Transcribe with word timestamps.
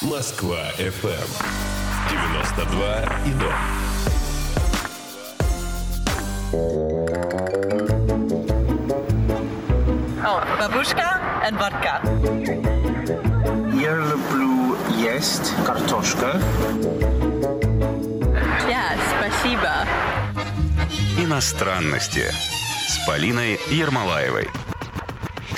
Москва 0.00 0.56
FM 0.78 1.28
92 2.08 3.04
и. 3.26 3.32
Oh, 10.24 10.40
babushka 10.58 11.20
and 11.44 11.58
vodka. 11.58 12.00
Я 13.74 13.96
люблю 13.96 14.78
есть 14.96 15.52
картошка. 15.66 16.40
Yeah, 18.66 18.96
спасибо. 19.18 19.86
Иностранности 21.18 22.24
с 22.88 23.06
Полиной 23.06 23.60
Ермолаевой. 23.68 24.48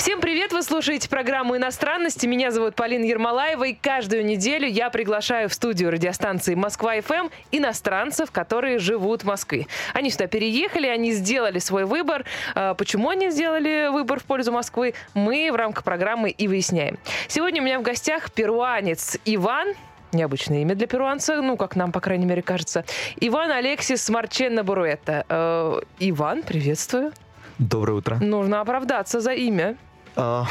Всем 0.05 0.21
привет! 0.21 0.53
Вы 0.53 0.63
слушаете 0.63 1.09
программу 1.09 1.57
«Иностранности». 1.57 2.27
Меня 2.27 2.51
зовут 2.51 2.75
Полина 2.75 3.05
Ермолаева, 3.05 3.65
и 3.65 3.73
каждую 3.73 4.23
неделю 4.23 4.69
я 4.69 4.91
приглашаю 4.91 5.49
в 5.49 5.55
студию 5.55 5.91
радиостанции 5.91 6.55
«Москва-ФМ» 6.55 7.31
иностранцев, 7.53 8.31
которые 8.31 8.79
живут 8.79 9.23
в 9.23 9.27
Москве. 9.27 9.67
Они 9.95 10.11
сюда 10.11 10.27
переехали, 10.27 10.89
они 10.89 11.13
сделали 11.13 11.59
свой 11.59 11.87
выбор. 11.87 12.27
А 12.55 12.75
Почему 12.75 13.09
они 13.09 13.31
сделали 13.31 13.89
выбор 13.91 14.21
в 14.21 14.25
пользу 14.25 14.53
Москвы, 14.53 14.93
мы 15.15 15.49
в 15.51 15.57
рамках 15.57 15.85
программы 15.85 16.29
и 16.29 16.49
выясняем. 16.49 16.99
Сегодня 17.27 17.63
у 17.63 17.65
меня 17.65 17.79
в 17.79 17.83
гостях 17.83 18.31
перуанец 18.31 19.17
Иван, 19.25 19.69
Необычное 20.13 20.61
имя 20.61 20.75
для 20.75 20.87
перуанца, 20.87 21.41
ну, 21.41 21.57
как 21.57 21.77
нам, 21.77 21.93
по 21.93 22.01
крайней 22.01 22.27
мере, 22.27 22.43
кажется. 22.43 22.85
Иван 23.21 23.51
Алексис 23.51 24.07
Марченна 24.11 24.65
Буруэта. 24.65 25.25
Э, 25.31 25.81
Иван, 25.99 26.43
приветствую. 26.43 27.13
Доброе 27.59 27.95
утро. 27.95 28.17
Нужно 28.17 28.61
оправдаться 28.61 29.21
за 29.21 29.33
имя. 29.33 29.79
А, 30.17 30.47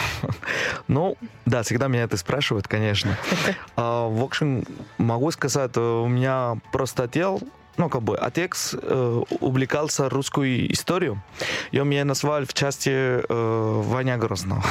ну, 0.88 1.18
да, 1.46 1.64
всегда 1.64 1.88
меня 1.88 2.04
это 2.04 2.18
спрашивают, 2.18 2.68
конечно. 2.68 3.18
А, 3.76 4.08
в 4.08 4.22
общем, 4.22 4.66
могу 4.98 5.32
сказать, 5.32 5.78
у 5.78 6.08
меня 6.08 6.58
просто 6.72 7.04
отдел, 7.04 7.42
ну, 7.78 7.90
как 7.90 8.04
бы, 8.04 8.18
отец 8.18 8.76
э, 8.80 9.22
увлекался 9.40 10.10
русской 10.10 10.72
историей, 10.72 11.18
и 11.72 11.80
он 11.80 11.90
меня 11.90 12.06
назвал 12.06 12.46
в 12.46 12.54
части 12.54 12.90
э, 12.92 13.24
Ваня 13.30 14.18
Грозного. 14.18 14.64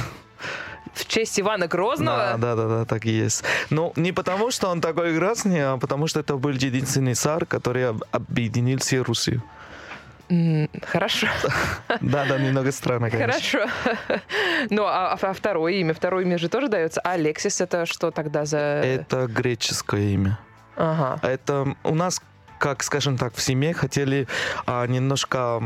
В 0.95 1.07
честь 1.07 1.41
Ивана 1.41 1.69
Грозного? 1.69 2.37
Да, 2.37 2.37
да, 2.37 2.55
да, 2.55 2.69
да, 2.69 2.85
так 2.85 3.07
и 3.07 3.11
есть. 3.11 3.45
Ну, 3.71 3.93
не 3.97 4.13
потому, 4.13 4.51
что 4.51 4.69
он 4.69 4.81
такой 4.81 5.15
грозный, 5.15 5.73
а 5.73 5.79
потому, 5.79 6.07
что 6.07 6.21
это 6.21 6.37
был 6.37 6.51
единственный 6.51 7.15
царь, 7.15 7.47
который 7.47 7.89
об- 7.89 8.05
объединил 8.13 8.79
все 8.79 9.01
Руси. 9.01 9.41
Хорошо. 10.83 11.27
Да, 12.01 12.25
да, 12.25 12.39
немного 12.39 12.73
странно, 12.73 13.11
конечно. 13.11 13.33
Хорошо. 13.33 13.73
Ну, 14.71 14.85
а, 14.85 15.19
а 15.21 15.33
второе 15.33 15.75
имя? 15.75 15.93
Второе 15.95 16.25
имя 16.25 16.39
же 16.39 16.49
тоже 16.49 16.69
дается. 16.69 17.01
А 17.01 17.13
Алексис 17.13 17.61
это 17.61 17.87
что 17.87 18.11
тогда 18.11 18.45
за... 18.45 18.59
Это 18.59 19.27
греческое 19.27 20.03
имя. 20.15 20.39
Ага. 20.77 21.19
Это 21.23 21.77
у 21.85 21.95
нас 21.95 22.21
как, 22.63 22.85
скажем 22.85 23.19
так, 23.19 23.35
в 23.35 23.43
семье 23.43 23.75
хотели 23.75 24.29
а, 24.67 24.87
немножко 24.87 25.61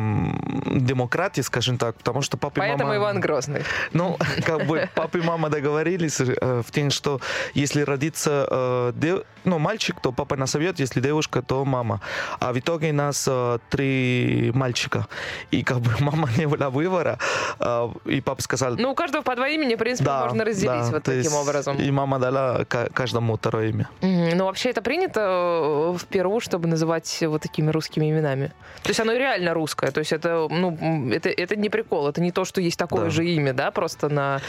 демократии, 0.67 1.43
скажем 1.43 1.77
так, 1.77 1.95
потому 1.97 2.23
что 2.23 2.39
папа 2.39 2.59
и 2.59 2.61
Поэтому 2.61 2.85
мама... 2.85 2.97
Иван 2.97 3.21
Грозный. 3.21 3.65
Ну, 3.93 4.17
как 4.47 4.67
бы 4.67 4.89
папа 4.95 5.19
и 5.19 5.21
мама 5.21 5.51
договорились 5.51 6.21
э, 6.21 6.63
в 6.67 6.71
том, 6.73 6.91
что 6.91 7.21
если 7.53 7.83
родится 7.83 8.47
э, 8.51 8.93
дев- 8.95 9.25
ну, 9.45 9.59
мальчик, 9.59 10.01
то 10.01 10.11
папа 10.11 10.37
назовет, 10.37 10.81
если 10.81 11.03
девушка, 11.03 11.43
то 11.43 11.67
мама. 11.67 12.01
А 12.41 12.55
в 12.55 12.59
итоге 12.59 12.93
нас 12.95 13.29
э, 13.29 13.59
три 13.69 14.51
мальчика. 14.55 15.07
И 15.51 15.63
как 15.63 15.81
бы 15.81 15.91
мама 16.01 16.31
не 16.39 16.47
было 16.47 16.71
выбора, 16.71 17.19
э, 17.61 17.89
и 18.07 18.23
папа 18.23 18.41
сказал... 18.41 18.77
Ну, 18.79 18.93
у 18.93 18.95
каждого 18.95 19.23
по 19.23 19.37
два 19.37 19.49
имени, 19.49 19.75
в 19.75 19.79
принципе, 19.79 20.07
да, 20.07 20.25
можно 20.25 20.45
разделить 20.47 20.87
да, 20.87 20.91
вот 20.93 21.03
таким 21.03 21.21
есть 21.21 21.35
образом. 21.35 21.77
И 21.77 21.91
мама 21.91 22.19
дала 22.19 22.65
ка- 22.65 22.89
каждому 22.95 23.37
второе 23.37 23.69
имя. 23.69 23.89
Ну, 24.01 24.47
вообще 24.47 24.71
это 24.71 24.81
принято 24.81 25.95
в 25.95 26.07
Перу, 26.07 26.41
чтобы 26.41 26.69
называть 26.69 26.86
вот 27.29 27.42
такими 27.42 27.70
русскими 27.70 28.11
именами. 28.11 28.53
То 28.83 28.91
есть 28.91 29.01
оно 29.01 29.12
реально 29.12 29.55
русское. 29.55 29.91
То 29.91 30.01
есть 30.01 30.12
это, 30.12 30.47
ну, 30.51 31.11
это, 31.12 31.28
это 31.28 31.56
не 31.56 31.69
прикол. 31.69 32.09
Это 32.09 32.21
не 32.21 32.33
то, 32.33 32.44
что 32.44 32.61
есть 32.61 32.78
такое 32.78 33.05
Да. 33.05 33.11
же 33.11 33.25
имя, 33.27 33.53
да, 33.53 33.71
просто 33.71 34.09
на 34.09 34.41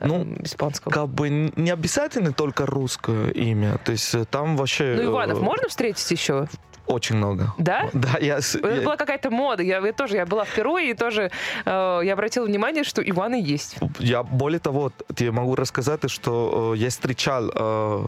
э, 0.00 0.06
Ну, 0.06 0.36
испанском. 0.40 0.92
Как 0.92 1.08
бы 1.08 1.28
не 1.30 1.70
обязательно 1.70 2.32
только 2.32 2.66
русское 2.66 3.30
имя. 3.30 3.78
То 3.84 3.92
есть 3.92 4.14
э, 4.14 4.24
там 4.24 4.56
вообще... 4.56 4.94
Ну, 4.96 5.02
э, 5.02 5.06
Иванов 5.06 5.40
можно 5.40 5.68
встретить 5.68 6.10
еще? 6.10 6.48
Очень 6.86 7.16
много. 7.16 7.54
Да? 7.58 7.88
Да, 7.94 8.18
я... 8.20 8.38
Это 8.38 8.68
я- 8.74 8.82
была 8.82 8.96
какая-то 8.96 9.30
мода. 9.30 9.62
Я, 9.62 9.78
я 9.78 9.92
тоже 9.92 10.16
я 10.16 10.26
была 10.26 10.44
в 10.44 10.54
Перу, 10.54 10.76
и 10.76 10.92
тоже 10.94 11.30
э, 11.64 12.00
я 12.04 12.12
обратила 12.12 12.44
внимание, 12.44 12.84
что 12.84 13.00
Иваны 13.02 13.40
есть. 13.42 13.76
Я 13.98 14.22
более 14.22 14.58
того, 14.60 14.92
тебе 15.14 15.30
могу 15.30 15.54
рассказать, 15.54 16.10
что 16.10 16.74
э, 16.74 16.78
я 16.78 16.90
встречал 16.90 17.50
э, 17.54 18.06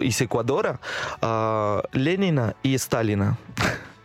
из 0.00 0.20
Эквадора 0.20 0.78
э, 1.20 1.82
Ленина 1.92 2.54
и 2.62 2.78
Сталина. 2.78 3.36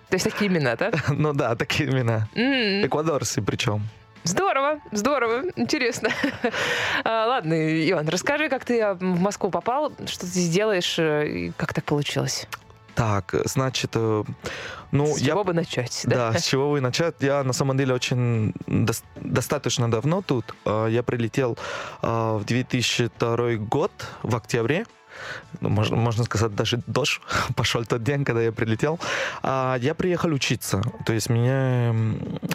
То 0.09 0.15
есть 0.15 0.25
такие 0.25 0.49
имена, 0.49 0.75
да? 0.75 0.91
ну 1.09 1.33
да, 1.33 1.55
такие 1.55 1.89
имена. 1.89 2.27
Эквадорцы 2.35 3.41
причем. 3.41 3.83
Здорово, 4.23 4.79
здорово, 4.91 5.43
интересно. 5.55 6.09
А, 7.05 7.25
Ладно, 7.27 7.53
Иван, 7.89 8.09
расскажи, 8.09 8.49
как 8.49 8.65
ты 8.65 8.81
а, 8.81 8.93
в 8.93 9.01
Москву 9.01 9.49
попал, 9.49 9.93
что 10.05 10.21
ты 10.21 10.27
здесь 10.27 10.49
делаешь, 10.49 10.99
э, 10.99 11.27
и 11.27 11.51
как 11.55 11.73
так 11.73 11.85
получилось? 11.85 12.47
Так, 12.95 13.33
значит, 13.45 13.91
э, 13.93 14.23
ну 14.91 15.05
С 15.05 15.19
я 15.19 15.31
чего 15.33 15.43
бы 15.45 15.53
начать, 15.53 16.01
да? 16.03 16.31
Да, 16.31 16.37
с 16.39 16.43
чего 16.43 16.69
вы 16.71 16.81
начать? 16.81 17.15
Я 17.21 17.43
на 17.43 17.53
самом 17.53 17.77
деле 17.77 17.93
очень 17.93 18.51
дос- 18.67 19.03
достаточно 19.15 19.89
давно 19.89 20.21
тут. 20.21 20.53
Я 20.65 21.01
прилетел 21.03 21.57
в 22.01 22.43
2002 22.45 23.55
год, 23.55 23.91
в 24.23 24.35
октябре. 24.35 24.85
Ну, 25.61 25.69
можно, 25.69 25.95
можно 25.95 26.23
сказать, 26.23 26.55
даже 26.55 26.79
дождь 26.87 27.21
пошел 27.55 27.83
тот 27.85 28.03
день, 28.03 28.25
когда 28.25 28.41
я 28.41 28.51
прилетел. 28.51 28.99
А, 29.43 29.77
Я 29.81 29.93
приехал 29.93 30.31
учиться. 30.31 30.81
То 31.05 31.13
есть 31.13 31.29
меня, 31.29 31.93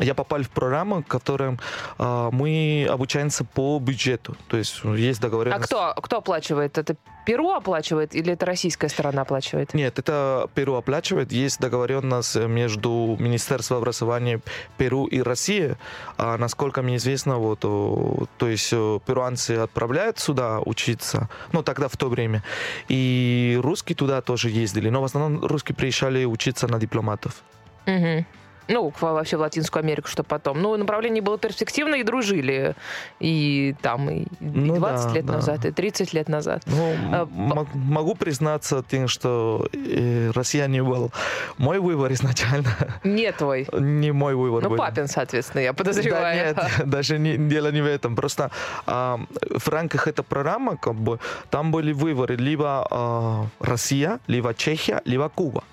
я 0.01 0.15
попал 0.15 0.43
в 0.43 0.49
программу, 0.51 1.03
в 1.03 1.07
которой 1.07 1.59
а, 1.99 2.31
мы 2.31 2.87
обучаемся 2.91 3.45
по 3.45 3.79
бюджету. 3.79 4.37
То 4.49 4.57
есть 4.57 4.83
есть 4.85 5.21
А 5.21 5.23
договоренность. 5.23 5.65
кто, 5.67 5.95
кто 5.97 6.19
оплачивает? 6.19 6.79
Это 6.79 6.97
Перу 7.27 7.53
оплачивает 7.53 8.15
или 8.15 8.35
это 8.35 8.45
российская 8.45 8.89
сторона 8.89 9.23
оплачивает? 9.23 9.73
Нет, 9.73 9.99
это 9.99 10.49
Перу 10.55 10.75
оплачивает. 10.75 11.33
Есть 11.33 11.59
договоренность 11.59 12.37
между 12.37 13.17
Министерством 13.19 13.79
образования 13.79 14.41
Перу 14.77 15.07
и 15.07 15.23
России. 15.23 15.77
А 16.19 16.37
насколько 16.37 16.83
мне 16.83 16.97
известно, 16.97 17.39
вот, 17.39 17.61
то 17.61 18.27
есть 18.49 18.69
э, 18.73 18.99
перуанцы 19.07 19.53
отправляют 19.53 20.19
сюда 20.19 20.61
учиться, 20.61 21.29
ну 21.53 21.63
тогда 21.63 21.89
в 21.89 21.97
то 21.97 22.09
время, 22.09 22.43
и 22.89 23.59
русские 23.63 23.97
туда 23.97 24.21
тоже 24.21 24.51
ездили, 24.51 24.89
но 24.91 25.01
в 25.01 25.05
основном 25.05 25.45
русские 25.45 25.77
приезжали 25.77 26.25
учиться 26.25 26.69
на 26.69 26.79
дипломатов. 26.79 27.43
Мгм. 27.87 28.27
Ну, 28.69 28.93
вообще 29.01 29.37
в 29.37 29.41
Латинскую 29.41 29.83
Америку, 29.83 30.09
что 30.09 30.23
потом. 30.23 30.63
Ну, 30.63 30.77
направление 30.77 31.23
было 31.23 31.39
перспективно, 31.39 31.97
и 31.97 32.03
дружили. 32.03 32.75
И 33.21 33.75
там 33.83 34.09
и, 34.11 34.27
Ну 34.41 34.77
20 34.77 35.07
да, 35.09 35.13
лет 35.15 35.27
да. 35.27 35.33
назад, 35.35 35.65
и 35.65 35.71
30 35.71 36.13
лет 36.15 36.29
назад. 36.29 36.63
Ну, 36.67 36.95
А, 37.13 37.29
могу 37.75 38.15
признаться 38.15 38.83
тем, 38.89 39.09
что 39.09 39.69
э, 39.73 40.31
Россия 40.35 40.67
не 40.67 40.83
был 40.83 41.11
мой 41.59 41.79
выбор 41.79 42.13
изначально, 42.13 42.71
Не 43.05 43.33
твой. 43.33 43.67
не 43.73 44.13
мой 44.13 44.35
выбор 44.35 44.63
Ну, 44.63 44.71
был. 44.71 44.77
папин, 44.79 45.09
соответственно, 45.09 45.61
я 45.63 45.73
Да 45.73 45.77
подозреваю. 45.79 46.35
нет, 46.37 46.59
даже 46.87 47.19
не, 47.19 47.37
дело 47.37 47.71
не 47.73 47.83
в 47.83 47.87
этом. 47.87 48.17
Просто 48.17 48.51
а, 48.87 49.21
в 49.51 49.69
рамках 49.69 50.09
этой 50.09 50.23
программы 50.25 50.77
как 50.77 50.95
бы, 50.95 51.19
там 51.51 51.71
были 51.71 51.93
выборы 51.93 52.37
либо 52.37 52.87
а, 52.91 53.47
Россия, 53.61 54.21
либо 54.27 54.55
Чехия, 54.55 55.03
либо 55.05 55.29
Куба. 55.29 55.65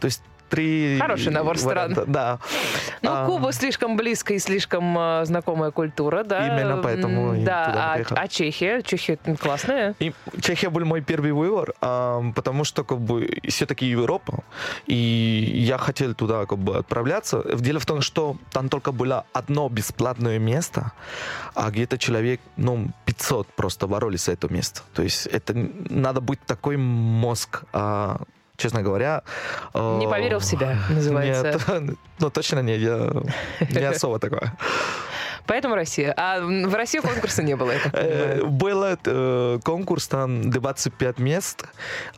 То 0.00 0.06
есть 0.06 0.22
три 0.48 0.98
Хороший 1.00 1.32
набор 1.32 1.58
стран. 1.58 1.92
варианта, 1.92 2.04
Да. 2.06 2.38
Ну, 3.02 3.10
А, 3.12 3.26
Куба 3.26 3.52
слишком 3.52 3.96
близкая 3.96 4.36
и 4.36 4.40
слишком 4.40 4.98
э, 4.98 5.24
знакомая 5.24 5.70
культура, 5.70 6.22
да. 6.24 6.46
Именно 6.46 6.82
поэтому 6.82 7.34
М, 7.34 7.44
Да, 7.44 7.96
а, 7.96 8.14
а 8.14 8.28
Чехия? 8.28 8.82
Чехия 8.82 9.18
классная. 9.40 9.94
И 9.98 10.12
Чехия 10.40 10.70
был 10.70 10.84
мой 10.84 11.00
первый 11.00 11.32
выбор, 11.32 11.74
а, 11.80 12.22
потому 12.34 12.64
что 12.64 12.84
как 12.84 12.98
бы 13.00 13.38
все-таки 13.48 13.86
Европа, 13.86 14.44
и 14.86 14.94
я 14.94 15.78
хотел 15.78 16.14
туда 16.14 16.46
как 16.46 16.58
бы 16.58 16.76
отправляться. 16.76 17.42
Дело 17.56 17.78
в 17.80 17.86
том, 17.86 18.00
что 18.00 18.36
там 18.52 18.68
только 18.68 18.92
было 18.92 19.24
одно 19.32 19.68
бесплатное 19.68 20.38
место, 20.38 20.92
а 21.54 21.70
где-то 21.70 21.98
человек, 21.98 22.40
ну, 22.56 22.88
500 23.04 23.46
просто 23.56 23.86
боролись 23.86 24.24
за 24.24 24.32
это 24.32 24.52
место. 24.52 24.82
То 24.94 25.02
есть 25.02 25.26
это 25.26 25.54
надо 25.54 26.20
быть 26.20 26.40
такой 26.46 26.76
мозг, 26.76 27.62
а, 27.72 28.20
честно 28.56 28.82
говоря. 28.82 29.22
Не 29.74 30.08
поверил 30.08 30.38
в 30.38 30.44
себя, 30.44 30.78
называется. 30.90 31.60
Нет, 31.78 31.98
ну 32.18 32.30
точно 32.30 32.60
нет, 32.60 32.80
я 32.80 33.80
не 33.80 33.86
особо 33.94 34.18
такое. 34.18 34.52
Поэтому 35.46 35.74
Россия. 35.74 36.12
А 36.16 36.40
в 36.40 36.74
России 36.74 36.98
конкурса 36.98 37.42
не 37.42 37.56
было, 37.56 37.72
Э. 37.92 38.42
Был 38.44 38.84
э, 38.84 39.58
конкурс, 39.64 40.08
там 40.08 40.50
25 40.50 41.18
мест, 41.18 41.64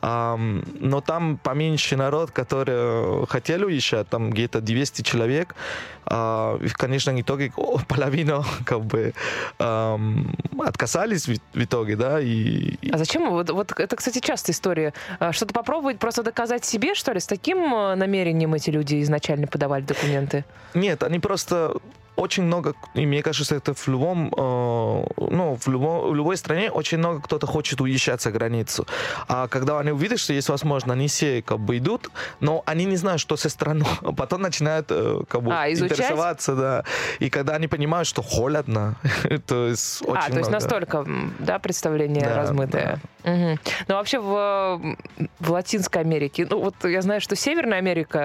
но 0.01 1.01
там 1.05 1.37
поменьше 1.37 1.95
народ, 1.95 2.31
который 2.31 3.25
хотели 3.27 3.63
уезжать, 3.65 4.09
там 4.09 4.29
где-то 4.29 4.61
200 4.61 5.01
человек. 5.01 5.55
А, 6.11 6.57
и 6.57 6.67
в 6.67 6.73
конечном 6.75 7.21
итоге 7.21 7.51
о, 7.55 7.77
половина 7.87 8.43
как 8.65 8.81
бы 8.83 9.13
отказались 10.59 11.27
в, 11.27 11.35
в 11.53 11.63
итоге, 11.63 11.95
да, 11.95 12.19
и, 12.19 12.75
А 12.91 12.97
зачем? 12.97 13.29
Вот, 13.29 13.49
вот 13.51 13.73
это, 13.77 13.95
кстати, 13.95 14.19
частая 14.19 14.53
история. 14.53 14.93
А, 15.19 15.31
Что-то 15.31 15.53
попробовать, 15.53 15.99
просто 15.99 16.23
доказать 16.23 16.65
себе, 16.65 16.95
что 16.95 17.11
ли? 17.11 17.19
С 17.19 17.27
таким 17.27 17.73
э, 17.73 17.95
намерением 17.95 18.53
эти 18.53 18.71
люди 18.71 19.01
изначально 19.03 19.47
подавали 19.47 19.83
документы? 19.83 20.45
Нет, 20.73 21.03
они 21.03 21.19
просто 21.19 21.75
очень 22.19 22.43
много, 22.43 22.73
и 22.93 23.05
мне 23.05 23.21
кажется, 23.23 23.55
это 23.55 23.73
в 23.73 23.87
любом, 23.87 24.27
э, 24.27 25.03
ну, 25.17 25.57
в, 25.59 25.67
любом, 25.67 26.09
в 26.11 26.15
любой 26.15 26.37
стране 26.37 26.69
очень 26.71 26.97
много 26.97 27.21
кто-то 27.21 27.47
хочет 27.47 27.81
уезжать 27.81 28.21
за 28.21 28.31
границу. 28.31 28.85
А 29.27 29.47
когда 29.47 29.79
они 29.79 29.91
увидят, 29.91 30.19
что 30.19 30.33
есть 30.33 30.49
возможность, 30.49 30.93
они 30.93 31.07
все 31.07 31.41
как 31.41 31.59
бы 31.59 31.77
идут, 31.77 32.09
но 32.39 32.61
они 32.65 32.85
не 32.85 32.97
знают, 32.97 33.21
что 33.21 33.37
со 33.37 33.49
страной. 33.49 33.87
А 34.01 34.11
потом 34.17 34.41
начинают 34.41 34.87
э, 34.89 35.21
как 35.29 35.41
бы 35.43 35.51
А, 35.53 35.71
изучать? 35.71 35.91
интересоваться, 35.99 36.55
да. 36.55 36.83
И 37.19 37.29
когда 37.29 37.55
они 37.55 37.67
понимают, 37.67 38.07
что 38.07 38.21
холодно, 38.21 38.95
то 39.47 39.67
есть 39.67 40.01
очень 40.01 40.17
а, 40.17 40.27
то 40.29 40.37
есть 40.37 40.49
много. 40.49 40.51
настолько, 40.51 40.97
м, 40.97 41.33
да, 41.39 41.59
представление 41.59 42.25
Да, 42.27 42.35
размытое. 42.35 42.99
Мгм. 43.23 43.59
Ну, 43.87 43.95
вообще 43.95 44.19
в, 44.19 44.95
в 45.39 45.51
Латинской 45.51 46.01
Америке, 46.01 46.47
ну, 46.49 46.61
вот 46.61 46.75
я 46.83 47.01
знаю, 47.01 47.21
что 47.21 47.35
Северная 47.35 47.79
Америка, 47.79 48.19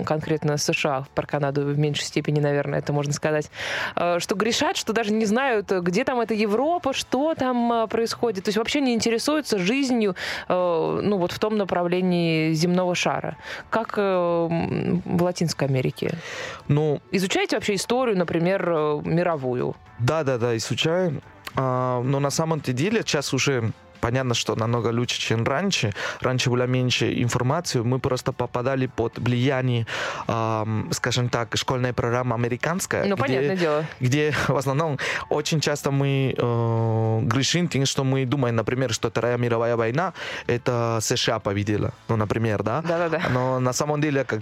э, 0.00 0.04
конкретно 0.04 0.56
США, 0.56 1.06
про 1.14 1.26
Канаду 1.26 1.62
в 1.62 1.78
меньшей 1.78 2.04
степени, 2.04 2.40
наверное, 2.40 2.80
это 2.80 2.92
можно 2.92 3.12
сказать, 3.12 3.50
э, 3.96 4.18
что 4.18 4.34
грешат, 4.34 4.76
что 4.76 4.92
даже 4.92 5.12
не 5.12 5.24
знают, 5.24 5.70
где 5.70 6.04
там 6.04 6.20
эта 6.20 6.34
Европа, 6.34 6.92
что 6.92 7.34
там 7.34 7.72
э, 7.72 7.86
происходит. 7.86 8.44
То 8.44 8.48
есть 8.48 8.58
вообще 8.58 8.80
не 8.80 8.94
интересуются 8.94 9.58
жизнью, 9.58 10.16
ну, 10.48 11.18
вот 11.18 11.32
в 11.32 11.38
том 11.38 11.56
направлении 11.56 12.52
земного 12.52 12.94
шара. 12.94 13.36
Как 13.70 13.96
в 13.96 15.22
Латинской 15.22 15.68
Америке? 15.68 16.14
Ну, 16.68 17.00
Изучаете 17.12 17.56
вообще 17.56 17.74
историю, 17.74 18.16
например, 18.16 18.64
мировую? 19.04 19.76
Да, 19.98 20.24
да, 20.24 20.38
да, 20.38 20.56
изучаем. 20.56 21.22
А, 21.56 22.00
но 22.02 22.20
на 22.20 22.30
самом 22.30 22.60
деле 22.60 23.02
сейчас 23.02 23.34
уже 23.34 23.72
понятно, 24.00 24.34
что 24.34 24.56
намного 24.56 24.88
лучше, 24.88 25.20
чем 25.20 25.44
раньше. 25.44 25.92
Раньше 26.20 26.50
было 26.50 26.66
меньше 26.66 27.22
информации. 27.22 27.80
Мы 27.80 27.98
просто 27.98 28.32
попадали 28.32 28.86
под 28.86 29.18
влияние, 29.18 29.86
ам, 30.26 30.88
скажем 30.92 31.28
так, 31.28 31.56
школьной 31.56 31.92
программы 31.92 32.34
американская. 32.34 33.04
Ну, 33.04 33.14
где- 33.14 33.22
понятное 33.22 33.56
дело. 33.56 33.84
где 34.00 34.32
в 34.48 34.56
основном 34.56 34.98
очень 35.28 35.60
часто 35.60 35.90
мы 35.90 36.34
э, 36.36 37.20
грешим 37.24 37.68
тем, 37.68 37.86
что 37.86 38.04
мы 38.04 38.24
думаем, 38.26 38.56
например, 38.56 38.92
что 38.92 39.08
Вторая 39.10 39.36
мировая 39.38 39.76
война 39.76 40.12
это 40.46 40.98
США 41.00 41.38
победила, 41.38 41.92
ну, 42.08 42.16
например, 42.16 42.62
да? 42.62 42.82
Да-да-да. 42.82 43.22
Но 43.30 43.60
на 43.60 43.72
самом 43.72 44.00
деле, 44.00 44.24
как 44.24 44.40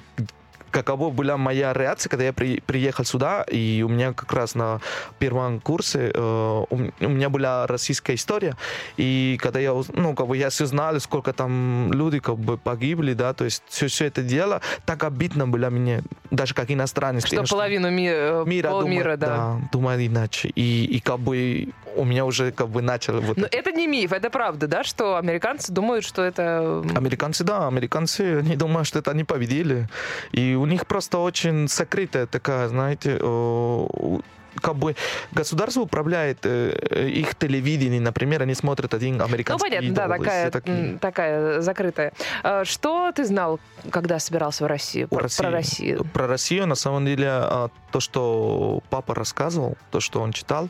каково 0.70 1.10
была 1.10 1.36
моя 1.36 1.72
реакция, 1.72 2.10
когда 2.10 2.24
я 2.24 2.32
при- 2.32 2.60
приехал 2.60 3.04
сюда, 3.04 3.42
и 3.42 3.82
у 3.86 3.88
меня 3.88 4.12
как 4.12 4.32
раз 4.32 4.54
на 4.54 4.80
первом 5.18 5.60
курсе 5.60 6.10
э, 6.14 6.64
у, 6.70 6.76
у 7.00 7.08
меня 7.08 7.28
была 7.28 7.66
российская 7.66 8.14
история, 8.14 8.56
и 8.96 9.38
когда 9.40 9.60
я, 9.60 9.72
ну, 9.92 10.14
как 10.14 10.26
бы 10.26 10.36
я 10.36 10.48
все 10.50 10.66
знал, 10.66 10.98
сколько 11.00 11.32
там 11.32 11.92
люди 11.92 12.18
как 12.20 12.38
бы 12.38 12.56
погибли, 12.58 13.14
да, 13.14 13.32
то 13.32 13.44
есть 13.44 13.62
все, 13.68 13.86
все 13.86 14.06
это 14.06 14.22
дело, 14.22 14.60
так 14.86 15.04
обидно 15.04 15.46
было 15.46 15.70
мне, 15.70 16.02
даже 16.30 16.54
как 16.54 16.70
иностранец. 16.70 17.26
Что 17.26 17.36
тем, 17.36 17.46
половину 17.46 17.90
ми- 17.90 18.08
э, 18.10 18.44
мира, 18.46 18.70
полмира, 18.70 19.16
думает, 19.16 19.18
да. 19.20 19.56
думает 19.72 20.00
иначе. 20.00 20.48
И, 20.54 20.84
и 20.84 21.00
как 21.00 21.18
бы 21.20 21.68
у 21.96 22.04
меня 22.04 22.24
уже 22.24 22.52
как 22.52 22.68
бы 22.68 22.82
начало 22.82 23.20
вот 23.20 23.36
Но 23.36 23.46
это. 23.46 23.56
это 23.56 23.72
не 23.72 23.86
миф, 23.86 24.12
это 24.12 24.30
правда, 24.30 24.66
да, 24.66 24.84
что 24.84 25.16
американцы 25.16 25.72
думают, 25.72 26.04
что 26.04 26.22
это... 26.22 26.82
Американцы, 26.94 27.44
да, 27.44 27.66
американцы, 27.66 28.38
они 28.38 28.56
думают, 28.56 28.86
что 28.86 28.98
это 28.98 29.10
они 29.10 29.24
победили. 29.24 29.88
И 30.32 30.54
у 30.58 30.66
них 30.66 30.86
просто 30.86 31.18
очень 31.18 31.68
сокрытая 31.68 32.26
такая, 32.26 32.68
знаете, 32.68 33.18
э, 33.20 34.18
как 34.60 34.76
бы 34.76 34.96
государство 35.32 35.80
управляет 35.82 36.38
э, 36.44 36.78
э, 36.90 37.08
их 37.08 37.34
телевидение, 37.34 38.00
например, 38.00 38.42
они 38.42 38.54
смотрят 38.54 38.94
один 38.94 39.16
Ну, 39.18 39.24
американский 39.24 39.68
понятно, 39.68 39.94
да, 39.94 40.04
идол, 40.04 40.14
и 40.14 40.18
такая, 40.18 40.50
такие. 40.50 40.98
такая 41.00 41.60
закрытая. 41.60 42.12
А 42.42 42.64
Что 42.64 43.12
ты 43.12 43.24
знал, 43.24 43.60
когда 43.90 44.18
собирался 44.18 44.64
в 44.64 44.66
Россию? 44.66 45.08
Про, 45.08 45.20
России. 45.20 45.42
про 45.42 45.50
Россию. 45.50 46.04
Про 46.12 46.26
Россию, 46.26 46.66
на 46.66 46.74
самом 46.74 47.06
деле, 47.06 47.28
а, 47.28 47.68
то, 47.90 48.00
что 48.00 48.80
папа 48.90 49.14
рассказывал, 49.14 49.76
то, 49.90 50.00
что 50.00 50.20
он 50.20 50.32
читал, 50.32 50.68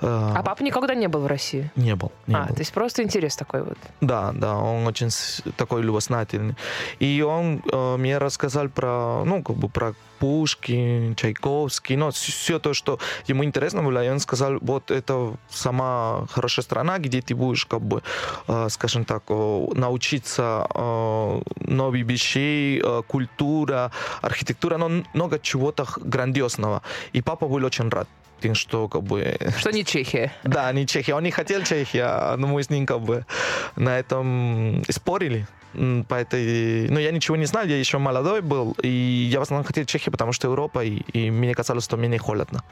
э, 0.00 0.06
А 0.06 0.42
папа 0.42 0.62
никогда 0.62 0.94
не 0.94 1.08
был 1.08 1.20
в 1.20 1.26
России? 1.26 1.70
не 1.76 1.94
был. 1.94 2.12
Не 2.26 2.34
а, 2.34 2.44
был. 2.46 2.54
то 2.54 2.60
есть 2.60 2.72
просто 2.72 3.02
интерес 3.02 3.36
такой 3.36 3.62
вот. 3.62 3.78
Да, 4.00 4.32
да, 4.34 4.56
он 4.56 4.86
очень 4.86 5.08
такой 5.56 5.82
любознательный. 5.82 6.56
И 6.98 7.22
он 7.22 7.62
э, 7.72 7.96
мне 7.96 8.18
рассказал 8.18 8.68
про, 8.68 9.24
ну, 9.24 9.42
как 9.42 9.56
бы 9.56 9.68
про 9.68 9.94
Пушкин, 10.18 11.14
Чайковский, 11.14 11.96
ну, 11.96 12.10
все 12.10 12.58
то, 12.58 12.74
что 12.74 12.98
ему 13.28 13.44
интересно 13.44 13.82
было. 13.82 14.04
И 14.04 14.08
он 14.08 14.20
сказал, 14.20 14.58
вот 14.60 14.90
это 14.90 15.34
сама 15.50 16.26
хорошая 16.30 16.64
страна, 16.64 16.98
где 16.98 17.20
ты 17.20 17.34
будешь, 17.34 17.66
как 17.66 17.80
бы, 17.80 18.02
э, 18.48 18.68
скажем 18.70 19.04
так, 19.04 19.22
научиться 19.28 20.66
новых 21.60 22.06
вещей, 22.06 22.82
культура, 23.06 23.90
архитектура, 24.22 24.76
но 24.76 25.02
много 25.14 25.38
чего-то 25.38 25.86
грандиозного. 25.96 26.82
И 27.12 27.22
папа 27.22 27.46
был 27.46 27.64
очень 27.64 27.88
рад 27.88 28.08
что 28.54 28.88
как 28.88 29.02
бы 29.02 29.36
Что 29.58 29.70
не 29.70 29.84
Чехия. 29.84 30.32
да, 30.44 30.72
не 30.72 30.86
Чехия. 30.86 31.14
Он 31.14 31.22
не 31.22 31.30
хотел 31.30 31.62
Чехия, 31.62 32.36
но 32.36 32.46
мы 32.46 32.62
с 32.62 32.70
ним 32.70 32.86
как 32.86 33.00
бы 33.00 33.24
на 33.76 33.98
этом 33.98 34.82
спорили. 34.88 35.46
По 36.08 36.14
этой... 36.14 36.88
Ну, 36.88 36.98
я 36.98 37.10
ничего 37.10 37.36
не 37.36 37.44
знал, 37.44 37.66
я 37.66 37.76
еще 37.78 37.98
молодой 37.98 38.40
был, 38.40 38.74
и 38.82 39.28
я 39.30 39.40
в 39.40 39.42
основном 39.42 39.66
хотел 39.66 39.84
Чехию, 39.84 40.10
потому 40.12 40.32
что 40.32 40.48
Европа, 40.48 40.82
и, 40.82 41.02
и 41.12 41.30
мне 41.30 41.54
казалось, 41.54 41.84
что 41.84 41.96
мне 41.98 42.08
не 42.08 42.18
холодно. 42.18 42.62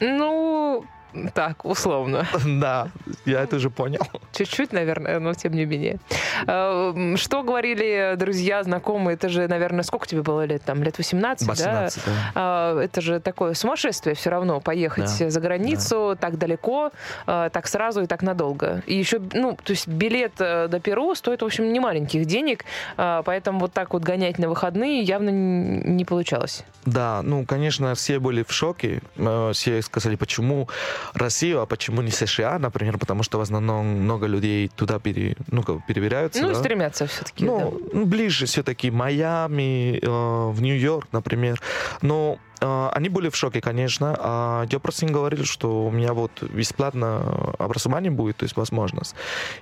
Ну, 0.00 0.84
так, 1.34 1.64
условно. 1.64 2.26
да, 2.46 2.88
я 3.24 3.42
это 3.42 3.56
уже 3.56 3.70
понял. 3.70 4.00
Чуть-чуть, 4.32 4.72
наверное, 4.72 5.18
но 5.18 5.34
тем 5.34 5.52
не 5.52 5.64
менее. 5.66 5.98
М, 6.46 7.16
Что 7.16 7.42
говорили 7.42 8.14
друзья, 8.16 8.62
знакомые? 8.62 9.14
Это 9.14 9.28
же, 9.28 9.46
наверное, 9.48 9.82
сколько 9.82 10.06
тебе 10.06 10.22
было 10.22 10.44
лет? 10.44 10.62
Там 10.62 10.82
лет 10.82 10.98
18, 10.98 11.46
да? 11.46 11.52
18, 11.52 12.02
да. 12.06 12.12
А, 12.34 12.80
Это 12.80 13.00
же 13.00 13.20
такое 13.20 13.54
сумасшествие 13.54 14.14
все 14.14 14.30
равно 14.30 14.60
поехать 14.60 15.10
Да, 15.18 15.30
за 15.30 15.40
границу 15.40 16.16
так 16.20 16.38
далеко, 16.38 16.90
а, 17.26 17.48
так 17.50 17.66
сразу 17.66 18.02
и 18.02 18.06
так 18.06 18.22
надолго. 18.22 18.82
И 18.86 18.94
еще, 18.96 19.20
ну, 19.32 19.56
то 19.62 19.70
есть 19.72 19.88
билет 19.88 20.32
э, 20.38 20.68
до 20.68 20.80
Перу 20.80 21.14
стоит, 21.14 21.42
в 21.42 21.44
общем, 21.44 21.72
не 21.72 21.80
маленьких 21.80 22.24
денег, 22.24 22.64
поэтому 22.96 23.60
вот 23.60 23.72
так 23.72 23.92
вот 23.92 24.02
гонять 24.02 24.38
на 24.38 24.48
выходные 24.48 25.02
явно 25.02 25.30
не 25.30 26.04
получалось. 26.04 26.64
Да, 26.86 27.20
ну, 27.22 27.44
конечно, 27.44 27.94
все 27.94 28.18
были 28.18 28.42
в 28.42 28.52
шоке. 28.52 29.02
Э, 29.16 29.50
Все 29.52 29.82
сказали, 29.82 30.16
почему 30.16 30.68
Россию, 31.14 31.60
а 31.60 31.66
почему 31.66 32.02
не 32.02 32.10
США, 32.10 32.58
например, 32.58 32.98
потому 32.98 33.22
что 33.22 33.38
в 33.38 33.40
основном 33.40 33.86
много 33.86 34.26
людей 34.26 34.68
туда 34.68 34.98
пере, 34.98 35.36
ну, 35.48 35.62
как 35.62 35.86
перебираются. 35.86 36.42
Ну, 36.42 36.48
да. 36.48 36.54
стремятся 36.54 37.06
все-таки. 37.06 37.44
Ну, 37.44 37.80
ну, 37.92 38.06
ближе 38.06 38.46
все-таки 38.46 38.90
Майами, 38.90 39.98
э, 40.00 40.50
в 40.50 40.60
Нью-Йорк, 40.60 41.08
например. 41.12 41.60
Но 42.02 42.38
э, 42.60 42.88
они 42.92 43.08
были 43.08 43.28
в 43.28 43.36
шоке, 43.36 43.60
конечно. 43.60 44.16
А 44.18 44.66
я 44.70 44.78
просто 44.78 45.06
им 45.06 45.12
говорил, 45.12 45.44
что 45.44 45.86
у 45.86 45.90
меня 45.90 46.12
вот 46.12 46.42
бесплатно 46.42 47.54
образование 47.58 48.10
будет, 48.10 48.38
то 48.38 48.44
есть 48.44 48.56
возможность. 48.56 49.14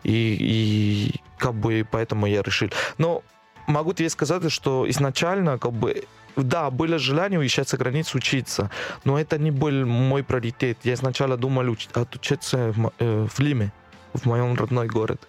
И, 0.03 0.37
и 0.41 1.21
как 1.39 1.55
бы 1.55 1.87
поэтому 1.91 2.27
я 2.27 2.43
решил. 2.43 2.71
Но 2.99 3.23
могу 3.67 3.93
тебе 3.93 4.09
сказать, 4.09 4.51
что 4.51 4.89
изначально 4.89 5.59
как 5.59 5.73
бы 5.73 6.05
да, 6.43 6.71
было 6.71 6.99
желание 6.99 7.39
уезжать 7.39 7.69
за 7.69 7.77
границу 7.77 8.19
учиться, 8.19 8.71
но 9.05 9.19
это 9.19 9.39
не 9.39 9.51
был 9.51 9.87
мой 9.87 10.23
приоритет. 10.23 10.79
Я 10.85 10.97
сначала 10.97 11.37
думал 11.37 11.65
уч- 11.65 11.89
отучиться 12.01 12.73
в, 12.73 12.93
э, 12.99 13.27
в 13.29 13.41
Лиме, 13.41 13.73
в 14.15 14.27
моем 14.27 14.55
родной 14.55 14.87
город. 14.89 15.29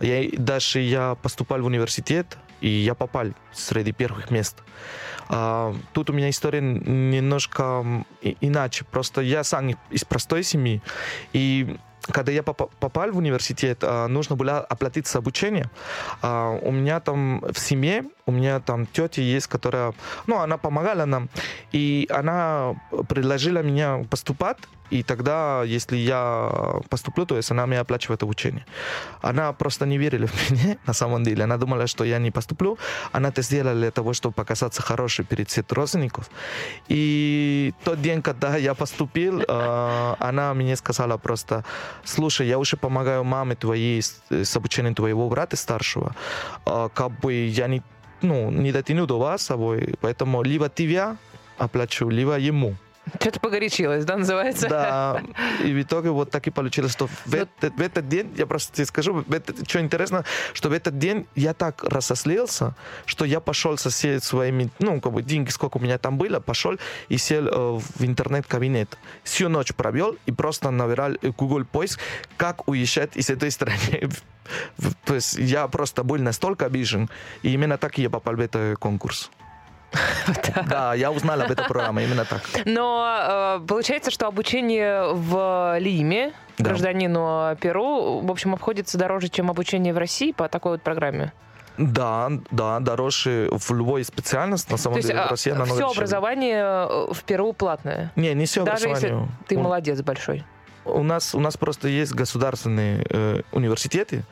Я, 0.00 0.28
даже 0.36 0.80
я 0.80 1.14
поступал 1.22 1.60
в 1.62 1.66
университет, 1.66 2.38
и 2.60 2.68
я 2.68 2.94
попал 2.94 3.26
среди 3.52 3.92
первых 3.92 4.30
мест. 4.30 4.56
А, 5.28 5.74
тут 5.92 6.10
у 6.10 6.12
меня 6.12 6.28
история 6.28 6.60
немножко 6.60 7.84
иначе. 8.40 8.84
Просто 8.84 9.20
я 9.20 9.44
сам 9.44 9.70
из 9.90 10.04
простой 10.04 10.42
семьи, 10.42 10.82
и 11.32 11.76
когда 12.10 12.32
я 12.32 12.42
попа- 12.42 12.70
попал 12.80 13.10
в 13.12 13.18
университет, 13.18 13.78
а, 13.82 14.08
нужно 14.08 14.34
было 14.36 14.58
оплатить 14.60 15.14
обучение. 15.14 15.70
А, 16.22 16.50
У 16.62 16.72
меня 16.72 17.00
там 17.00 17.40
в 17.40 17.58
семье 17.58 18.04
у 18.28 18.32
меня 18.32 18.60
там 18.60 18.86
тетя 18.86 19.22
есть, 19.22 19.46
которая, 19.46 19.92
ну, 20.26 20.38
она 20.38 20.58
помогала 20.58 21.06
нам, 21.06 21.28
и 21.72 22.06
она 22.10 22.74
предложила 23.08 23.62
меня 23.62 24.04
поступать, 24.10 24.58
и 24.90 25.02
тогда, 25.02 25.64
если 25.64 25.96
я 25.96 26.80
поступлю, 26.88 27.26
то 27.26 27.36
есть 27.36 27.50
она 27.50 27.66
мне 27.66 27.80
оплачивает 27.80 28.22
обучение. 28.22 28.64
Она 29.20 29.52
просто 29.52 29.86
не 29.86 29.98
верила 29.98 30.26
в 30.26 30.50
меня, 30.50 30.76
на 30.86 30.94
самом 30.94 31.24
деле. 31.24 31.44
Она 31.44 31.56
думала, 31.56 31.86
что 31.86 32.04
я 32.04 32.18
не 32.18 32.30
поступлю. 32.30 32.78
Она 33.12 33.28
это 33.28 33.42
сделала 33.42 33.74
для 33.74 33.90
того, 33.90 34.12
чтобы 34.12 34.34
показаться 34.34 34.82
хорошей 34.82 35.24
перед 35.24 35.48
всех 35.48 35.64
родственников. 35.70 36.30
И 36.88 37.74
тот 37.84 38.00
день, 38.00 38.22
когда 38.22 38.56
я 38.56 38.74
поступил, 38.74 39.40
э, 39.40 40.14
она 40.18 40.54
мне 40.54 40.76
сказала 40.76 41.18
просто, 41.18 41.64
слушай, 42.04 42.46
я 42.46 42.58
уже 42.58 42.76
помогаю 42.76 43.24
маме 43.24 43.54
твоей 43.54 44.00
с, 44.02 44.56
обучением 44.56 44.94
твоего 44.94 45.28
брата 45.28 45.56
старшего. 45.56 46.14
Э, 46.66 46.88
как 46.94 47.12
бы 47.20 47.32
я 47.32 47.68
не, 47.68 47.82
ну, 48.22 48.50
не 48.50 48.72
дотяну 48.72 49.06
до 49.06 49.18
вас 49.18 49.42
с 49.42 49.46
собой, 49.46 49.94
поэтому 50.00 50.42
либо 50.42 50.68
тебя 50.68 51.16
оплачу, 51.58 52.08
либо 52.08 52.38
ему. 52.38 52.74
Что-то 53.20 53.40
погорячилось, 53.40 54.04
да, 54.04 54.16
называется? 54.16 54.68
Да, 54.68 55.22
и 55.64 55.72
в 55.72 55.82
итоге 55.82 56.10
вот 56.10 56.30
так 56.30 56.46
и 56.46 56.50
получилось, 56.50 56.92
что 56.92 57.06
в, 57.06 57.34
этот, 57.34 57.74
в 57.74 57.80
этот 57.80 58.08
день, 58.08 58.32
я 58.36 58.46
просто 58.46 58.74
тебе 58.74 58.86
скажу, 58.86 59.24
этот, 59.30 59.68
что 59.68 59.80
интересно, 59.80 60.24
что 60.52 60.68
в 60.68 60.72
этот 60.72 60.98
день 60.98 61.26
я 61.34 61.54
так 61.54 61.84
рассослился, 61.84 62.74
что 63.06 63.24
я 63.24 63.40
пошел 63.40 63.76
со 63.76 63.90
всеми 63.90 64.18
своими, 64.18 64.70
ну, 64.78 65.00
как 65.00 65.12
бы 65.12 65.22
деньги, 65.22 65.50
сколько 65.50 65.78
у 65.78 65.80
меня 65.80 65.98
там 65.98 66.18
было, 66.18 66.40
пошел 66.40 66.76
и 67.08 67.18
сел 67.18 67.46
э, 67.46 67.78
в 67.78 68.04
интернет-кабинет. 68.04 68.98
Всю 69.22 69.48
ночь 69.48 69.72
провел 69.74 70.16
и 70.26 70.32
просто 70.32 70.70
набирал 70.70 71.12
Google 71.36 71.64
поиск, 71.64 72.00
как 72.36 72.68
уезжать 72.68 73.16
из 73.16 73.30
этой 73.30 73.50
страны. 73.50 74.10
То 75.04 75.14
есть 75.14 75.36
я 75.38 75.68
просто 75.68 76.04
был 76.04 76.18
настолько 76.18 76.66
обижен, 76.66 77.08
и 77.42 77.52
именно 77.52 77.78
так 77.78 77.98
я 77.98 78.10
попал 78.10 78.36
в 78.36 78.40
этот 78.40 78.78
конкурс. 78.78 79.30
Да, 80.68 80.94
я 80.94 81.10
узнал 81.10 81.40
об 81.40 81.50
этой 81.50 81.64
программе, 81.66 82.04
именно 82.04 82.24
так. 82.24 82.42
Но 82.64 83.58
э, 83.60 83.66
получается, 83.66 84.10
что 84.10 84.26
обучение 84.26 85.12
в 85.14 85.76
Лиме 85.78 86.32
Да. 86.58 86.64
гражданину 86.70 87.56
Перу, 87.60 88.20
в 88.20 88.30
общем, 88.30 88.54
обходится 88.54 88.98
дороже, 88.98 89.28
чем 89.28 89.50
обучение 89.50 89.92
в 89.94 89.98
России 89.98 90.32
по 90.32 90.48
такой 90.48 90.72
вот 90.72 90.82
программе. 90.82 91.32
Да, 91.78 92.28
да, 92.50 92.80
дороже 92.80 93.48
в 93.52 93.70
любой 93.72 94.02
специальности, 94.04 94.68
на 94.72 94.76
То 94.78 94.82
самом 94.82 94.96
есть 94.96 95.08
деле, 95.08 95.22
в 95.22 95.30
России 95.30 95.50
намного 95.50 95.70
все 95.74 95.82
дешевле. 95.84 95.98
образование 95.98 96.64
э, 96.64 97.12
в 97.12 97.22
Перу 97.24 97.52
платное. 97.52 98.10
Не, 98.16 98.34
не 98.34 98.46
все 98.46 98.64
Даже 98.64 98.88
если 98.88 99.06
образование. 99.06 99.28
ты 99.46 99.56
У- 99.56 99.60
молодец 99.60 100.02
большой. 100.02 100.44
У 100.88 101.02
нас, 101.02 101.34
у 101.34 101.40
нас 101.40 101.56
просто 101.56 101.88
есть 101.88 102.12
государственные 102.12 103.06
э, 103.08 103.42
университеты, 103.52 104.24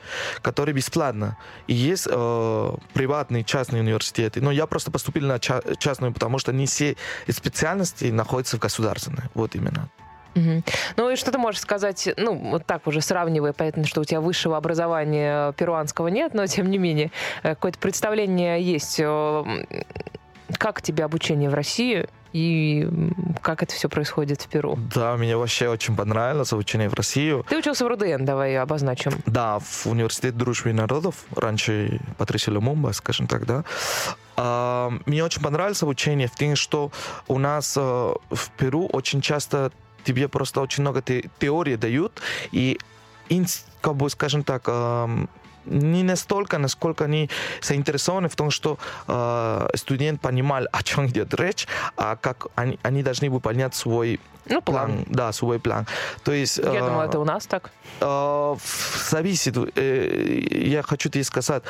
которые 0.43 0.75
бесплатно. 0.75 1.37
И 1.67 1.75
есть 1.75 2.09
э, 2.11 2.75
приватные, 2.93 3.45
частные 3.45 3.83
университеты. 3.83 4.41
Но 4.41 4.51
я 4.51 4.67
просто 4.67 4.91
поступил 4.91 5.27
на 5.27 5.39
ча- 5.39 5.63
частную, 5.79 6.13
потому 6.13 6.39
что 6.39 6.53
не 6.53 6.67
все 6.67 6.97
специальности 7.29 8.07
находятся 8.07 8.57
в 8.57 8.61
государственной. 8.61 9.25
Вот 9.35 9.55
именно. 9.55 9.89
Мгм. 10.37 10.63
Ну 10.97 11.11
и 11.11 11.17
что 11.17 11.33
ты 11.33 11.39
можешь 11.39 11.61
сказать, 11.61 12.09
ну, 12.19 12.35
вот 12.51 12.67
так 12.67 12.87
уже 12.87 13.01
сравнивая, 13.01 13.55
понятно, 13.55 13.87
что 13.87 14.03
у 14.03 14.05
тебя 14.05 14.21
высшего 14.21 14.57
образования 14.57 15.53
перуанского 15.53 16.09
нет, 16.09 16.35
но 16.35 16.47
тем 16.47 16.71
не 16.71 16.79
менее, 16.79 17.11
э, 17.43 17.51
какое-то 17.51 17.79
представление 17.79 18.61
есть, 18.61 19.01
э, 19.01 19.45
как 20.59 20.83
тебе 20.83 21.05
обучение 21.05 21.49
в 21.49 21.55
России 21.55 22.07
и 22.37 22.87
как 23.41 23.63
это 23.63 23.73
все 23.75 23.89
происходит 23.89 24.43
в 24.43 24.49
Перу. 24.49 24.79
Да, 24.95 25.17
мне 25.17 25.39
вообще 25.39 25.69
очень 25.71 25.97
понравилось 25.97 26.53
обучение 26.53 26.91
в 26.91 26.95
Россию. 26.95 27.47
Ты 27.49 27.57
учился 27.57 27.87
в 27.87 27.89
РУДН, 27.89 28.27
давай 28.27 28.59
обозначим. 28.59 29.13
Да, 29.25 29.59
в 29.59 29.87
университет 29.87 30.37
дружбы 30.37 30.75
народов, 30.75 31.15
раньше 31.35 31.99
Патрисия 32.19 32.53
Лумумба, 32.53 32.93
скажем 32.93 33.27
так, 33.27 33.47
да. 33.47 33.65
А, 34.37 34.93
мне 35.07 35.25
очень 35.25 35.41
понравилось 35.41 35.83
обучение 35.83 36.29
в 36.29 36.37
том, 36.37 36.57
что 36.57 36.91
у 37.27 37.39
нас 37.39 37.75
э, 37.75 37.81
в 37.81 38.51
Перу 38.59 38.87
очень 38.87 39.23
часто 39.23 39.73
тебе 40.05 40.29
просто 40.29 40.61
очень 40.61 40.83
много 40.83 41.01
те- 41.01 41.31
теории 41.39 41.77
дают, 41.77 42.21
и, 42.53 42.79
как 43.81 43.97
бы, 43.97 44.11
скажем 44.11 44.45
так, 44.45 44.69
не 45.67 46.03
настолько, 46.03 46.59
насколько 46.59 47.05
они 47.05 47.31
заинтересованы 47.63 48.29
в 48.29 48.37
том, 48.37 48.51
что 48.51 48.79
э, 49.09 49.69
студент 49.75 50.21
понимал, 50.21 50.67
о 50.73 50.83
чем 50.83 51.07
идет 51.07 51.35
речь, 51.35 51.67
а 51.97 52.17
как 52.17 52.47
они, 52.55 52.79
они 52.83 53.03
должны 53.03 53.31
выполнять 53.31 53.75
свой 53.75 54.21
Ну, 54.49 54.63
план. 54.63 54.93
план. 54.93 55.05
Да, 55.09 55.33
свой 55.33 55.59
план. 55.59 55.87
То 56.25 56.33
есть... 56.33 56.59
Я 56.59 56.65
э, 56.65 56.81
думаю, 56.81 57.09
это 57.09 57.19
у 57.19 57.25
нас 57.25 57.47
так. 57.47 57.71
Э, 58.01 58.57
зависит. 59.11 59.57
Э, 59.77 60.41
Я 60.51 60.83
хочу 60.83 61.09
тебе 61.09 61.25
сказать, 61.25 61.63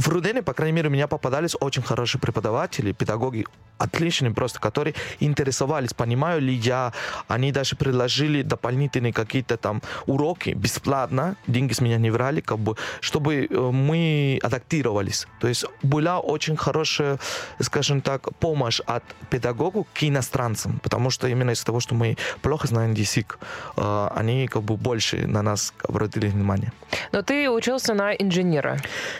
в 0.00 0.08
Рудене, 0.08 0.42
по 0.42 0.54
крайней 0.54 0.76
мере, 0.76 0.88
у 0.88 0.92
меня 0.92 1.06
попадались 1.06 1.54
очень 1.60 1.82
хорошие 1.82 2.20
преподаватели, 2.20 2.92
педагоги, 2.92 3.44
отличные 3.76 4.32
просто, 4.32 4.58
которые 4.58 4.94
интересовались, 5.20 5.92
понимаю 5.92 6.40
ли 6.40 6.54
я. 6.54 6.92
Они 7.28 7.52
даже 7.52 7.76
предложили 7.76 8.42
дополнительные 8.42 9.12
какие-то 9.12 9.56
там 9.56 9.82
уроки 10.06 10.50
бесплатно, 10.50 11.36
деньги 11.46 11.74
с 11.74 11.80
меня 11.80 11.98
не 11.98 12.10
врали, 12.10 12.40
как 12.40 12.58
бы, 12.58 12.76
чтобы 13.00 13.46
э, 13.50 13.70
мы 13.70 14.38
адаптировались. 14.42 15.26
То 15.38 15.48
есть 15.48 15.66
была 15.82 16.18
очень 16.18 16.56
хорошая, 16.56 17.18
скажем 17.60 18.00
так, 18.00 18.34
помощь 18.38 18.80
от 18.86 19.04
педагогов 19.28 19.86
к 19.92 20.02
иностранцам, 20.02 20.80
потому 20.82 21.10
что 21.10 21.28
именно 21.28 21.50
из-за 21.50 21.66
того, 21.66 21.80
что 21.80 21.94
мы 22.00 22.16
плохо 22.42 22.66
знаем 22.66 22.94
язык, 22.94 23.38
э, 23.76 24.08
они 24.16 24.48
как 24.48 24.62
бы 24.62 24.76
больше 24.76 25.26
на 25.26 25.42
нас 25.42 25.72
обратили 25.88 26.28
внимание. 26.28 26.72
Но 27.12 27.22
ты 27.22 27.50
учился 27.50 27.94
на 27.94 28.12
инженера. 28.12 28.78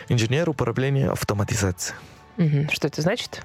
Инженер 0.09 0.49
управления 0.49 1.11
автоматизацией. 1.11 1.95
Что 2.71 2.87
это 2.87 3.01
значит? 3.01 3.43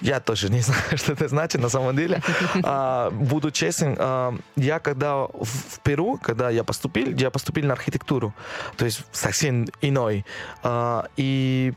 Я 0.00 0.20
тоже 0.20 0.48
не 0.48 0.60
знаю, 0.68 0.96
что 0.96 1.12
это 1.12 1.28
значит 1.28 1.60
на 1.60 1.68
самом 1.68 1.96
деле. 1.96 2.20
А, 2.66 3.10
буду 3.10 3.50
честен, 3.50 3.96
а, 3.98 4.34
я 4.56 4.78
когда 4.78 5.14
в, 5.16 5.44
в 5.44 5.80
Перу, 5.82 6.18
когда 6.22 6.50
я 6.50 6.64
поступил, 6.64 7.14
я 7.16 7.30
поступил 7.30 7.66
на 7.66 7.74
архитектуру, 7.74 8.32
то 8.76 8.84
есть 8.84 9.04
совсем 9.12 9.66
иной. 9.82 10.24
А, 10.62 11.06
и 11.16 11.74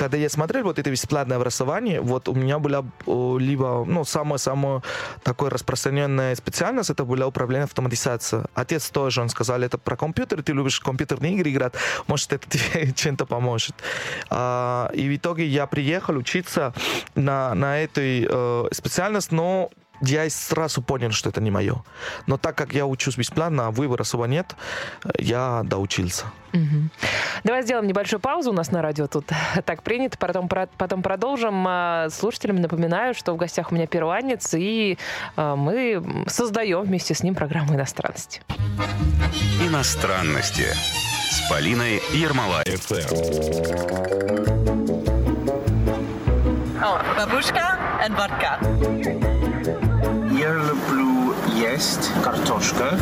когда 0.00 0.16
я 0.16 0.30
смотрел 0.30 0.64
вот 0.64 0.78
это 0.78 0.90
бесплатное 0.90 1.36
образование, 1.36 2.00
вот 2.00 2.28
у 2.28 2.34
меня 2.34 2.58
была 2.58 2.84
либо, 3.06 3.84
ну, 3.86 4.04
самая-самая 4.04 4.80
такая 5.22 5.50
распространенная 5.50 6.34
специальность, 6.36 6.88
это 6.88 7.04
была 7.04 7.26
управление 7.26 7.64
автоматизацией. 7.64 8.44
Отец 8.54 8.90
тоже, 8.90 9.20
он 9.20 9.28
сказал, 9.28 9.60
это 9.62 9.76
про 9.76 9.96
компьютер, 9.96 10.42
ты 10.42 10.54
любишь 10.54 10.80
компьютерные 10.80 11.34
игры 11.34 11.50
играть, 11.50 11.74
может, 12.06 12.32
это 12.32 12.48
тебе 12.50 12.92
чем-то 12.92 13.26
поможет. 13.26 13.74
А, 14.30 14.90
и 14.94 15.06
в 15.08 15.16
итоге 15.16 15.46
я 15.46 15.66
приехал 15.66 16.16
учиться 16.16 16.72
на, 17.14 17.54
на 17.54 17.78
этой 17.78 18.26
э, 18.26 18.68
специальность, 18.72 19.32
но 19.32 19.70
я 20.00 20.24
и 20.24 20.30
сразу 20.30 20.82
понял, 20.82 21.10
что 21.10 21.28
это 21.28 21.40
не 21.40 21.50
мое. 21.50 21.82
Но 22.26 22.36
так 22.38 22.56
как 22.56 22.72
я 22.72 22.86
учусь 22.86 23.16
бесплатно, 23.16 23.66
а 23.66 23.70
выбора 23.70 24.02
особо 24.02 24.26
нет, 24.26 24.54
я 25.18 25.62
доучился. 25.64 26.26
Мгм. 26.52 26.90
Давай 27.44 27.62
сделаем 27.62 27.86
небольшую 27.86 28.18
паузу 28.20 28.50
у 28.50 28.52
нас 28.52 28.72
на 28.72 28.82
радио 28.82 29.06
тут 29.06 29.26
так 29.64 29.82
принято, 29.82 30.18
потом, 30.18 30.48
про- 30.48 30.68
потом 30.78 31.02
продолжим. 31.02 31.64
А, 31.66 32.08
Слушателям 32.10 32.56
напоминаю, 32.56 33.14
что 33.14 33.32
в 33.32 33.36
гостях 33.36 33.70
у 33.70 33.74
меня 33.74 33.86
перуанец, 33.86 34.54
и 34.54 34.98
а, 35.36 35.54
мы 35.56 36.24
создаем 36.26 36.82
вместе 36.82 37.14
с 37.14 37.22
ним 37.22 37.34
программу 37.34 37.74
иностранности. 37.74 38.42
Иностранности 39.62 40.66
с 41.30 41.48
Полиной. 41.48 42.00
Oh, 46.82 46.98
babushka 47.16 47.78
and 48.00 48.16
vodka. 48.16 49.29
Я 50.40 50.54
люблю 50.54 51.34
есть 51.54 52.10
картошка. 52.24 52.98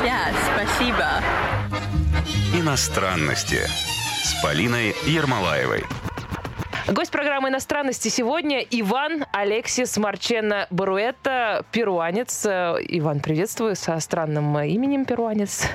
Yeah, 0.00 0.32
спасибо. 0.54 1.20
Иностранности 2.54 3.58
с 4.22 4.40
Полиной 4.40 4.94
Ермолаевой. 5.06 5.84
Гость 6.90 7.10
программы 7.10 7.50
иностранности 7.50 8.08
сегодня 8.08 8.60
Иван 8.60 9.26
Алексис 9.32 9.98
Марчена 9.98 10.66
Баруэта, 10.70 11.66
перуанец. 11.70 12.46
Э, 12.46 12.76
Иван, 12.80 13.20
приветствую 13.20 13.76
со 13.76 14.00
странным 14.00 14.56
э, 14.56 14.68
именем 14.68 15.04
перуанец. 15.04 15.66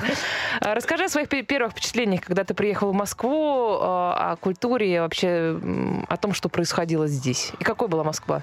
Расскажи 0.60 1.04
о 1.04 1.08
своих 1.08 1.30
пе- 1.30 1.42
первых 1.44 1.72
впечатлениях, 1.72 2.20
когда 2.22 2.44
ты 2.44 2.52
приехал 2.52 2.92
в 2.92 2.94
Москву, 2.94 3.72
э, 3.72 3.78
о 3.80 4.36
культуре, 4.38 5.00
вообще 5.00 5.58
о 6.06 6.16
том, 6.18 6.34
что 6.34 6.50
происходило 6.50 7.06
здесь. 7.06 7.52
И 7.58 7.64
какой 7.64 7.88
была 7.88 8.04
Москва? 8.04 8.42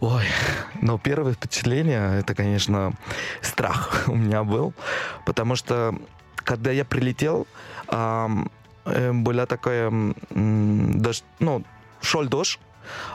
Ой, 0.00 0.24
но 0.82 0.98
первое 0.98 1.34
впечатление, 1.34 2.18
это, 2.18 2.34
конечно, 2.34 2.92
страх 3.40 4.04
у 4.08 4.16
меня 4.16 4.42
был, 4.42 4.74
потому 5.24 5.54
что 5.54 5.94
когда 6.48 6.70
я 6.72 6.84
прилетел, 6.84 7.46
ам, 7.88 8.46
э, 8.46 8.57
была 9.12 9.46
такая, 9.46 9.92
дождь, 10.30 11.24
ну, 11.38 11.64
шел 12.00 12.26
дождь, 12.26 12.58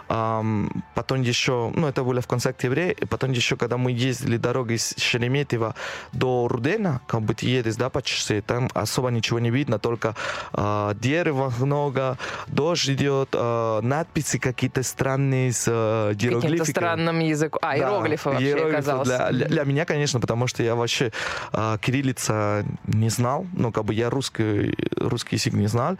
потом 0.07 1.21
еще, 1.21 1.71
ну, 1.75 1.87
это 1.87 2.03
было 2.03 2.21
в 2.21 2.27
конце 2.27 2.49
октября, 2.49 2.91
и 2.91 3.05
потом 3.05 3.31
еще, 3.31 3.55
когда 3.55 3.77
мы 3.77 3.91
ездили 3.91 4.37
дорогой 4.37 4.75
из 4.75 4.93
Шереметьево 4.97 5.75
до 6.11 6.47
Рудена, 6.47 7.01
как 7.07 7.21
бы 7.21 7.33
ты 7.33 7.45
едешь, 7.47 7.75
да, 7.75 7.89
по 7.89 8.05
шоссе, 8.05 8.41
там 8.41 8.69
особо 8.73 9.09
ничего 9.09 9.39
не 9.39 9.49
видно, 9.49 9.79
только 9.79 10.15
а, 10.53 10.93
дерева 10.95 11.53
много, 11.59 12.17
дождь 12.47 12.89
идет, 12.89 13.29
а, 13.33 13.81
надписи 13.81 14.37
какие-то 14.39 14.83
странные 14.83 15.51
с 15.51 15.63
Каким-то 15.65 16.25
иероглификами. 16.37 16.71
странным 16.71 17.19
языком. 17.19 17.59
А, 17.63 17.71
Да, 17.71 17.77
иероглифы 17.77 18.29
вообще 18.29 18.45
иероглифы 18.47 18.73
оказалось. 18.73 19.07
Для, 19.07 19.31
для- 19.31 19.47
для 19.47 19.63
меня, 19.63 19.85
конечно, 19.85 20.19
потому 20.19 20.47
что 20.47 20.63
я 20.63 20.75
вообще 20.75 21.11
а, 21.51 21.77
кириллица 21.77 22.65
не 22.87 23.09
знал, 23.09 23.45
ну, 23.53 23.71
как 23.71 23.85
бы 23.85 23.93
я 23.93 24.09
русский, 24.09 24.75
русский 24.97 25.35
язык 25.37 25.53
не 25.53 25.67
знал, 25.67 25.97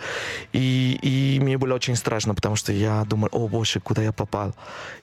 и, 0.51 0.97
и 1.01 1.39
мне 1.41 1.57
было 1.57 1.73
очень 1.75 1.95
страшно, 1.95 2.35
потому 2.35 2.55
что 2.55 2.71
я 2.71 3.03
думал, 3.05 3.29
о 3.31 3.47
боже, 3.47 3.62
куда 3.79 4.01
я 4.01 4.11
попал, 4.11 4.53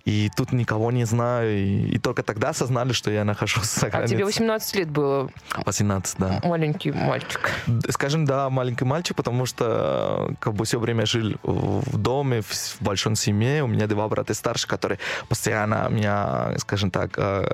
и 0.04 0.30
тут 0.36 0.52
никого 0.52 0.90
не 0.92 1.04
знаю, 1.04 1.56
и, 1.56 1.94
и 1.94 1.98
только 1.98 2.22
тогда 2.22 2.50
осознали, 2.50 2.92
что 2.92 3.10
я 3.10 3.24
нахожусь 3.24 3.66
за 3.74 3.86
А 3.86 3.90
границей. 3.90 4.16
тебе 4.16 4.24
18 4.24 4.76
лет 4.76 4.90
было, 4.90 5.30
18, 5.66 6.16
да. 6.18 6.40
маленький 6.44 6.92
мальчик. 6.92 7.50
Скажем, 7.88 8.24
да, 8.24 8.50
маленький 8.50 8.84
мальчик, 8.84 9.16
потому 9.16 9.46
что 9.46 10.28
э, 10.30 10.34
как 10.40 10.54
бы 10.54 10.64
все 10.64 10.78
время 10.78 11.06
жил 11.06 11.34
в 11.42 11.96
доме, 11.98 12.40
в, 12.42 12.46
в 12.50 12.76
большой 12.80 13.16
семье. 13.16 13.62
У 13.64 13.66
меня 13.66 13.86
два 13.86 14.08
брата 14.08 14.34
старше, 14.34 14.66
которые 14.68 14.98
постоянно 15.28 15.88
меня, 15.90 16.54
скажем 16.58 16.90
так, 16.90 17.10
э, 17.16 17.48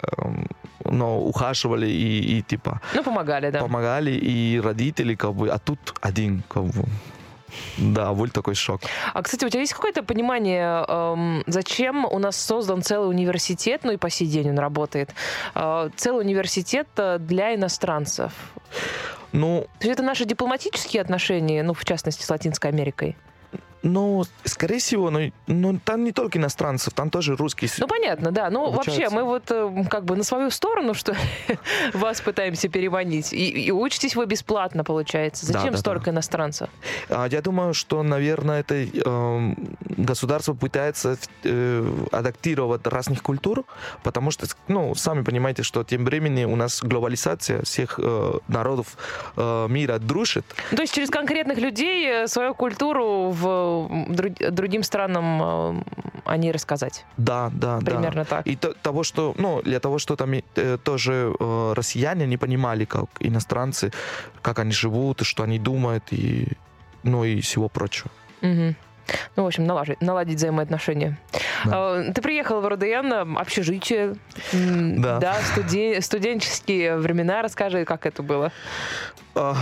ну, 0.84 1.18
ухаживали 1.26 1.86
и, 1.88 2.38
и 2.38 2.42
типа 2.42 2.80
Ну, 2.94 3.02
помогали, 3.02 3.50
да. 3.50 3.60
помогали, 3.60 4.10
и 4.12 4.60
родители, 4.60 5.14
как 5.14 5.34
бы, 5.34 5.48
а 5.48 5.58
тут 5.58 5.78
один, 6.00 6.42
как 6.48 6.64
бы. 6.64 6.84
Да, 7.78 8.12
был 8.12 8.28
такой 8.28 8.54
шок. 8.54 8.80
А, 9.14 9.22
кстати, 9.22 9.44
у 9.44 9.48
тебя 9.48 9.60
есть 9.60 9.74
какое-то 9.74 10.02
понимание, 10.02 10.84
эм, 10.88 11.42
зачем 11.46 12.04
у 12.04 12.18
нас 12.18 12.36
создан 12.36 12.82
целый 12.82 13.08
университет, 13.08 13.82
ну 13.84 13.92
и 13.92 13.96
по 13.96 14.10
сей 14.10 14.26
день 14.26 14.50
он 14.50 14.58
работает, 14.58 15.10
э, 15.54 15.90
целый 15.96 16.24
университет 16.24 16.88
э, 16.96 17.18
для 17.18 17.54
иностранцев? 17.54 18.32
Ну, 19.32 19.66
То 19.80 19.88
есть 19.88 19.98
это 19.98 20.02
наши 20.02 20.24
дипломатические 20.24 21.02
отношения, 21.02 21.62
ну, 21.62 21.74
в 21.74 21.84
частности, 21.84 22.22
с 22.22 22.30
Латинской 22.30 22.70
Америкой? 22.70 23.16
Ну, 23.82 24.24
скорее 24.44 24.78
всего, 24.78 25.10
ну, 25.10 25.32
ну, 25.46 25.78
там 25.84 26.04
не 26.04 26.12
только 26.12 26.38
иностранцев, 26.38 26.94
там 26.94 27.10
тоже 27.10 27.36
русские. 27.36 27.70
Ну, 27.78 27.86
понятно, 27.86 28.30
да. 28.32 28.50
Ну, 28.50 28.70
вообще, 28.70 28.90
Обучаются. 28.90 29.16
мы 29.16 29.24
вот 29.24 29.50
э, 29.50 29.84
как 29.90 30.04
бы 30.04 30.16
на 30.16 30.24
свою 30.24 30.50
сторону, 30.50 30.94
что 30.94 31.14
вас 31.92 32.20
пытаемся 32.20 32.68
переманить. 32.68 33.32
И, 33.32 33.48
и 33.66 33.70
учитесь 33.70 34.16
вы 34.16 34.26
бесплатно, 34.26 34.84
получается. 34.84 35.46
Да, 35.46 35.58
Зачем 35.58 35.72
да, 35.72 35.78
столько 35.78 36.10
иностранцев? 36.10 36.68
А, 37.08 37.28
Я 37.28 37.40
думаю, 37.42 37.74
что, 37.74 38.02
наверное, 38.02 38.60
это 38.60 38.74
эм, 38.74 39.76
государство 39.80 40.54
пытается 40.54 41.16
э, 41.44 42.06
адаптировать 42.12 42.86
разных 42.86 43.22
культур, 43.22 43.64
потому 44.02 44.30
что, 44.30 44.46
ну, 44.68 44.94
сами 44.94 45.22
понимаете, 45.22 45.62
что 45.62 45.84
тем 45.84 46.04
временем 46.04 46.50
у 46.50 46.56
нас 46.56 46.82
глобализация 46.82 47.62
всех 47.62 48.00
э, 48.02 48.32
народов 48.48 48.96
э, 49.36 49.66
мира 49.68 49.98
дружит. 49.98 50.44
То 50.74 50.82
есть 50.82 50.94
через 50.94 51.10
конкретных 51.10 51.58
людей 51.58 52.06
э, 52.08 52.26
свою 52.26 52.54
культуру 52.54 53.30
в 53.30 53.75
другим 54.50 54.82
странам 54.82 55.42
э, 55.42 55.82
о 56.24 56.36
ней 56.36 56.52
рассказать. 56.52 57.04
Да, 57.16 57.50
да, 57.52 57.78
да. 57.80 57.90
Примерно 57.92 58.24
так. 58.24 58.46
И 58.46 58.56
то- 58.56 58.74
того, 58.82 59.02
что, 59.04 59.34
ну, 59.38 59.62
для 59.62 59.78
того, 59.80 59.98
что 59.98 60.16
там 60.16 60.32
э, 60.32 60.78
тоже 60.82 61.12
э, 61.38 61.72
россияне 61.76 62.26
не 62.26 62.36
понимали, 62.36 62.84
как 62.84 63.06
иностранцы, 63.20 63.90
как 64.42 64.58
они 64.58 64.72
живут, 64.72 65.20
что 65.22 65.42
они 65.42 65.58
думают, 65.58 66.04
и, 66.12 66.48
ну, 67.02 67.24
и 67.24 67.40
всего 67.40 67.68
прочего. 67.68 68.10
Мгм. 68.42 68.74
Ну, 69.36 69.42
в 69.44 69.46
общем, 69.46 69.64
наладить, 69.66 70.00
наладить 70.00 70.36
взаимоотношения. 70.36 71.16
Да. 71.66 71.72
А, 71.74 72.12
Ты 72.12 72.22
приехал 72.22 72.60
в 72.60 72.66
РУДН, 72.68 73.36
общежитие, 73.38 74.16
м, 74.52 75.02
Да. 75.02 75.36
студен- 75.54 76.00
студенческие 76.00 76.96
времена. 76.96 77.42
Расскажи, 77.42 77.84
как 77.84 78.06
это 78.06 78.22
было. 78.22 78.52
А, 79.34 79.54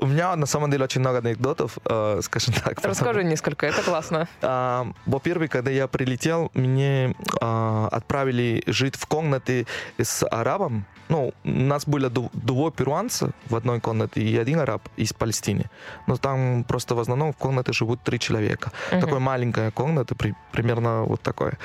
У 0.00 0.06
меня 0.06 0.34
на 0.36 0.46
самом 0.46 0.70
деле 0.70 0.84
очень 0.84 1.00
много 1.00 1.18
анекдотов, 1.18 1.78
э, 1.84 2.20
скажем 2.22 2.54
так. 2.54 2.74
потому- 2.76 2.92
Расскажи 2.92 3.24
несколько, 3.24 3.66
это 3.66 3.82
классно. 3.82 4.26
А, 4.42 4.86
Во-первых, 5.06 5.50
когда 5.50 5.70
я 5.70 5.86
прилетел, 5.86 6.50
мне 6.54 7.14
а, 7.40 7.88
отправили 7.92 8.62
жить 8.66 8.96
в 8.96 9.06
комнате 9.06 9.66
с 10.00 10.26
арабом. 10.26 10.84
Ну, 11.08 11.34
у 11.44 11.48
нас 11.50 11.86
были 11.86 12.08
двое 12.32 12.72
перуанцев 12.72 13.30
в 13.50 13.54
одной 13.56 13.80
комнате 13.80 14.22
и 14.22 14.38
один 14.38 14.60
араб 14.60 14.80
из 14.96 15.12
Палестины. 15.12 15.64
Но 16.06 16.16
там 16.16 16.64
просто 16.64 16.94
в 16.94 17.00
основном 17.00 17.32
в 17.32 17.36
комнате 17.36 17.72
живут 17.72 18.00
три 18.02 18.18
человека. 18.18 18.70
Мгм. 18.92 19.00
Такая 19.00 19.18
маленькая 19.20 19.70
комната, 19.72 20.14
при- 20.14 20.34
примерно 20.52 21.02
вот 21.02 21.20
такая. 21.32 21.58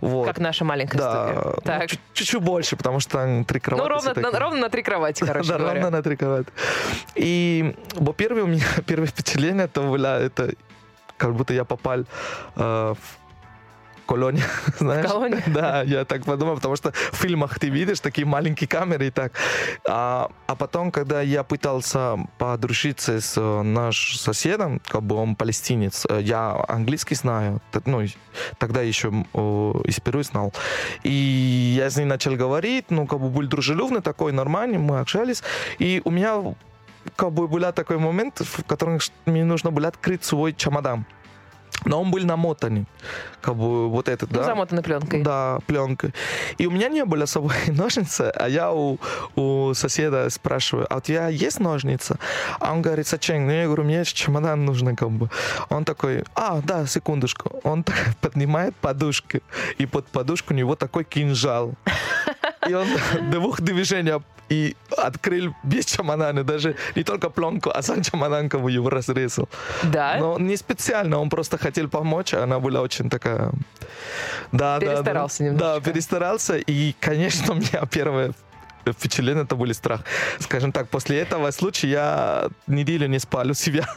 Вот. 0.00 0.26
Как 0.26 0.38
наша 0.38 0.64
маленькая 0.64 0.98
да, 0.98 1.26
студия. 1.26 1.42
ну, 1.44 1.60
Так. 1.64 1.90
чуть-чуть 2.12 2.40
больше, 2.40 2.76
потому 2.76 3.00
что 3.00 3.18
там 3.18 3.44
три 3.44 3.60
кровати. 3.60 3.82
Ну, 3.82 3.94
ровно, 3.94 4.30
на, 4.30 4.38
ровно 4.38 4.60
на 4.60 4.68
три 4.68 4.82
кровати, 4.82 5.24
короче 5.26 5.48
да, 5.48 5.58
говоря. 5.58 5.74
ровно 5.74 5.90
на 5.90 6.02
три 6.02 6.16
кровати. 6.16 6.48
И, 7.14 7.74
во-первых, 7.94 8.44
у 8.44 8.46
меня 8.48 8.64
первое 8.86 9.06
впечатление 9.06 9.64
это 9.64 9.82
было, 9.82 10.20
это 10.20 10.54
как 11.16 11.34
будто 11.34 11.54
я 11.54 11.64
попал 11.64 12.00
э, 12.00 12.04
в 12.56 13.23
колонию, 14.06 14.44
знаешь? 14.78 15.06
колонию? 15.06 15.42
Да, 15.54 15.82
я 15.82 16.04
так 16.04 16.24
подумал, 16.24 16.56
потому 16.56 16.76
что 16.76 16.92
в 16.92 17.16
фильмах 17.16 17.58
ты 17.58 17.68
видишь 17.68 18.00
такие 18.00 18.26
маленькие 18.26 18.68
камеры 18.68 19.06
и 19.06 19.10
так. 19.10 19.32
А, 19.88 20.30
а 20.46 20.54
потом, 20.56 20.90
когда 20.90 21.20
я 21.20 21.42
пытался 21.42 22.16
подружиться 22.38 23.20
с 23.20 23.34
э, 23.36 23.62
нашим 23.62 24.18
соседом, 24.18 24.80
как 24.86 25.02
бы 25.02 25.16
он 25.16 25.36
палестинец, 25.36 26.06
э, 26.08 26.20
я 26.22 26.64
английский 26.68 27.14
знаю, 27.14 27.60
ну, 27.86 28.02
тогда 28.58 28.82
еще 28.82 29.08
из 29.84 30.00
Перу 30.00 30.22
знал. 30.22 30.52
И 31.02 31.74
я 31.76 31.90
с 31.90 31.96
ним 31.96 32.08
начал 32.08 32.36
говорить, 32.36 32.86
ну, 32.90 33.06
как 33.06 33.20
бы 33.20 33.28
был 33.28 33.46
дружелюбный 33.46 34.00
такой, 34.00 34.32
нормальный, 34.32 34.78
мы 34.78 34.98
общались. 34.98 35.42
И 35.78 36.02
у 36.04 36.10
меня 36.10 36.54
как 37.16 37.32
бы 37.32 37.48
был 37.48 37.72
такой 37.72 37.98
момент, 37.98 38.40
в 38.40 38.64
котором 38.64 38.98
мне 39.26 39.44
нужно 39.44 39.70
было 39.70 39.88
открыть 39.88 40.24
свой 40.24 40.52
чемодан. 40.52 41.04
Но 41.84 42.00
он 42.00 42.10
был 42.10 42.24
намотанный, 42.24 42.86
как 43.40 43.56
бы 43.56 43.88
вот 43.88 44.08
этот, 44.08 44.30
Ну, 44.30 44.38
да? 44.38 44.44
замотанной 44.44 44.82
пленкой. 44.82 45.22
Да, 45.22 45.58
пленкой. 45.66 46.14
И 46.58 46.66
у 46.66 46.70
меня 46.70 46.88
не 46.88 47.04
было 47.04 47.26
с 47.26 47.32
собой 47.32 47.54
ножницы, 47.66 48.32
а 48.34 48.48
я 48.48 48.72
у, 48.72 48.98
у 49.36 49.74
соседа 49.74 50.30
спрашиваю, 50.30 50.86
а 50.90 50.96
у 50.96 51.00
тебя 51.00 51.28
есть 51.28 51.60
ножницы? 51.60 52.16
А 52.60 52.72
он 52.72 52.82
говорит, 52.82 53.06
зачем? 53.06 53.46
Ну, 53.46 53.52
я 53.52 53.64
говорю, 53.66 53.84
мне 53.84 54.04
чемодан 54.04 54.64
нужно 54.64 54.96
как 54.96 55.10
бы. 55.10 55.28
Он 55.68 55.84
такой, 55.84 56.24
а, 56.34 56.60
да, 56.64 56.86
секундочку. 56.86 57.60
Он 57.64 57.82
так 57.82 57.96
поднимает 58.20 58.74
подушку, 58.76 59.38
и 59.78 59.86
под 59.86 60.06
подушку 60.06 60.54
у 60.54 60.56
него 60.56 60.76
такой 60.76 61.04
кинжал. 61.04 61.74
И 62.68 62.74
он 62.74 62.86
двух 63.30 63.60
движений 63.60 64.12
и 64.48 64.76
открыл 64.96 65.54
без 65.62 65.86
чемодана, 65.86 66.44
даже 66.44 66.76
не 66.94 67.04
только 67.04 67.30
пленку, 67.30 67.70
а 67.70 67.82
сам 67.82 68.02
чемодан 68.02 68.46
его 68.46 68.90
разрезал. 68.90 69.48
Да? 69.82 70.16
Но 70.18 70.38
не 70.38 70.56
специально, 70.56 71.18
он 71.18 71.30
просто 71.30 71.58
хотел 71.58 71.88
помочь, 71.88 72.34
а 72.34 72.42
она 72.42 72.58
была 72.58 72.80
очень 72.80 73.10
такая... 73.10 73.50
Да, 74.52 74.78
да, 74.78 74.86
Перестарался 74.86 75.38
да. 75.38 75.44
немножко. 75.44 75.66
Да, 75.66 75.80
перестарался, 75.80 76.56
и, 76.56 76.94
конечно, 77.00 77.52
у 77.54 77.56
меня 77.56 77.86
первое 77.90 78.32
впечатление 78.92 79.44
это 79.44 79.56
были 79.56 79.72
страх. 79.72 80.00
Скажем 80.38 80.72
так, 80.72 80.88
после 80.88 81.20
этого 81.20 81.50
случая 81.52 81.88
я 81.88 82.48
неделю 82.66 83.08
не 83.08 83.18
спал 83.18 83.50
у 83.50 83.54
себя. 83.54 83.88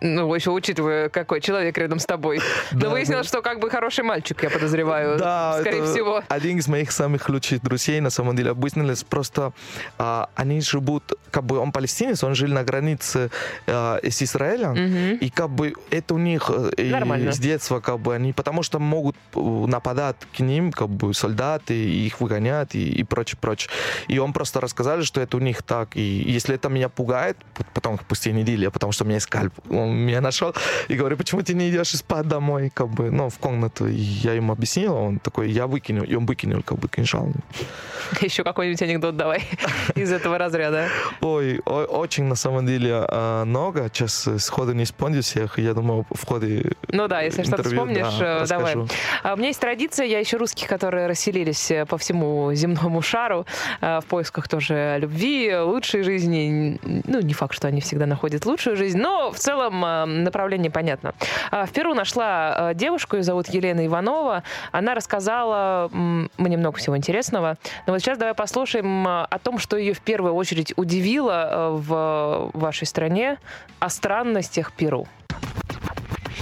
Ну, 0.00 0.34
еще 0.34 0.50
учитывая, 0.50 1.08
какой 1.08 1.40
человек 1.40 1.76
рядом 1.78 1.98
с 1.98 2.06
тобой. 2.06 2.40
Но 2.72 2.80
Да, 2.80 2.90
выяснилось, 2.90 3.26
что 3.26 3.42
как 3.42 3.58
бы 3.60 3.70
хороший 3.70 4.04
мальчик, 4.04 4.42
я 4.42 4.50
подозреваю. 4.50 5.18
Да, 5.18 5.58
скорее 5.60 5.84
всего. 5.84 6.22
один 6.28 6.58
из 6.58 6.68
моих 6.68 6.92
самых 6.92 7.28
лучших 7.28 7.62
друзей, 7.62 8.00
на 8.00 8.10
самом 8.10 8.36
деле, 8.36 8.52
выяснилось 8.52 9.04
просто, 9.04 9.52
а, 9.98 10.28
они 10.34 10.60
живут, 10.60 11.12
как 11.30 11.44
бы 11.44 11.58
он 11.58 11.72
палестинец, 11.72 12.22
он 12.24 12.34
жил 12.34 12.48
на 12.48 12.64
границе 12.64 13.30
а, 13.66 13.98
с 14.02 14.22
Израилем, 14.22 15.18
и 15.20 15.30
как 15.30 15.50
бы 15.50 15.74
это 15.90 16.14
у 16.14 16.18
них 16.18 16.50
э, 16.50 17.32
с 17.32 17.38
детства, 17.38 17.80
как 17.80 17.98
бы 17.98 18.14
они, 18.14 18.32
потому 18.32 18.62
что 18.62 18.78
могут 18.78 19.16
э, 19.34 19.40
нападать 19.40 20.16
к 20.36 20.40
ним, 20.40 20.72
как 20.72 20.88
бы 20.88 21.14
солдаты, 21.14 21.74
и 21.74 22.06
их 22.06 22.20
выгонять 22.20 22.74
и, 22.74 22.90
и 22.90 23.04
прочее, 23.04 23.38
прочее. 23.40 23.70
И 24.08 24.18
он 24.18 24.32
просто 24.32 24.60
рассказали, 24.60 25.02
что 25.02 25.20
это 25.20 25.36
у 25.36 25.40
них 25.40 25.62
так. 25.62 25.96
И 25.96 26.00
если 26.00 26.54
это 26.54 26.68
меня 26.68 26.88
пугает, 26.88 27.36
потом 27.74 27.98
спустя 27.98 28.30
неделю, 28.32 28.70
потому 28.70 28.92
что 28.92 29.04
у 29.04 29.06
меня 29.06 29.16
есть 29.16 29.26
скальп, 29.26 29.54
он 29.72 29.96
меня 29.96 30.20
нашел 30.20 30.54
и 30.88 30.94
говорит, 30.94 31.18
почему 31.18 31.42
ты 31.42 31.54
не 31.54 31.70
идешь 31.70 31.90
спать 31.90 32.28
домой, 32.28 32.70
как 32.74 32.88
бы, 32.88 33.10
ну, 33.10 33.28
в 33.28 33.38
комнату. 33.38 33.86
И 33.86 33.94
я 33.94 34.34
ему 34.34 34.52
объяснил, 34.52 34.94
он 34.94 35.18
такой, 35.18 35.50
я 35.50 35.66
выкинул, 35.66 36.04
и 36.04 36.14
он 36.14 36.26
выкинул, 36.26 36.62
как 36.62 36.78
бы, 36.78 36.88
кинжал. 36.88 37.28
Еще 38.20 38.44
какой-нибудь 38.44 38.82
анекдот 38.82 39.16
давай 39.16 39.42
из 39.94 40.12
этого 40.12 40.38
разряда. 40.38 40.88
Ой, 41.20 41.60
о- 41.64 41.84
очень 41.84 42.24
на 42.24 42.34
самом 42.34 42.66
деле 42.66 43.04
э, 43.08 43.44
много. 43.44 43.88
Сейчас 43.92 44.26
э, 44.26 44.38
сходу 44.38 44.72
не 44.72 44.84
вспомню 44.84 45.22
всех. 45.22 45.58
Я 45.58 45.74
думаю, 45.74 46.04
в 46.10 46.26
ходе 46.26 46.72
Ну 46.88 47.08
да, 47.08 47.22
если 47.22 47.42
что-то 47.42 47.62
вспомнишь, 47.62 48.18
да, 48.18 48.42
э, 48.42 48.46
давай. 48.46 48.74
А 49.22 49.34
У 49.34 49.36
меня 49.36 49.48
есть 49.48 49.60
традиция, 49.60 50.06
я 50.06 50.22
ищу 50.22 50.38
русских, 50.38 50.68
которые 50.68 51.06
расселились 51.06 51.70
э, 51.70 51.86
по 51.86 51.96
всему 51.96 52.52
земному 52.54 53.02
шару 53.02 53.46
э, 53.80 54.00
в 54.00 54.04
поисках 54.06 54.48
тоже 54.48 54.96
любви, 55.00 55.56
лучшей 55.56 56.02
жизни. 56.02 56.78
Ну, 56.82 57.20
не 57.20 57.34
факт, 57.34 57.54
что 57.54 57.68
они 57.68 57.80
всегда 57.80 58.06
находят 58.06 58.46
лучшую 58.46 58.76
жизнь, 58.76 58.98
но 58.98 59.32
в 59.32 59.38
целом 59.38 59.61
э, 59.70 60.04
направление 60.04 60.70
понятно. 60.70 61.14
А, 61.50 61.66
В 61.66 61.72
Перу 61.72 61.94
нашла 61.94 62.70
э, 62.70 62.74
девушку, 62.74 63.16
ее 63.16 63.22
зовут 63.22 63.48
Елена 63.48 63.86
Иванова. 63.86 64.42
Она 64.72 64.94
рассказала 64.94 65.88
мне 65.92 66.56
много 66.56 66.78
всего 66.78 66.96
интересного. 66.96 67.56
Но 67.86 67.92
вот 67.92 68.00
сейчас 68.00 68.18
давай 68.18 68.34
послушаем 68.34 69.06
э, 69.06 69.26
о 69.28 69.38
том, 69.38 69.58
что 69.58 69.76
ее 69.76 69.94
в 69.94 70.00
первую 70.00 70.34
очередь 70.34 70.72
удивило 70.76 71.70
в 71.72 72.50
вашей 72.54 72.86
стране, 72.86 73.38
о 73.80 73.88
странностях 73.88 74.72
Перу. 74.72 75.06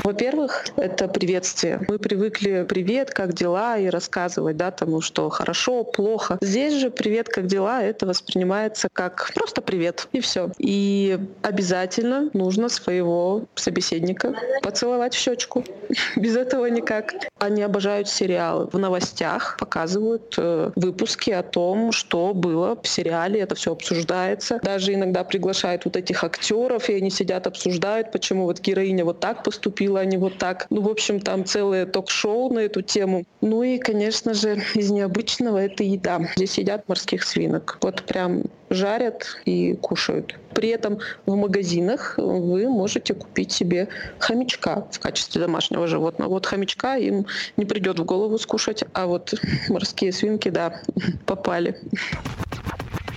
Во-первых, 0.04 0.66
это 0.76 1.08
приветствие. 1.08 1.80
Мы 1.88 1.98
привыкли 1.98 2.64
«привет, 2.68 3.10
как 3.10 3.34
дела?» 3.34 3.78
и 3.78 3.88
рассказывать, 3.88 4.56
да, 4.56 4.70
тому, 4.70 5.00
что 5.00 5.28
хорошо, 5.28 5.84
плохо. 5.84 6.38
Здесь 6.40 6.74
же 6.74 6.90
«привет, 6.90 7.28
как 7.28 7.46
дела?» 7.46 7.82
это 7.82 8.06
воспринимается 8.06 8.88
как 8.92 9.30
просто 9.34 9.62
«привет» 9.62 10.08
и 10.12 10.20
все. 10.20 10.50
И 10.58 11.18
обязательно 11.42 12.30
нужно 12.32 12.68
своего 12.68 13.44
собеседника 13.54 14.34
поцеловать 14.62 15.14
в 15.14 15.18
щечку. 15.18 15.64
Без 16.16 16.36
этого 16.36 16.66
никак. 16.66 17.14
Они 17.38 17.62
обожают 17.62 18.08
сериалы. 18.08 18.68
В 18.72 18.78
новостях 18.78 19.56
показывают 19.58 20.34
э, 20.36 20.70
выпуски 20.76 21.30
о 21.30 21.42
том, 21.42 21.92
что 21.92 22.34
было 22.34 22.78
в 22.80 22.86
сериале. 22.86 23.40
Это 23.40 23.54
все 23.54 23.72
обсуждается. 23.72 24.60
Даже 24.62 24.94
иногда 24.94 25.24
приглашают 25.24 25.84
вот 25.84 25.96
этих 25.96 26.22
актеров, 26.22 26.88
и 26.88 26.94
они 26.94 27.10
сидят, 27.10 27.46
обсуждают, 27.46 28.12
почему 28.12 28.44
вот 28.44 28.60
героиня 28.60 29.04
вот 29.04 29.20
так 29.20 29.42
поступила, 29.42 29.79
а 29.88 30.04
не 30.04 30.18
вот 30.18 30.38
так. 30.38 30.66
Ну, 30.70 30.82
в 30.82 30.88
общем, 30.88 31.20
там 31.20 31.44
целое 31.44 31.86
ток-шоу 31.86 32.52
на 32.52 32.60
эту 32.60 32.82
тему. 32.82 33.24
Ну 33.40 33.62
и, 33.62 33.78
конечно 33.78 34.34
же, 34.34 34.62
из 34.74 34.90
необычного 34.90 35.58
это 35.58 35.82
еда. 35.82 36.20
Здесь 36.36 36.58
едят 36.58 36.88
морских 36.88 37.22
свинок. 37.22 37.78
Вот 37.80 38.02
прям 38.02 38.44
жарят 38.70 39.26
и 39.44 39.74
кушают. 39.74 40.38
При 40.54 40.68
этом 40.68 40.98
в 41.26 41.34
магазинах 41.34 42.14
вы 42.16 42.68
можете 42.68 43.14
купить 43.14 43.52
себе 43.52 43.88
хомячка 44.18 44.86
в 44.90 45.00
качестве 45.00 45.40
домашнего 45.40 45.86
животного. 45.86 46.30
Вот 46.30 46.46
хомячка 46.46 46.96
им 46.96 47.26
не 47.56 47.64
придет 47.64 47.98
в 47.98 48.04
голову 48.04 48.38
скушать, 48.38 48.84
а 48.92 49.06
вот 49.06 49.34
морские 49.68 50.12
свинки, 50.12 50.48
да, 50.48 50.82
попали. 51.26 51.76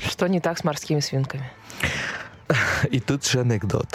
Что 0.08 0.28
не 0.28 0.40
так 0.40 0.58
с 0.58 0.64
морскими 0.64 1.00
свинками? 1.00 1.52
И 2.92 3.00
тут 3.00 3.26
же 3.26 3.42
анекдот. 3.42 3.88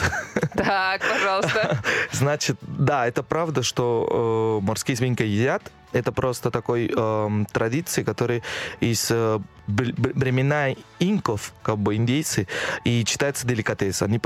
Так, 0.54 1.02
пожалуйста. 1.08 1.82
Значит, 2.12 2.56
да, 2.62 3.06
это 3.06 3.22
правда, 3.22 3.62
что 3.62 4.58
э, 4.60 4.64
морские 4.66 4.96
свинки 4.96 5.22
едят. 5.22 5.62
Это 5.92 6.12
просто 6.12 6.50
такой 6.50 6.92
эм, 6.94 7.46
традиции, 7.46 8.02
которые 8.02 8.42
из 8.80 9.10
э, 9.10 9.38
времена 9.66 10.74
инков, 10.98 11.54
как 11.62 11.78
бы 11.78 11.96
индейцы, 11.96 12.46
и 12.84 13.04
считается 13.06 13.46
деликатес. 13.46 14.02
Они 14.02 14.18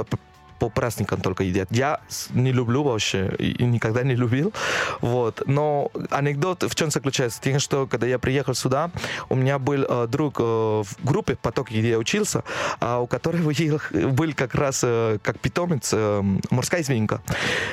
по, 0.62 0.68
праздникам 0.70 1.20
только 1.20 1.42
едят. 1.44 1.68
Я 1.72 1.98
не 2.30 2.52
люблю 2.52 2.82
вообще 2.84 3.34
и, 3.38 3.50
и 3.62 3.64
никогда 3.64 4.02
не 4.04 4.14
любил. 4.14 4.52
Вот. 5.00 5.42
Но 5.46 5.90
анекдот 6.10 6.62
в 6.62 6.74
чем 6.74 6.90
заключается? 6.90 7.40
Тем, 7.42 7.58
что 7.58 7.86
когда 7.86 8.06
я 8.06 8.18
приехал 8.18 8.54
сюда, 8.54 8.90
у 9.28 9.34
меня 9.34 9.58
был 9.58 9.84
э, 9.88 10.06
друг 10.06 10.36
э, 10.38 10.42
в 10.42 10.86
группе 11.04 11.34
поток, 11.34 11.70
где 11.70 11.90
я 11.90 11.98
учился, 11.98 12.42
а 12.80 13.00
у 13.00 13.06
которого 13.06 13.52
был- 13.92 14.34
как 14.34 14.54
раз 14.54 14.82
э, 14.84 15.18
как 15.22 15.38
питомец 15.40 15.90
э, 15.92 16.22
морская 16.50 16.82
свинка. 16.84 17.20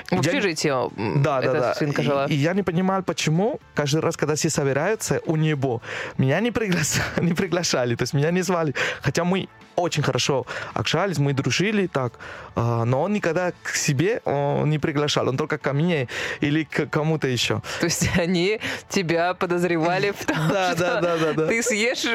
В 0.10 0.14
Я- 0.14 0.18
общежитии 0.20 0.70
м, 0.70 1.22
да, 1.22 1.40
эта 1.42 1.54
да, 1.54 1.60
да. 1.60 1.74
свинка 1.76 2.02
И- 2.02 2.06
жила. 2.06 2.26
И, 2.26 2.34
я 2.34 2.54
не 2.54 2.64
понимал, 2.64 3.04
почему 3.04 3.60
каждый 3.76 4.02
раз, 4.02 4.18
когда 4.18 4.34
все 4.36 4.50
собираются 4.50 5.22
у 5.26 5.36
него, 5.36 5.82
меня 6.18 6.40
не, 6.40 6.50
пригла- 6.50 7.02
не 7.22 7.34
приглашали, 7.34 7.96
то 7.96 8.04
есть 8.04 8.14
меня 8.14 8.32
не 8.32 8.42
звали. 8.42 8.74
Хотя 9.02 9.24
мы 9.24 9.48
очень 9.80 10.04
хорошо 10.04 10.46
общались, 10.74 11.18
мы 11.18 11.34
дружили 11.34 11.88
так, 11.88 12.14
а, 12.56 12.86
но 12.86 13.02
он 13.02 13.14
никогда 13.14 13.52
к 13.64 13.76
себе 13.76 14.22
он 14.26 14.70
не 14.70 14.80
приглашал, 14.80 15.30
он 15.30 15.38
только 15.38 15.58
ко 15.58 15.74
мне 15.74 16.08
или 16.42 16.64
к 16.64 16.88
кому-то 16.88 17.28
еще. 17.28 17.62
То 17.80 17.86
есть 17.86 18.10
они 18.18 18.60
тебя 18.90 19.34
подозревали 19.34 20.12
в 20.12 20.26
том, 20.26 20.38
Да, 20.50 20.72
что 20.74 21.02
да, 21.02 21.18
да, 21.34 21.48
ты 21.48 21.64
съешь 21.64 22.06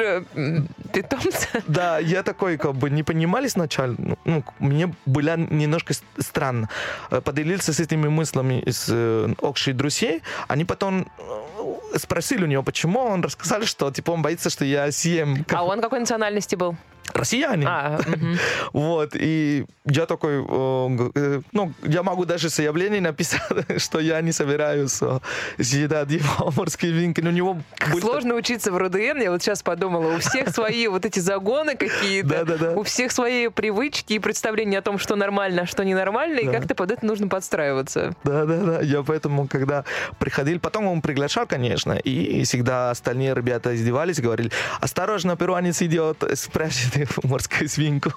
питомца. 0.93 1.47
Да, 1.67 1.99
я 1.99 2.23
такой, 2.23 2.57
как 2.57 2.75
бы, 2.75 2.89
не 2.89 3.03
понимали 3.03 3.47
сначала. 3.47 3.95
Ну, 3.97 4.17
Ну, 4.25 4.43
мне 4.59 4.93
было 5.05 5.37
немножко 5.37 5.93
странно. 6.19 6.69
Э, 7.11 7.21
Поделился 7.21 7.73
с 7.73 7.79
этими 7.79 8.07
мыслями 8.07 8.63
с 8.69 8.87
э, 8.89 9.33
общих 9.41 9.75
друзей. 9.75 10.21
Они 10.47 10.65
потом 10.65 11.07
э, 11.17 11.54
спросили 11.97 12.43
у 12.43 12.47
него, 12.47 12.63
почему. 12.63 12.99
Он 12.99 13.23
рассказал, 13.23 13.61
что, 13.63 13.91
типа, 13.91 14.11
он 14.11 14.21
боится, 14.21 14.49
что 14.49 14.65
я 14.65 14.91
съем 14.91 15.43
как 15.45 15.59
А 15.59 15.63
он 15.63 15.81
какой 15.81 15.99
национальности 15.99 16.55
был? 16.55 16.75
россияне. 17.13 17.65
А, 17.67 17.99
мгм. 18.07 18.37
Вот, 18.73 19.11
и 19.13 19.65
я 19.85 20.05
такой, 20.07 20.43
э, 20.43 21.09
э, 21.15 21.41
ну, 21.51 21.71
я 21.83 22.01
могу 22.03 22.25
даже 22.25 22.49
заявление 22.49 22.99
написать, 22.99 23.41
что 23.81 23.99
я 23.99 24.19
не 24.21 24.31
собираюсь 24.31 24.97
э, 25.01 25.19
съедать 25.61 26.09
его 26.11 26.51
морские 26.57 26.91
винки. 26.91 27.21
Но 27.21 27.29
у 27.29 27.33
него 27.33 27.57
Сложно 28.01 28.33
учиться 28.33 28.71
в 28.71 28.77
РУДН, 28.77 29.21
я 29.21 29.31
вот 29.31 29.41
сейчас 29.43 29.61
подумала, 29.61 30.15
у 30.15 30.19
всех 30.19 30.49
свои 30.49 30.87
вот 30.87 31.05
эти 31.05 31.19
загоны 31.19 31.75
какие-то, 31.75 32.27
Да-да-да. 32.27 32.71
у 32.71 32.83
всех 32.83 33.11
свои 33.11 33.49
привычки 33.49 34.13
и 34.13 34.19
представления 34.19 34.79
о 34.79 34.81
том, 34.81 34.97
что 34.97 35.15
нормально, 35.15 35.61
а 35.61 35.65
что 35.67 35.85
ненормально, 35.85 36.39
и 36.39 36.45
Да. 36.45 36.53
как-то 36.53 36.73
под 36.75 36.91
это 36.91 37.05
нужно 37.05 37.27
подстраиваться. 37.27 38.15
Да, 38.23 38.45
да, 38.45 38.57
да. 38.57 38.81
Я 38.81 39.03
поэтому, 39.03 39.47
когда 39.47 39.85
приходил, 40.19 40.59
потом 40.59 40.87
он 40.87 41.01
приглашал, 41.01 41.45
конечно, 41.45 41.64
и 41.73 42.43
всегда 42.43 42.91
остальные 42.91 43.33
ребята 43.33 43.75
издевались, 43.75 44.19
говорили, 44.19 44.51
осторожно, 44.79 45.35
перуанец 45.35 45.81
идет, 45.81 46.23
спрашивает 46.35 47.09
морскую 47.23 47.69
свинку. 47.69 48.11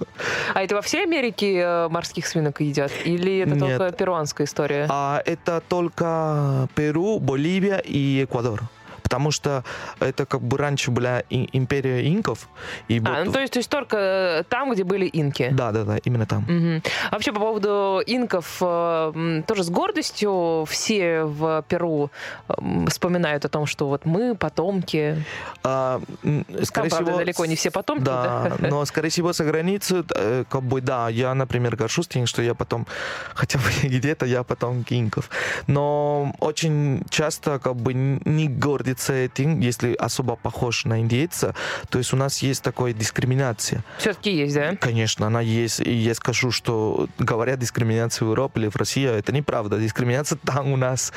А 0.54 0.62
это 0.62 0.74
во 0.74 0.82
всей 0.82 1.04
Америке 1.04 1.58
э, 1.58 1.88
морских 1.88 2.26
свинок 2.26 2.60
едят? 2.60 2.92
Или 3.04 3.38
это 3.38 3.54
Нет. 3.54 3.78
только 3.78 3.96
перуанская 3.96 4.46
история? 4.46 4.86
А 4.90 5.22
это 5.24 5.62
только 5.68 6.68
Перу, 6.74 7.18
Боливия 7.18 7.78
и 7.78 8.24
Эквадор. 8.24 8.62
Потому 9.08 9.30
что 9.30 9.64
это 10.00 10.26
как 10.26 10.42
бы 10.42 10.58
раньше 10.58 10.90
была 10.90 11.20
и- 11.30 11.48
империя 11.56 12.06
инков. 12.12 12.48
И 12.88 12.98
А, 13.04 13.08
вот- 13.18 13.24
ну 13.26 13.32
то 13.32 13.40
есть, 13.40 13.52
то 13.54 13.58
есть 13.58 13.70
только 13.70 13.96
э, 13.96 14.42
там, 14.50 14.72
где 14.72 14.84
были 14.84 15.06
инки? 15.06 15.48
Да, 15.52 15.72
да, 15.72 15.84
да, 15.84 15.96
именно 16.04 16.26
там. 16.26 16.44
А 17.10 17.14
Вообще 17.14 17.32
по 17.32 17.40
поводу 17.40 18.02
инков 18.06 18.58
э, 18.60 19.42
тоже 19.46 19.62
с 19.64 19.70
гордостью 19.70 20.64
все 20.68 21.24
в 21.24 21.64
Перу 21.68 22.10
вспоминают 22.88 23.44
о 23.44 23.48
том, 23.48 23.66
что 23.66 23.88
вот 23.88 24.04
мы 24.04 24.34
потомки. 24.34 25.24
А, 25.64 26.00
скорее 26.62 26.90
правда, 26.90 27.04
всего, 27.06 27.16
далеко 27.18 27.46
не 27.46 27.56
все 27.56 27.70
потомки, 27.70 28.04
Да, 28.04 28.52
да. 28.58 28.68
но, 28.68 28.84
скорее 28.84 29.08
всего, 29.08 29.32
за 29.32 29.44
границу, 29.44 30.04
э, 30.14 30.44
как 30.48 30.62
бы, 30.62 30.80
да, 30.80 31.08
я, 31.08 31.34
например, 31.34 31.76
горжусь 31.76 32.08
тем, 32.08 32.26
что 32.26 32.42
я 32.42 32.54
потом, 32.54 32.86
хотя 33.34 33.58
бы 33.58 33.64
где-то 33.88 34.26
я 34.26 34.42
потом 34.42 34.84
кинков. 34.84 35.30
Но 35.66 36.32
очень 36.40 37.02
часто, 37.10 37.58
как 37.58 37.76
бы, 37.76 37.94
не 37.94 38.48
гордится 38.48 38.97
этим, 39.06 39.60
если 39.60 39.94
особо 39.94 40.36
похож 40.36 40.84
на 40.84 41.00
индейца. 41.00 41.54
То 41.88 41.98
есть 41.98 42.12
у 42.12 42.16
нас 42.16 42.38
есть 42.38 42.62
такая 42.62 42.92
дискриминация. 42.92 43.84
Все-таки 43.98 44.30
есть, 44.30 44.54
да? 44.54 44.76
Конечно, 44.76 45.26
она 45.26 45.40
есть. 45.40 45.80
И 45.80 45.92
я 45.92 46.14
скажу, 46.14 46.50
что 46.50 47.08
говорят 47.18 47.58
дискриминация 47.58 48.26
в 48.26 48.30
Европе 48.30 48.60
или 48.60 48.68
в 48.68 48.76
России, 48.76 49.04
это 49.06 49.32
неправда. 49.32 49.78
Дискриминация 49.78 50.38
там 50.44 50.72
у 50.72 50.76
нас. 50.76 51.12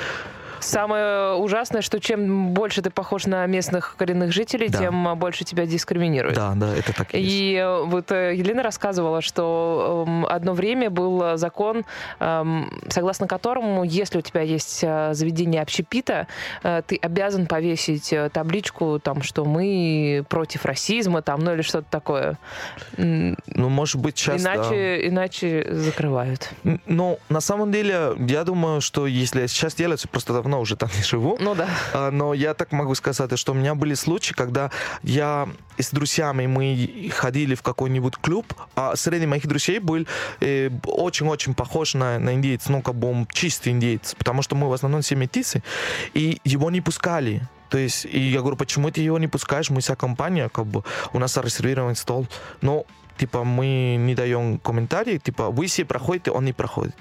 Самое 0.61 1.33
ужасное, 1.33 1.81
что 1.81 1.99
чем 1.99 2.49
больше 2.49 2.81
ты 2.81 2.89
похож 2.89 3.25
на 3.25 3.45
местных 3.47 3.95
коренных 3.97 4.31
жителей, 4.31 4.69
Да. 4.69 4.77
тем 4.77 5.15
больше 5.17 5.43
тебя 5.43 5.65
дискриминируют. 5.65 6.35
Да, 6.35 6.53
да, 6.55 6.73
это 6.75 6.93
так 6.93 7.13
и 7.13 7.19
есть. 7.19 7.31
И 7.33 7.81
вот 7.85 8.11
э, 8.11 8.35
Елена 8.35 8.63
рассказывала, 8.63 9.21
что 9.21 10.05
эм, 10.07 10.25
одно 10.25 10.53
время 10.53 10.89
был 10.89 11.21
э, 11.23 11.37
закон, 11.37 11.83
эм, 12.19 12.81
согласно 12.89 13.27
которому, 13.27 13.83
если 13.83 14.19
у 14.19 14.21
тебя 14.21 14.41
есть 14.41 14.79
э, 14.83 15.13
заведение 15.13 15.61
общепита, 15.61 16.27
ты 16.61 16.97
обязан 17.01 17.47
повесить 17.47 18.13
табличку, 18.31 18.99
там, 18.99 19.23
что 19.23 19.45
мы 19.45 20.23
против 20.29 20.65
расизма, 20.65 21.21
там, 21.21 21.39
ну 21.39 21.53
или 21.53 21.61
что-то 21.61 21.87
такое. 21.89 22.37
Ну, 22.97 23.35
может 23.69 23.99
быть, 23.99 24.17
сейчас... 24.17 24.43
да. 24.43 24.55
Иначе, 24.55 25.07
иначе 25.07 25.67
закрывают. 25.71 26.49
Ну, 26.85 27.19
на 27.29 27.41
самом 27.41 27.71
деле, 27.71 28.13
я 28.19 28.43
думаю, 28.43 28.81
что 28.81 29.07
если 29.07 29.47
сейчас 29.47 29.75
делать, 29.75 30.07
просто 30.09 30.33
давно 30.33 30.50
уже 30.59 30.75
там 30.75 30.89
не 30.95 31.03
живу, 31.03 31.37
Ну 31.39 31.55
да. 31.55 31.69
а, 31.93 32.11
но 32.11 32.33
я 32.33 32.53
так 32.53 32.71
могу 32.71 32.95
сказать, 32.95 33.37
что 33.37 33.51
у 33.51 33.55
меня 33.55 33.75
были 33.75 33.93
случаи, 33.93 34.33
когда 34.33 34.71
я 35.03 35.47
с 35.77 35.91
друзьями 35.91 36.47
мы 36.47 37.09
ходили 37.13 37.55
в 37.55 37.61
какой-нибудь 37.61 38.15
клуб, 38.17 38.53
а 38.75 38.95
среди 38.95 39.25
моих 39.25 39.47
друзей 39.47 39.79
был 39.79 40.05
э, 40.39 40.69
очень-очень 40.85 41.53
похож 41.53 41.93
на, 41.93 42.19
на 42.19 42.33
индейца, 42.33 42.71
ну, 42.71 42.81
как 42.81 42.95
бы 42.95 43.09
он 43.09 43.27
чистый 43.31 43.69
индейец, 43.69 44.15
потому 44.17 44.41
что 44.41 44.55
мы 44.55 44.69
в 44.69 44.73
основном 44.73 45.01
все 45.01 45.15
метисы, 45.15 45.63
и 46.13 46.39
его 46.43 46.69
не 46.71 46.81
пускали. 46.81 47.41
То 47.69 47.77
есть, 47.77 48.05
и 48.05 48.19
я 48.19 48.39
говорю, 48.41 48.57
почему 48.57 48.91
ты 48.91 48.99
его 48.99 49.17
не 49.17 49.27
пускаешь? 49.27 49.69
Мы 49.69 49.79
вся 49.79 49.95
компания, 49.95 50.49
как 50.49 50.65
бы, 50.65 50.83
у 51.13 51.19
нас 51.19 51.37
резервирован 51.37 51.95
стол. 51.95 52.27
Но 52.59 52.85
типа 53.21 53.43
мы 53.43 53.97
не 53.99 54.15
даем 54.15 54.57
комментарии, 54.57 55.19
типа 55.19 55.49
вы 55.49 55.65
все 55.65 55.85
проходите, 55.85 56.31
он 56.31 56.45
не 56.45 56.53
проходит. 56.53 56.95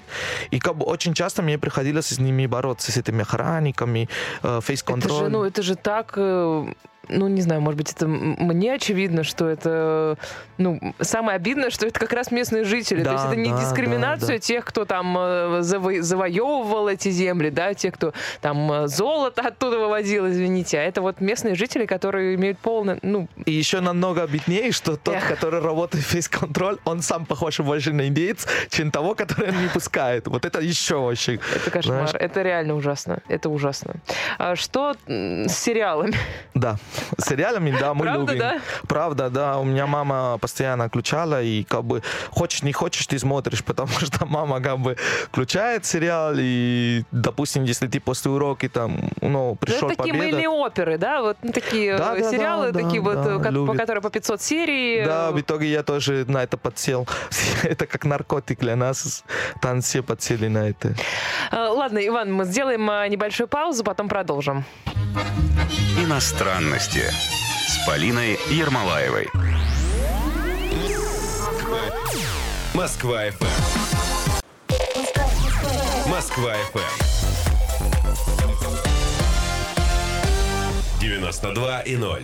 И 0.51 0.59
как 0.59 0.75
бы 0.75 0.85
очень 0.85 1.13
часто 1.13 1.41
мне 1.41 1.57
приходилось 1.57 2.13
с 2.13 2.19
ними 2.19 2.47
бороться, 2.47 2.91
с 2.91 2.97
этими 2.97 3.21
охранниками, 3.21 4.07
э, 4.43 4.61
фейс-контроль. 4.61 5.11
Это 5.11 5.25
же, 5.25 5.29
ну, 5.29 5.43
это 5.43 5.61
же 5.63 5.75
так 5.75 6.13
э, 6.17 6.73
ну, 7.09 7.27
не 7.27 7.41
знаю, 7.41 7.61
может 7.61 7.77
быть, 7.77 7.91
это 7.91 8.07
мне 8.07 8.73
очевидно, 8.73 9.23
что 9.23 9.47
это, 9.47 10.17
ну, 10.57 10.79
самое 10.99 11.35
обидное, 11.35 11.69
что 11.69 11.85
это 11.87 11.99
как 11.99 12.13
раз 12.13 12.31
местные 12.31 12.63
жители. 12.63 13.03
Да, 13.03 13.11
То 13.11 13.15
есть 13.15 13.25
это 13.27 13.35
не 13.35 13.49
да, 13.49 13.59
дискриминация 13.59 14.27
да, 14.27 14.33
да. 14.35 14.39
тех, 14.39 14.65
кто 14.65 14.85
там 14.85 15.17
э, 15.17 15.59
заво- 15.61 16.01
завоевывал 16.01 16.87
эти 16.87 17.09
земли, 17.09 17.49
да, 17.49 17.73
те, 17.73 17.91
кто 17.91 18.13
там 18.39 18.71
э, 18.71 18.87
золото 18.87 19.41
оттуда 19.41 19.79
вывозил, 19.79 20.29
извините, 20.29 20.79
а 20.79 20.83
это 20.83 21.01
вот 21.01 21.21
местные 21.21 21.55
жители, 21.55 21.85
которые 21.85 22.35
имеют 22.35 22.59
полное, 22.59 22.99
ну, 23.01 23.27
И 23.45 23.51
еще 23.51 23.81
намного 23.81 24.23
обиднее, 24.23 24.71
что 24.71 24.95
тот, 24.95 25.15
Эх. 25.15 25.27
который 25.27 25.59
работает 25.59 26.05
фейс-контроль, 26.05 26.77
он 26.85 27.01
сам 27.01 27.25
похож 27.25 27.59
больше 27.59 27.93
на 27.93 28.07
индейец, 28.07 28.47
чем 28.69 28.91
того, 28.91 29.15
который 29.15 29.49
он 29.49 29.61
не 29.61 29.67
пускает. 29.69 30.27
Вот 30.27 30.45
это 30.45 30.59
еще 30.61 30.95
вообще. 30.95 31.39
это 31.55 31.71
кошмар, 31.71 32.07
знаешь, 32.07 32.13
это 32.13 32.41
реально 32.41 32.75
ужасно, 32.75 33.19
это 33.27 33.49
ужасно. 33.49 33.95
А 34.37 34.55
что 34.55 34.95
с 35.07 35.51
сериалами? 35.53 36.13
Да, 36.53 36.77
сериалами, 37.17 37.75
да, 37.79 37.93
мы 37.93 38.03
Правда, 38.03 38.33
любим. 38.33 38.39
да? 38.39 38.61
Правда, 38.87 39.29
да. 39.29 39.57
У 39.57 39.63
меня 39.63 39.87
мама 39.87 40.37
постоянно 40.39 40.87
включала, 40.87 41.41
и 41.41 41.63
как 41.63 41.83
бы 41.83 42.01
хочешь, 42.29 42.63
не 42.63 42.73
хочешь, 42.73 43.07
ты 43.07 43.19
смотришь, 43.19 43.63
потому 43.65 43.91
что 43.99 44.25
мама 44.25 44.61
как 44.61 44.79
бы 44.79 44.97
включает 45.25 45.85
сериал, 45.85 46.33
и, 46.37 47.03
допустим, 47.11 47.63
если 47.63 47.87
ты 47.87 47.99
после 47.99 48.31
уроки 48.31 48.69
там, 48.69 49.09
ну, 49.21 49.51
Ну, 49.51 49.55
пришел 49.55 49.89
это 49.89 49.97
такие 49.97 50.13
победа, 50.13 50.27
мыльные 50.27 50.49
оперы, 50.49 50.97
да, 50.97 51.21
вот 51.21 51.37
ну, 51.41 51.51
такие 51.51 51.97
Да, 51.97 52.15
э, 52.15 52.21
да, 52.21 52.31
сериалы, 52.31 52.71
да, 52.71 52.79
такие 52.79 53.01
да, 53.01 53.09
вот, 53.09 53.41
да, 53.41 53.49
э, 53.49 53.65
по 53.65 53.73
которые 53.73 54.01
по 54.01 54.09
500 54.09 54.41
серий. 54.41 55.05
Да, 55.05 55.29
э, 55.29 55.31
в 55.31 55.39
итоге 55.39 55.71
я 55.71 55.83
тоже 55.83 56.25
на 56.27 56.43
это 56.43 56.57
подсел. 56.57 57.07
Это 57.63 57.85
как 57.85 58.05
наркотик 58.05 58.59
для 58.59 58.75
нас. 58.75 59.23
Там 59.61 59.81
все 59.81 60.01
подсели 60.01 60.47
на 60.47 60.69
это. 60.69 60.95
Ладно, 61.51 61.99
Иван, 62.05 62.33
мы 62.33 62.45
сделаем 62.45 62.85
небольшую 63.09 63.47
паузу, 63.47 63.83
потом 63.83 64.09
продолжим. 64.09 64.65
Иностранности 66.81 67.13
с 67.67 67.85
Полиной 67.85 68.39
Ермолаевой. 68.49 69.27
Москва 72.73 73.27
FM. 73.27 73.47
Москва 76.07 76.53
FM. 76.73 76.81
92 80.99 81.81
и 81.81 81.97
0. 81.97 82.23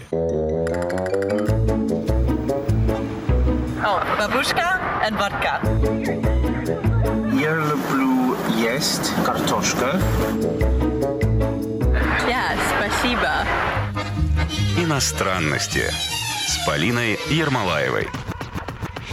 Oh, 3.83 4.01
babushka 4.17 4.79
and 5.03 5.17
vodka. 5.17 5.61
Я 7.39 7.53
люблю 7.53 8.35
есть 8.57 9.13
картошка. 9.23 9.99
Yeah, 12.27 12.57
спасибо. 12.75 13.45
Иностранности 14.77 15.83
с 16.47 16.65
Полиной 16.65 17.19
Ермолаевой. 17.29 18.07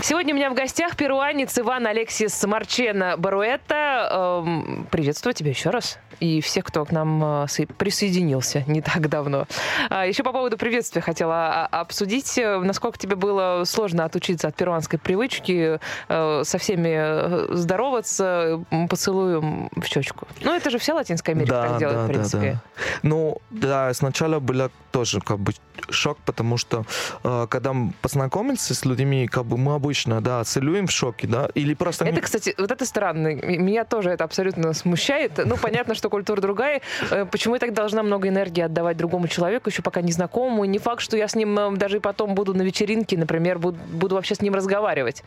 Сегодня 0.04 0.34
у 0.34 0.36
меня 0.36 0.50
в 0.50 0.54
гостях 0.54 0.96
перуанец 0.96 1.58
Иван 1.58 1.86
Алексис 1.86 2.44
Марчена 2.44 3.16
Баруэта. 3.16 4.42
Эм, 4.44 4.86
Приветствую 4.90 5.32
тебя 5.32 5.48
еще 5.48 5.70
раз. 5.70 5.98
И 6.20 6.42
всех, 6.42 6.66
кто 6.66 6.84
к 6.84 6.92
нам 6.92 7.44
э, 7.44 7.48
со- 7.48 7.66
присоединился 7.66 8.64
не 8.66 8.82
так 8.82 9.08
давно. 9.08 9.46
А, 9.88 10.04
Еще 10.06 10.22
по 10.22 10.32
поводу 10.32 10.58
приветствия 10.58 11.00
хотела 11.00 11.64
а, 11.72 11.80
обсудить. 11.80 12.36
Э, 12.36 12.58
Насколько 12.58 12.98
тебе 12.98 13.16
было 13.16 13.64
сложно 13.64 14.04
отучиться 14.04 14.48
от 14.48 14.54
перуанской 14.56 14.98
привычки 14.98 15.80
э, 16.10 16.42
со 16.44 16.58
всеми 16.58 17.54
здороваться 17.54 18.62
поцелуем 18.90 19.70
в 19.74 19.86
щечку? 19.86 20.28
Ну, 20.42 20.52
это 20.54 20.68
же 20.68 20.76
вся 20.78 20.94
Латинская 20.94 21.32
Америка 21.32 21.66
так 21.70 21.78
делает, 21.78 22.00
в 22.00 22.06
принципе. 22.08 22.58
Ну, 23.02 23.38
да, 23.48 23.94
сначала 23.94 24.38
было 24.38 24.70
тоже 24.92 25.22
как 25.22 25.38
бы 25.38 25.52
шок, 25.88 26.18
потому 26.26 26.58
что 26.58 26.84
когда 27.22 27.72
мы 27.72 27.92
познакомился 28.02 28.74
с 28.74 28.84
людьми, 28.84 29.26
как 29.26 29.46
бы 29.46 29.56
мы 29.56 29.74
обычно, 29.74 29.93
да, 30.20 30.42
целуем 30.44 30.86
в 30.86 30.90
шоке, 30.90 31.26
да, 31.26 31.48
или 31.54 31.74
просто... 31.74 32.04
Это, 32.04 32.20
кстати, 32.20 32.54
вот 32.58 32.70
это 32.70 32.84
странно. 32.84 33.34
Меня 33.34 33.84
тоже 33.84 34.10
это 34.10 34.24
абсолютно 34.24 34.72
смущает. 34.72 35.32
Ну, 35.44 35.56
понятно, 35.56 35.94
что 35.94 36.10
культура 36.10 36.40
другая. 36.40 36.80
Э, 37.10 37.26
Почему 37.26 37.54
я 37.54 37.60
так 37.60 37.72
должна 37.72 38.02
много 38.02 38.28
энергии 38.28 38.62
отдавать 38.62 38.96
другому 38.96 39.28
человеку, 39.28 39.70
еще 39.70 39.82
пока 39.82 40.02
незнакомому? 40.02 40.64
Не 40.64 40.78
факт, 40.78 41.00
что 41.00 41.16
я 41.16 41.28
с 41.28 41.34
ним 41.34 41.58
э, 41.58 41.76
даже 41.76 41.96
и 41.98 42.00
потом 42.00 42.34
буду 42.34 42.54
на 42.54 42.62
вечеринке, 42.62 43.16
например, 43.16 43.58
буду, 43.58 43.78
буду 43.92 44.14
вообще 44.14 44.34
с 44.34 44.40
ним 44.40 44.54
разговаривать. 44.54 45.22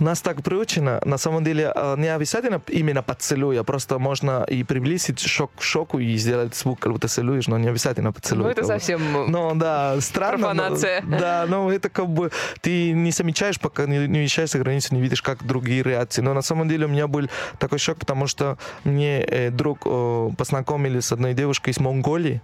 Нас 0.00 0.20
так 0.22 0.42
приучено, 0.42 1.00
на 1.04 1.18
самом 1.18 1.44
деле, 1.44 1.72
э, 1.74 1.94
не 1.98 2.08
обязательно 2.08 2.60
именно 2.68 3.02
поцелуй, 3.02 3.58
а 3.60 3.64
просто 3.64 3.98
можно 3.98 4.44
и 4.48 4.64
приблизить 4.64 5.20
шок 5.20 5.50
к 5.56 5.62
шоку 5.62 5.98
и 5.98 6.16
сделать 6.16 6.54
звук, 6.56 6.80
как 6.80 6.92
будто 6.92 7.06
целуешь, 7.08 7.46
но 7.48 7.58
не 7.58 7.68
обязательно 7.68 8.10
поцелуй. 8.12 8.44
Ну, 8.44 8.50
это 8.50 8.62
бы. 8.62 8.66
совсем... 8.66 9.00
э, 9.16 9.26
Ну 9.28 9.54
да, 9.54 10.00
странно. 10.00 10.54
но- 10.54 10.62
Профанация. 10.62 11.02
да, 11.02 11.44
но 11.48 11.70
это 11.70 11.88
как 11.90 12.08
бы 12.08 12.30
ты 12.62 12.92
не 12.92 13.10
замечаешь, 13.12 13.60
пока 13.60 13.86
не, 13.86 14.08
не 14.08 14.20
уезжаешь 14.20 14.50
за 14.50 14.58
границу, 14.58 14.94
не 14.94 15.02
видишь, 15.02 15.22
как 15.22 15.44
другие 15.46 15.82
реакции. 15.82 16.22
Но 16.22 16.34
на 16.34 16.42
самом 16.42 16.68
деле 16.68 16.86
у 16.86 16.88
меня 16.88 17.06
был 17.06 17.28
такой 17.58 17.78
шок, 17.78 17.98
потому 17.98 18.26
что 18.26 18.56
мне 18.84 19.20
э, 19.20 19.50
друг 19.50 19.80
э, 19.84 20.30
познакомили 20.36 21.00
с 21.00 21.12
одной 21.12 21.34
девушкой 21.34 21.70
из 21.70 21.78
Монголии. 21.78 22.40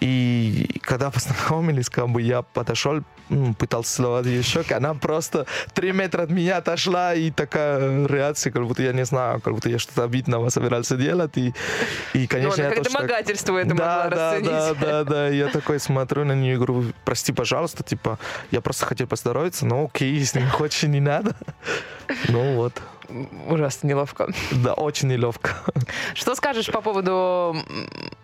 И 0.00 0.78
когда 0.82 1.10
познакомились, 1.16 1.88
как 1.88 2.08
бы 2.08 2.22
я 2.22 2.42
подошел, 2.42 3.02
пытался 3.58 3.96
целовать 3.96 4.26
ее 4.26 4.42
щеки, 4.42 4.74
она 4.74 4.94
просто 4.94 5.46
три 5.74 5.92
метра 5.92 6.22
от 6.22 6.30
меня 6.30 6.60
отошла, 6.66 7.14
и 7.14 7.30
такая 7.30 8.06
реакция, 8.06 8.50
как 8.52 8.66
будто 8.66 8.82
я 8.82 8.92
не 8.92 9.04
знаю, 9.04 9.40
как 9.40 9.54
будто 9.54 9.68
я 9.68 9.78
что-то 9.78 10.04
обидного 10.04 10.48
собирался 10.50 10.96
делать. 10.96 11.36
И, 11.36 11.54
и 12.14 12.18
Ну, 12.22 12.28
конечно, 12.28 12.64
она 12.64 12.74
я 12.74 12.76
тоже 12.82 12.90
так- 12.90 12.92
домогательство 12.92 13.58
это 13.58 13.68
да, 13.68 13.74
могла 13.74 14.08
да, 14.08 14.30
расценить. 14.32 14.50
да, 14.50 14.74
да, 14.74 15.04
да. 15.04 15.28
Я 15.28 15.48
такой 15.48 15.78
смотрю 15.80 16.24
на 16.24 16.32
нее 16.34 16.54
и 16.54 16.56
говорю, 16.56 16.92
прости, 17.04 17.32
пожалуйста, 17.32 17.82
типа, 17.82 18.18
я 18.50 18.60
просто 18.60 18.86
хотел 18.86 19.06
поздороваться, 19.06 19.66
но 19.66 19.84
окей, 19.86 20.12
если 20.14 20.40
не 20.40 20.48
хочешь, 20.48 20.82
не 20.84 21.00
надо. 21.00 21.34
Ну 22.28 22.54
вот, 22.54 22.80
Ужасно 23.48 23.88
неловко. 23.88 24.28
да, 24.64 24.74
очень 24.74 25.08
неловко. 25.08 25.52
Что 26.14 26.34
скажешь 26.34 26.70
по 26.70 26.80
поводу, 26.80 27.56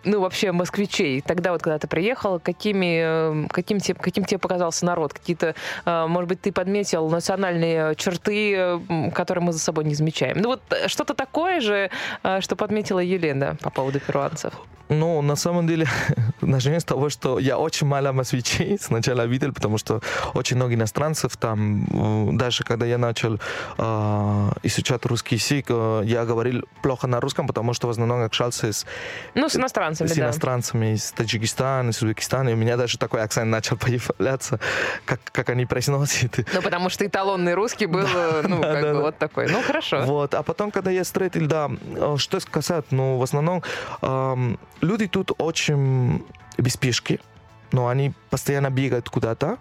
ну, 0.03 0.19
вообще, 0.19 0.51
москвичей? 0.51 1.21
Тогда 1.21 1.51
вот, 1.51 1.61
когда 1.61 1.79
ты 1.79 1.87
приехал, 1.87 2.39
какими, 2.39 3.43
э, 3.45 3.47
каким, 3.49 3.79
тебе, 3.79 3.95
каким 3.99 4.25
тебе 4.25 4.39
показался 4.39 4.85
народ? 4.85 5.13
Какие-то, 5.13 5.55
э, 5.85 6.05
может 6.07 6.29
быть, 6.29 6.41
ты 6.41 6.51
подметил 6.51 7.09
национальные 7.09 7.95
черты, 7.95 8.79
которые 9.13 9.43
мы 9.43 9.53
за 9.53 9.59
собой 9.59 9.85
не 9.85 9.95
замечаем? 9.95 10.37
Ну, 10.37 10.49
вот 10.49 10.61
э, 10.71 10.87
что-то 10.87 11.13
такое 11.13 11.61
же, 11.61 11.89
э, 12.23 12.41
что 12.41 12.55
подметила 12.55 12.99
Елена 12.99 13.57
по 13.61 13.69
поводу 13.69 13.99
перуанцев. 13.99 14.53
Ну, 14.93 15.21
на 15.21 15.35
самом 15.35 15.67
деле, 15.67 15.87
начнем 16.41 16.79
с 16.79 16.83
того, 16.83 17.09
что 17.09 17.39
я 17.39 17.57
очень 17.57 17.87
мало 17.87 18.11
москвичей 18.11 18.77
сначала 18.81 19.25
видел, 19.25 19.51
потому 19.53 19.77
что 19.77 20.01
очень 20.33 20.55
много 20.57 20.73
иностранцев 20.73 21.35
там. 21.37 21.85
э, 22.33 22.37
Даже 22.37 22.63
когда 22.63 22.85
я 22.85 22.97
начал 22.97 23.39
э, 23.77 24.49
изучать 24.63 25.05
русский 25.05 25.35
язык, 25.35 25.65
э, 25.69 26.01
я 26.05 26.25
говорил 26.25 26.63
плохо 26.81 27.07
на 27.07 27.19
русском, 27.19 27.47
потому 27.47 27.73
что 27.73 27.87
в 27.87 27.89
основном 27.89 28.21
общался 28.23 28.67
с 28.67 28.85
Ну, 29.35 29.49
с 29.49 29.55
иностранцами, 29.55 30.07
с 30.07 30.15
да. 30.15 30.23
иностранцами 30.25 30.93
из 30.93 31.11
Таджикистана, 31.11 31.89
из 31.89 31.97
Узбекистана, 32.01 32.49
и 32.49 32.53
у 32.53 32.57
меня 32.57 32.77
даже 32.77 32.97
такой 32.97 33.21
акцент 33.23 33.49
начал 33.49 33.77
появляться, 33.83 34.59
как, 35.05 35.19
как 35.31 35.49
они 35.49 35.65
произносят. 35.65 36.37
Ну, 36.53 36.61
потому 36.61 36.89
что 36.89 37.05
эталонный 37.05 37.53
русский 37.55 37.85
был, 37.87 38.05
э, 38.15 38.43
ну, 38.47 38.61
да, 38.61 38.73
как 38.73 38.81
да, 38.81 38.87
бы 38.89 38.97
да. 38.97 39.01
вот 39.01 39.17
такой. 39.17 39.47
Ну, 39.49 39.61
хорошо. 39.61 40.01
Вот. 40.03 40.33
А 40.33 40.43
потом, 40.43 40.71
когда 40.71 40.91
я 40.91 41.03
встретил, 41.03 41.47
да, 41.47 41.69
э, 41.95 42.15
что 42.17 42.39
сказать, 42.39 42.85
ну, 42.91 43.17
в 43.17 43.23
основном 43.23 43.63
эм, 44.01 44.59
люди 44.83 45.07
тут 45.07 45.31
очень 45.37 46.23
без 46.57 46.73
спешки, 46.73 47.19
но 47.71 47.87
они 47.87 48.13
постоянно 48.29 48.69
бегают 48.69 49.09
куда-то. 49.09 49.57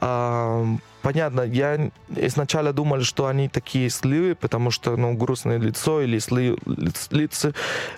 Ам, 0.00 0.80
понятно, 1.02 1.40
я 1.42 1.90
сначала 2.28 2.72
думал, 2.72 3.00
что 3.00 3.26
они 3.26 3.48
такие 3.48 3.88
сливы, 3.88 4.34
потому 4.34 4.70
что, 4.70 4.96
ну, 4.96 5.14
грустное 5.14 5.58
лицо 5.58 6.02
или 6.02 6.18
сли, 6.18 6.56
лиц- 6.66 7.08
лица, 7.10 7.52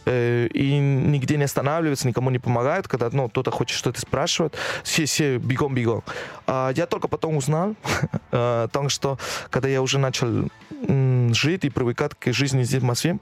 э, 0.04 0.46
и 0.54 0.78
нигде 0.78 1.36
не 1.36 1.44
останавливаются, 1.44 2.06
никому 2.06 2.30
не 2.30 2.38
помогают, 2.38 2.86
когда, 2.86 3.08
ну, 3.10 3.28
кто-то 3.28 3.50
хочет 3.50 3.76
что-то 3.76 4.00
спрашивать, 4.00 4.52
все, 4.84 5.06
все 5.06 5.38
бегом-бегом. 5.38 6.04
А 6.46 6.70
я 6.76 6.86
только 6.86 7.08
потом 7.08 7.36
узнал 7.36 7.74
э, 8.30 8.64
о 8.64 8.68
том, 8.68 8.88
что 8.88 9.18
когда 9.50 9.68
я 9.68 9.82
уже 9.82 9.98
начал 9.98 10.48
жить 11.32 11.64
и 11.64 11.70
привыкать 11.70 12.14
к 12.14 12.32
жизни 12.32 12.62
здесь 12.62 12.82
в 12.82 12.84
Москве, 12.84 13.18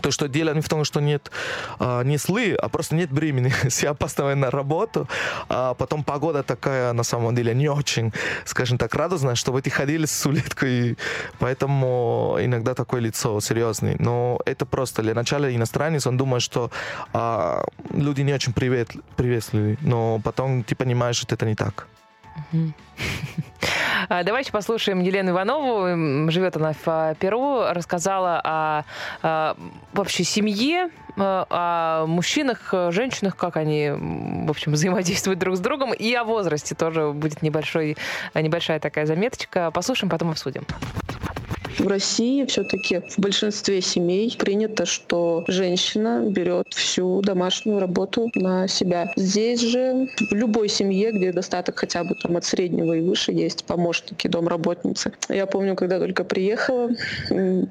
То, 0.00 0.10
что 0.10 0.28
дело 0.28 0.54
не 0.54 0.60
в 0.60 0.68
том, 0.68 0.84
что 0.84 1.00
нет 1.00 1.30
а, 1.78 2.02
не 2.02 2.18
слы, 2.18 2.54
а 2.54 2.68
просто 2.68 2.94
нет 2.94 3.10
времени. 3.10 3.52
Все 3.68 3.90
опаздывают 3.90 4.38
на 4.38 4.50
работу, 4.50 5.08
а 5.48 5.74
потом 5.74 6.04
погода 6.04 6.42
такая, 6.42 6.92
на 6.92 7.04
самом 7.04 7.34
деле, 7.34 7.54
не 7.54 7.68
очень, 7.68 8.12
скажем 8.44 8.78
так, 8.78 8.94
радостная, 8.94 9.34
чтобы 9.34 9.62
ты 9.62 9.70
ходили 9.70 10.06
с 10.06 10.26
улиткой, 10.26 10.98
поэтому 11.38 12.36
иногда 12.40 12.74
такое 12.74 13.00
лицо 13.00 13.40
серьезное. 13.40 13.96
Но 13.98 14.40
это 14.46 14.66
просто 14.66 15.02
для 15.02 15.14
начала 15.14 15.54
иностранец, 15.54 16.06
он 16.06 16.16
думает, 16.16 16.42
что 16.42 16.70
а, 17.12 17.64
люди 17.90 18.22
не 18.22 18.34
очень 18.34 18.52
привет, 18.52 18.90
приветливые, 19.16 19.76
но 19.80 20.20
потом 20.24 20.62
ты 20.64 20.74
понимаешь, 20.74 21.16
что 21.16 21.34
это 21.34 21.46
не 21.46 21.54
так. 21.54 21.86
А, 24.08 24.22
Давайте 24.22 24.52
послушаем 24.52 25.00
Елену 25.00 25.30
Иванову. 25.30 26.30
Живет 26.30 26.56
она 26.56 26.72
в 26.72 26.86
а, 26.86 27.14
Перу. 27.14 27.62
Рассказала 27.68 28.40
о, 28.44 28.84
а, 29.22 29.56
вообще 29.92 30.24
семье, 30.24 30.90
о 31.16 32.06
мужчинах, 32.06 32.70
э, 32.72 32.90
женщинах, 32.90 33.36
как 33.36 33.56
они, 33.56 33.92
в 33.96 34.50
общем, 34.50 34.72
взаимодействуют 34.72 35.38
друг 35.38 35.56
с 35.56 35.60
другом. 35.60 35.94
И 35.94 36.12
о 36.14 36.24
возрасте 36.24 36.74
тоже 36.74 37.12
будет 37.12 37.42
небольшой, 37.42 37.96
небольшая 38.34 38.80
такая 38.80 39.06
заметочка. 39.06 39.70
Послушаем, 39.70 40.10
потом 40.10 40.30
обсудим. 40.30 40.64
В 41.78 41.88
России 41.88 42.44
все-таки 42.44 43.00
в 43.08 43.18
большинстве 43.18 43.80
семей 43.80 44.34
принято, 44.38 44.86
что 44.86 45.44
женщина 45.48 46.24
берет 46.28 46.72
всю 46.72 47.20
домашнюю 47.20 47.80
работу 47.80 48.30
на 48.34 48.68
себя. 48.68 49.12
Здесь 49.16 49.60
же 49.60 50.08
в 50.30 50.32
любой 50.34 50.68
семье, 50.68 51.10
где 51.10 51.32
достаток 51.32 51.78
хотя 51.78 52.04
бы 52.04 52.14
там 52.14 52.36
от 52.36 52.44
среднего 52.44 52.92
и 52.92 53.00
выше, 53.00 53.32
есть 53.32 53.64
помощники, 53.64 54.28
домработницы. 54.28 55.12
Я 55.28 55.46
помню, 55.46 55.74
когда 55.74 55.98
только 55.98 56.24
приехала, 56.24 56.90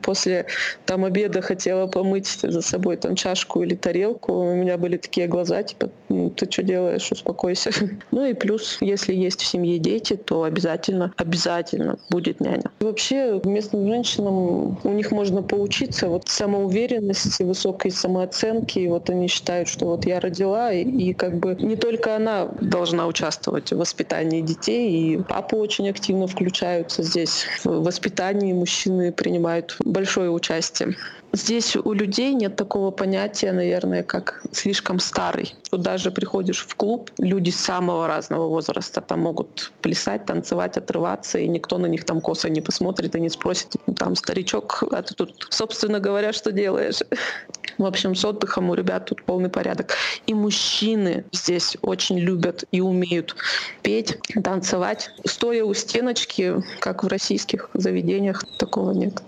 после 0.01 0.47
там 0.85 1.05
обеда 1.05 1.41
хотела 1.41 1.87
помыть 1.87 2.27
за 2.41 2.61
собой 2.61 2.97
там 2.97 3.15
чашку 3.15 3.63
или 3.63 3.75
тарелку, 3.75 4.33
у 4.33 4.53
меня 4.53 4.77
были 4.77 4.97
такие 4.97 5.27
глаза, 5.27 5.63
типа, 5.63 5.89
«М, 6.09 6.29
ты 6.31 6.49
что 6.51 6.63
делаешь, 6.63 7.11
успокойся. 7.11 7.71
Ну 8.11 8.25
и 8.25 8.33
плюс, 8.33 8.77
если 8.81 9.13
есть 9.13 9.41
в 9.41 9.45
семье 9.45 9.79
дети, 9.79 10.15
то 10.15 10.43
обязательно, 10.43 11.13
обязательно 11.17 11.97
будет 12.09 12.39
няня. 12.39 12.69
Вообще 12.79 13.41
местным 13.43 13.85
женщинам 13.93 14.79
у 14.83 14.89
них 14.89 15.11
можно 15.11 15.43
поучиться 15.43 16.07
вот 16.07 16.27
самоуверенности, 16.27 17.43
высокой 17.43 17.91
самооценки. 17.91 18.79
И 18.79 18.87
вот 18.87 19.09
они 19.09 19.27
считают, 19.27 19.69
что 19.69 19.85
вот 19.85 20.05
я 20.05 20.19
родила, 20.19 20.71
и, 20.73 20.83
и 20.83 21.13
как 21.13 21.37
бы 21.37 21.55
не 21.55 21.75
только 21.75 22.15
она 22.15 22.47
должна 22.61 23.05
участвовать 23.07 23.71
в 23.71 23.77
воспитании 23.77 24.41
детей, 24.41 24.89
и 24.91 25.23
папы 25.23 25.55
очень 25.57 25.89
активно 25.89 26.27
включаются 26.27 27.03
здесь. 27.03 27.45
В 27.63 27.83
воспитании 27.83 28.53
мужчины 28.53 29.11
принимают 29.11 29.75
большое 29.79 30.31
участие. 30.31 30.95
Здесь 31.35 31.75
у 31.75 31.93
людей 31.93 32.31
нет 32.35 32.55
такого 32.55 32.91
понятия, 32.91 33.51
наверное, 33.53 34.03
как 34.03 34.43
слишком 34.51 34.99
старый. 34.99 35.55
Вот 35.71 35.81
даже 35.81 36.11
приходишь 36.11 36.63
в 36.63 36.75
клуб, 36.75 37.09
люди 37.17 37.49
самого 37.49 38.07
разного 38.07 38.47
возраста 38.47 39.01
там 39.01 39.21
могут 39.21 39.71
плясать, 39.81 40.25
танцевать, 40.27 40.77
отрываться, 40.77 41.39
и 41.39 41.47
никто 41.47 41.79
на 41.79 41.87
них 41.87 42.05
там 42.05 42.21
косо 42.21 42.49
не 42.49 42.61
посмотрит 42.61 43.15
и 43.15 43.19
не 43.19 43.29
спросит, 43.29 43.75
«Ну, 43.87 43.95
там, 43.95 44.15
старичок, 44.15 44.83
а 44.91 45.01
ты 45.01 45.15
тут, 45.15 45.47
собственно 45.49 45.99
говоря, 45.99 46.33
что 46.33 46.51
делаешь? 46.51 46.99
В 47.79 47.85
общем, 47.85 48.13
с 48.13 48.23
отдыхом 48.23 48.69
у 48.69 48.75
ребят 48.75 49.05
тут 49.05 49.23
полный 49.23 49.49
порядок. 49.49 49.93
И 50.27 50.35
мужчины 50.35 51.25
здесь 51.31 51.75
очень 51.81 52.19
любят 52.19 52.65
и 52.71 52.81
умеют 52.81 53.35
петь, 53.81 54.19
танцевать. 54.43 55.09
Стоя 55.25 55.63
у 55.65 55.73
стеночки, 55.73 56.61
как 56.79 57.03
в 57.03 57.07
российских 57.07 57.71
заведениях, 57.73 58.43
такого 58.59 58.91
нет. 58.91 59.23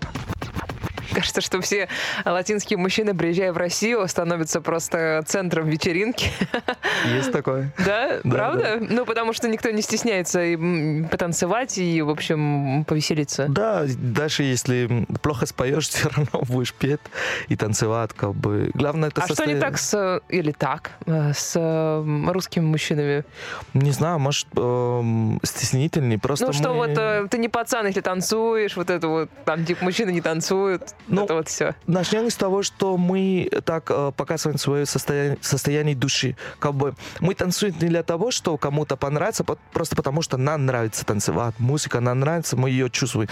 Кажется, 1.13 1.41
что 1.41 1.61
все 1.61 1.87
латинские 2.25 2.77
мужчины, 2.77 3.13
приезжая 3.15 3.53
в 3.53 3.57
Россию, 3.57 4.07
становятся 4.07 4.61
просто 4.61 5.23
центром 5.25 5.67
вечеринки. 5.67 6.29
Есть 7.13 7.31
такое. 7.31 7.71
Да? 7.77 8.19
Да, 8.23 8.29
Правда? 8.29 8.77
Ну, 8.79 9.05
потому 9.05 9.33
что 9.33 9.47
никто 9.47 9.69
не 9.71 9.81
стесняется 9.81 10.43
и, 10.43 11.03
потанцевать 11.03 11.77
и, 11.77 12.01
в 12.01 12.09
общем, 12.09 12.85
повеселиться. 12.85 13.47
Да, 13.49 13.85
даже 13.97 14.43
если 14.43 15.05
плохо 15.21 15.45
споешь, 15.45 15.87
все 15.89 16.09
равно 16.09 16.41
будешь 16.47 16.73
петь 16.73 16.99
и 17.47 17.55
танцевать, 17.55 18.11
как 18.13 18.33
бы. 18.35 18.71
Главное 18.73 19.09
это 19.09 19.21
А 19.21 19.27
что 19.27 19.45
не 19.45 19.55
так 19.55 19.77
с... 19.77 20.21
Или 20.29 20.51
так? 20.51 20.91
э, 21.05 21.31
С 21.33 21.55
русскими 22.27 22.65
мужчинами? 22.65 23.23
Не 23.73 23.91
знаю, 23.91 24.19
может, 24.19 24.47
эм, 24.57 25.39
стеснительный. 25.43 26.17
Просто 26.17 26.47
ну, 26.47 26.53
что 26.53 26.69
мы- 26.69 26.75
вот 26.87 26.97
э, 26.97 27.27
ты 27.29 27.37
не 27.37 27.49
пацан, 27.49 27.85
если 27.87 28.01
танцуешь, 28.01 28.75
вот 28.75 28.89
это 28.89 29.07
вот, 29.07 29.29
там, 29.45 29.65
типа, 29.65 29.83
мужчины 29.83 30.11
не 30.11 30.21
танцуют, 30.21 30.94
Ну, 31.07 31.25
это 31.25 31.35
вот 31.35 31.47
все. 31.47 31.75
Начнем 31.87 32.29
с 32.29 32.35
того, 32.35 32.63
что 32.63 32.97
мы 32.97 33.49
так 33.65 33.89
э, 33.89 34.11
показываем 34.15 34.57
свое 34.57 34.85
состояние, 34.85 35.37
состояние 35.41 35.95
души. 35.95 36.35
Как 36.59 36.73
бы 36.73 36.95
мы 37.19 37.35
танцуем 37.35 37.75
не 37.79 37.87
для 37.89 38.03
того, 38.03 38.31
что 38.31 38.57
кому-то 38.57 38.95
понравится, 38.95 39.43
по- 39.43 39.57
просто 39.71 39.95
потому 39.95 40.21
что 40.21 40.37
нам 40.37 40.65
нравится 40.65 41.05
танцевать. 41.05 41.53
Музыка 41.59 41.99
нам 41.99 42.19
нравится, 42.19 42.57
мы 42.57 42.69
ее 42.69 42.89
чувствуем. 42.89 43.29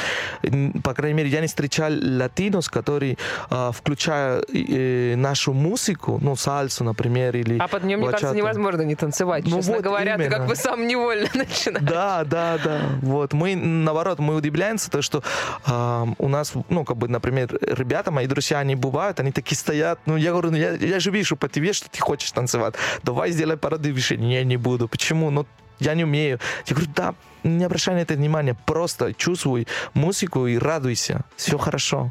По 0.83 0.93
крайней 0.93 1.17
мере, 1.17 1.29
я 1.29 1.41
не 1.41 1.47
встречал 1.47 1.91
латинос, 1.91 2.69
которые, 2.69 3.17
э, 3.49 3.71
включая 3.73 4.43
э, 4.53 5.15
нашу 5.15 5.53
музыку, 5.53 6.19
ну, 6.21 6.35
сальсу, 6.35 6.83
например, 6.83 7.35
или 7.35 7.57
А 7.57 7.67
под 7.67 7.83
нее, 7.83 7.97
мне 7.97 8.09
кажется, 8.09 8.35
невозможно 8.35 8.81
не 8.83 8.95
танцевать, 8.95 9.45
Ну 9.45 9.57
честно 9.57 9.75
вот 9.75 9.83
говоря. 9.83 10.17
Ты 10.17 10.25
как 10.25 10.33
именно. 10.39 10.47
бы 10.47 10.55
сам 10.55 10.87
невольно 10.87 11.27
начинаешь. 11.33 11.83
Да, 11.85 12.23
да, 12.23 12.59
да. 12.63 12.81
Вот 13.01 13.33
мы 13.33 13.55
наоборот, 13.55 14.19
мы 14.19 14.35
удивляемся, 14.35 14.91
то, 14.91 15.01
что 15.01 15.23
а, 15.65 16.07
у 16.19 16.27
нас, 16.27 16.53
ну, 16.69 16.85
как 16.85 16.97
бы, 16.97 17.07
например, 17.07 17.52
ребята, 17.61 18.11
мои 18.11 18.27
друзья, 18.27 18.59
они 18.59 18.75
бывают, 18.75 19.19
они 19.19 19.31
такие 19.31 19.57
стоят. 19.57 19.99
Ну, 20.05 20.17
я 20.17 20.31
говорю, 20.31 20.51
ну, 20.51 20.57
я, 20.57 20.73
я 20.73 20.99
же 20.99 21.11
вижу 21.11 21.35
по 21.35 21.47
тебе, 21.47 21.73
что 21.73 21.89
ты 21.89 21.99
хочешь 21.99 22.31
танцевать. 22.31 22.75
Давай 23.03 23.31
сделай 23.31 23.57
движений. 23.57 24.33
Я 24.35 24.43
не 24.43 24.57
буду. 24.57 24.87
Почему? 24.87 25.29
Ну, 25.29 25.45
я 25.79 25.95
не 25.95 26.03
умею. 26.03 26.39
Я 26.65 26.75
говорю, 26.75 26.91
да, 26.95 27.15
не 27.43 27.65
обращай 27.65 27.95
на 27.95 27.99
это 27.99 28.13
внимания. 28.13 28.55
Просто 28.65 29.13
чувствуй 29.13 29.67
музыку 29.93 30.47
и 30.47 30.57
радуйся. 30.57 31.25
Все 31.35 31.57
хорошо. 31.57 32.09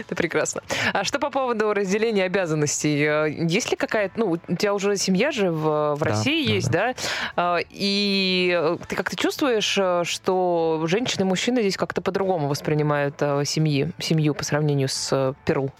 Это 0.00 0.14
прекрасно. 0.14 0.62
А 0.92 1.04
что 1.04 1.18
по 1.18 1.30
поводу 1.30 1.72
разделения 1.72 2.24
обязанностей? 2.24 3.02
Э, 3.04 3.30
Есть 3.30 3.70
ли 3.70 3.76
какая-то... 3.76 4.18
Ну, 4.18 4.38
у 4.48 4.56
тебя 4.56 4.74
уже 4.74 4.96
семья 4.96 5.30
же 5.30 5.50
в, 5.50 5.94
в 5.94 5.98
Да, 5.98 6.04
России 6.04 6.46
да, 6.46 6.52
есть, 6.52 6.70
да? 6.70 6.94
А, 7.36 7.58
И 7.70 8.56
э, 8.56 8.76
ты 8.88 8.96
как-то 8.96 9.16
чувствуешь, 9.16 9.76
э, 9.78 10.02
что 10.04 10.82
женщины 10.86 11.22
и 11.22 11.24
мужчины 11.24 11.60
здесь 11.60 11.76
как-то 11.76 12.00
по-другому 12.00 12.48
воспринимают 12.48 13.16
э, 13.20 13.44
семьи, 13.44 13.90
семью 13.98 14.34
по 14.34 14.44
сравнению 14.44 14.88
с 14.88 15.10
э, 15.12 15.32
Перу? 15.44 15.70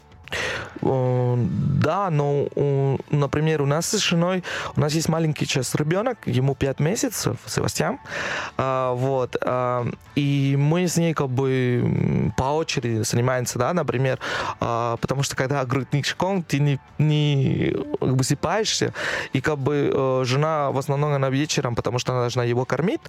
Да, 0.81 2.11
но, 2.11 2.49
например, 3.11 3.63
у 3.63 3.67
нас 3.67 3.87
с 3.87 3.99
женой, 3.99 4.43
у 4.77 4.81
нас 4.81 4.93
есть 4.95 5.09
маленький 5.09 5.47
сейчас 5.47 5.75
ребенок, 5.75 6.19
ему 6.27 6.55
5 6.55 6.81
месяцев, 6.81 7.37
Севастьян, 7.47 7.99
А, 8.57 8.95
вот, 8.95 9.37
а, 9.41 9.87
и 10.15 10.57
мы 10.59 10.89
с 10.89 10.97
ней 10.97 11.15
как 11.15 11.29
бы 11.29 12.33
по 12.37 12.45
очереди 12.45 13.03
занимаемся, 13.03 13.59
да, 13.59 13.73
например, 13.73 14.19
а, 14.61 14.97
потому 14.97 15.23
что 15.23 15.37
когда 15.37 15.65
грудничком 15.65 16.43
ты 16.43 16.59
не, 16.59 16.79
не 16.99 17.77
как 18.01 18.17
бы 18.17 18.25
сыпаешься, 18.25 18.93
и 19.33 19.41
как 19.41 19.59
бы 19.59 19.91
э, 19.93 20.23
жена 20.25 20.71
в 20.71 20.79
основном 20.79 21.13
она 21.13 21.31
вечером, 21.31 21.75
потому 21.75 21.99
что 21.99 22.13
она 22.13 22.23
должна 22.23 22.45
его 22.45 22.65
кормить, 22.65 23.01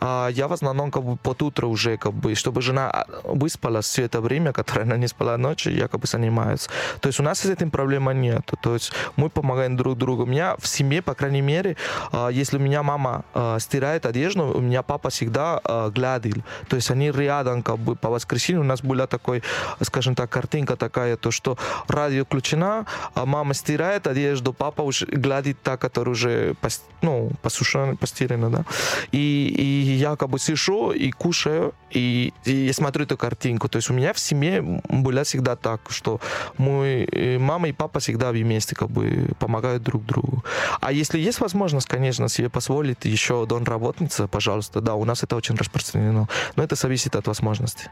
я 0.00 0.46
в 0.48 0.52
основном 0.52 0.90
как 0.90 1.02
бы 1.04 1.16
под 1.16 1.42
утро 1.42 1.66
уже, 1.66 1.96
как 1.96 2.12
бы, 2.12 2.34
чтобы 2.34 2.62
жена 2.62 3.06
выспалась 3.24 3.86
все 3.86 4.04
это 4.04 4.20
время, 4.20 4.52
которое 4.52 4.82
она 4.82 4.96
не 4.96 5.08
спала 5.08 5.36
ночью, 5.36 5.74
я 5.74 5.88
как 5.88 6.00
бы 6.00 6.06
занимаюсь. 6.06 6.65
То 7.00 7.08
есть 7.08 7.20
у 7.20 7.22
нас 7.22 7.40
с 7.40 7.46
этим 7.46 7.70
проблемы 7.70 8.14
нет. 8.14 8.50
То 8.60 8.74
есть 8.74 8.92
мы 9.16 9.30
помогаем 9.30 9.76
друг 9.76 9.96
другу. 9.98 10.22
У 10.22 10.26
меня 10.26 10.56
в 10.58 10.66
семье, 10.66 11.02
по 11.02 11.14
крайней 11.14 11.42
мере, 11.42 11.76
а, 12.12 12.28
если 12.28 12.56
у 12.56 12.60
меня 12.60 12.82
мама 12.82 13.24
а, 13.34 13.58
стирает 13.58 14.06
одежду, 14.06 14.44
у 14.44 14.60
меня 14.60 14.82
папа 14.82 15.10
всегда 15.10 15.60
а, 15.64 15.90
гладил. 15.90 16.42
То 16.68 16.76
есть 16.76 16.90
они 16.90 17.10
рядом, 17.10 17.62
как 17.62 17.78
бы 17.78 17.96
по 17.96 18.10
воскресенью 18.10 18.60
у 18.60 18.64
нас 18.64 18.82
была 18.82 19.06
такой, 19.06 19.42
скажем 19.82 20.14
так, 20.14 20.30
картинка 20.30 20.76
такая, 20.76 21.16
то 21.16 21.30
что 21.30 21.58
радио 21.88 22.24
включена, 22.24 22.86
мама 23.14 23.54
стирает 23.54 24.06
одежду, 24.06 24.52
папа 24.52 24.82
уже 24.82 25.06
гладит 25.06 25.62
та, 25.62 25.76
которая 25.76 26.12
уже 26.12 26.54
ну, 27.02 27.30
посушена, 27.42 27.96
постирана, 27.96 28.50
да. 28.50 28.64
И, 29.12 29.54
и 29.56 29.92
я 29.96 30.16
как 30.16 30.30
бы 30.30 30.38
сижу 30.38 30.92
и 30.92 31.10
кушаю, 31.10 31.74
и, 31.90 32.32
и 32.44 32.66
я 32.66 32.72
смотрю 32.72 33.04
эту 33.04 33.16
картинку. 33.16 33.68
То 33.68 33.76
есть 33.76 33.90
у 33.90 33.94
меня 33.94 34.12
в 34.12 34.18
семье 34.18 34.62
было 34.88 35.22
всегда 35.22 35.56
так, 35.56 35.80
что 35.88 36.20
мой 36.58 37.04
э, 37.04 37.38
мама 37.38 37.68
и 37.68 37.72
папа 37.72 38.00
всегда 38.00 38.30
вместе 38.30 38.74
как 38.74 38.90
бы 38.90 39.28
помогают 39.38 39.82
друг 39.82 40.04
другу. 40.04 40.44
А 40.80 40.92
если 40.92 41.18
есть 41.18 41.40
возможность, 41.40 41.88
конечно, 41.88 42.28
себе 42.28 42.48
позволить 42.48 43.04
еще 43.04 43.46
домработница, 43.46 44.28
пожалуйста, 44.28 44.80
да, 44.80 44.94
у 44.94 45.04
нас 45.04 45.22
это 45.22 45.36
очень 45.36 45.56
распространено. 45.56 46.28
Но 46.56 46.62
это 46.62 46.74
зависит 46.74 47.16
от 47.16 47.26
возможности. 47.26 47.90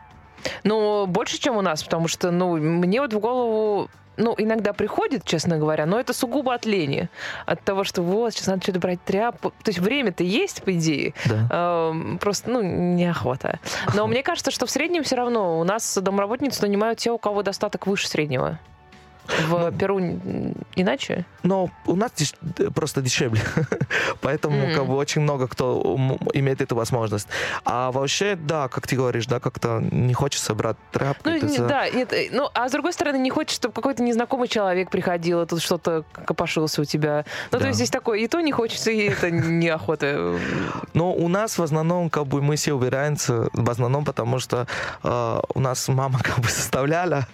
Ну, 0.62 1.06
больше, 1.06 1.38
чем 1.38 1.56
у 1.56 1.62
нас, 1.62 1.82
потому 1.82 2.08
что, 2.08 2.30
ну, 2.30 2.56
мне 2.56 3.00
вот 3.00 3.12
в 3.12 3.18
голову 3.18 3.88
ну, 4.16 4.34
иногда 4.38 4.72
приходит, 4.72 5.24
честно 5.24 5.58
говоря, 5.58 5.86
но 5.86 5.98
это 5.98 6.12
сугубо 6.12 6.54
от 6.54 6.66
лени. 6.66 7.08
От 7.46 7.62
того, 7.62 7.84
что 7.84 8.02
вот, 8.02 8.32
сейчас 8.32 8.46
надо 8.46 8.62
что-то 8.62 8.78
брать 8.78 9.02
тряпку. 9.02 9.50
То 9.62 9.70
есть 9.70 9.80
время-то 9.80 10.22
есть, 10.22 10.62
по 10.62 10.72
идее. 10.72 11.14
Да. 11.26 11.90
Эм, 11.90 12.18
Просто, 12.18 12.50
ну, 12.50 12.62
неохота. 12.62 13.58
Но 13.94 14.06
мне 14.06 14.22
кажется, 14.22 14.50
что 14.50 14.66
в 14.66 14.70
среднем 14.70 15.02
все 15.02 15.16
равно 15.16 15.58
у 15.58 15.64
нас 15.64 15.98
домработниц 16.00 16.60
нанимают 16.60 16.98
те, 16.98 17.10
у 17.10 17.18
кого 17.18 17.42
достаток 17.42 17.86
выше 17.86 18.08
среднего. 18.08 18.58
В 19.26 19.72
Перу 19.78 19.98
н- 19.98 20.54
иначе? 20.76 21.24
Но 21.42 21.70
у 21.86 21.96
нас 21.96 22.12
деш- 22.16 22.70
просто 22.72 23.00
дешевле. 23.02 23.40
Поэтому 24.20 24.66
Мгм. 24.66 24.74
как 24.74 24.86
бы 24.86 24.96
очень 24.96 25.22
много 25.22 25.46
кто 25.48 25.96
имеет 26.34 26.60
эту 26.60 26.74
возможность. 26.76 27.28
А 27.64 27.90
вообще, 27.92 28.36
да, 28.36 28.68
как 28.68 28.86
ты 28.86 28.96
говоришь, 28.96 29.26
да, 29.26 29.40
как-то 29.40 29.80
не 29.90 30.14
хочется 30.14 30.54
брать 30.54 30.76
тряпку. 30.92 31.28
Ну, 31.28 31.36
не- 31.36 31.48
за- 31.56 31.66
да, 31.66 31.88
нет, 31.90 32.12
э, 32.12 32.28
ну, 32.32 32.48
а 32.54 32.68
с 32.68 32.72
другой 32.72 32.92
стороны, 32.92 33.16
не 33.18 33.30
хочешь, 33.30 33.56
чтобы 33.56 33.74
какой-то 33.74 34.02
незнакомый 34.02 34.48
человек 34.48 34.90
приходил, 34.90 35.42
и 35.42 35.46
тут 35.46 35.60
что-то 35.62 36.04
копошился 36.26 36.80
у 36.82 36.84
тебя. 36.84 37.24
Ну, 37.52 37.58
то 37.58 37.62
Да. 37.64 37.66
есть 37.68 37.76
здесь 37.76 37.90
такое, 37.90 38.18
и 38.20 38.28
то 38.28 38.40
не 38.40 38.52
хочется, 38.52 38.90
и 38.90 39.08
это 39.08 39.30
неохота. 39.30 40.38
Но 40.94 41.12
у 41.12 41.28
нас 41.28 41.58
в 41.58 41.62
основном, 41.62 42.10
как 42.10 42.26
бы, 42.26 42.40
мы 42.42 42.56
все 42.56 42.72
убираемся, 42.74 43.48
в 43.52 43.70
основном 43.70 44.04
потому 44.04 44.38
что 44.38 44.66
э, 45.02 45.40
у 45.54 45.60
нас 45.60 45.88
мама 45.88 46.18
как 46.22 46.38
бы 46.40 46.48
составляла, 46.48 47.26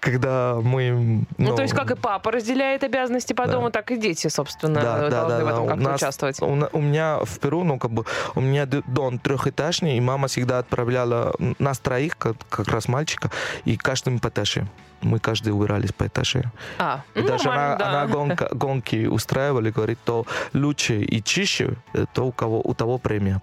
когда 0.00 0.56
мы... 0.62 1.24
Ну, 1.38 1.54
то 1.54 1.62
есть 1.62 1.74
как 1.74 1.90
и 1.90 1.94
папа 1.94 2.30
разделяет 2.30 2.82
обязанности 2.84 3.32
по 3.32 3.46
Да. 3.46 3.52
дому, 3.52 3.70
так 3.70 3.90
и 3.90 3.96
дети, 3.96 4.28
собственно, 4.28 4.80
Да, 4.80 4.98
да, 4.98 5.10
должны 5.10 5.38
да, 5.38 5.44
в 5.44 5.48
этом 5.48 5.66
да. 5.66 5.72
как-то 5.72 5.86
У 5.88 5.90
нас- 5.90 6.00
участвовать. 6.00 6.40
У, 6.42 6.68
у 6.72 6.80
меня 6.80 7.18
в 7.24 7.38
Перу, 7.38 7.62
ну, 7.64 7.78
как 7.78 7.90
бы, 7.90 8.04
у 8.34 8.40
меня 8.40 8.66
дом 8.66 9.18
трехэтажный, 9.18 9.96
и 9.96 10.00
мама 10.00 10.28
всегда 10.28 10.58
отправляла 10.60 11.34
нас 11.58 11.78
троих, 11.78 12.16
как, 12.16 12.36
как 12.48 12.68
раз 12.68 12.88
мальчика, 12.88 13.30
и 13.64 13.76
каждым 13.76 14.18
по 14.18 14.28
этаже. 14.28 14.66
Мы 15.02 15.18
каждый 15.18 15.50
убирались 15.50 15.92
по 15.92 16.06
этаже. 16.06 16.44
А, 16.78 17.02
И 17.14 17.20
ну, 17.20 17.28
даже 17.28 17.50
она, 17.50 17.76
да. 17.76 17.88
она 18.02 18.06
гонка- 18.12 18.48
гонки 18.54 19.06
устраивали, 19.06 19.70
говорит, 19.70 19.98
то 20.04 20.24
лучше 20.54 21.00
и 21.02 21.22
чище, 21.22 21.74
э, 21.92 22.06
то 22.14 22.26
у 22.26 22.32
кого 22.32 22.62
у 22.64 22.72
того 22.72 22.96
премия. 22.98 23.42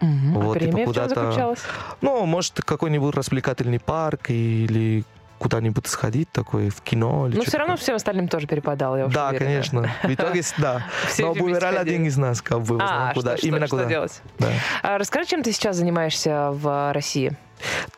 А 0.00 0.04
вот, 0.06 0.58
типа, 0.58 0.72
премия 0.72 0.86
в 0.86 0.92
чем 0.92 1.08
заключалась? 1.08 1.60
Ну, 2.00 2.26
может, 2.26 2.60
какой-нибудь 2.62 3.14
развлекательный 3.14 3.78
парк 3.78 4.30
или 4.30 5.04
куда-нибудь 5.38 5.86
сходить 5.86 6.30
такой 6.32 6.70
в 6.70 6.80
кино. 6.80 7.26
Или 7.28 7.36
Ну, 7.36 7.42
что-то 7.42 7.50
все 7.50 7.58
равно 7.58 7.76
всем 7.76 7.94
остальным 7.96 8.28
тоже 8.28 8.46
перепадало, 8.46 8.96
я 8.96 9.06
уж 9.06 9.12
Да, 9.14 9.28
уверена. 9.28 9.44
конечно. 9.46 9.90
В 10.02 10.10
итоге, 10.14 10.42
да. 10.58 10.82
Но 11.18 11.32
выбирали 11.32 11.76
один 11.76 12.06
из 12.06 12.16
нас, 12.16 12.40
как 12.42 12.62
бы, 12.62 12.78
А, 12.80 13.12
куда. 13.14 13.36
что, 13.36 13.46
Именно 13.46 13.66
что 13.66 13.76
куда. 13.76 13.88
делать? 13.88 14.22
Да. 14.38 14.48
А 14.82 14.98
расскажи, 14.98 15.26
чем 15.26 15.42
ты 15.42 15.52
сейчас 15.52 15.76
занимаешься 15.76 16.50
в 16.52 16.92
России? 16.92 17.36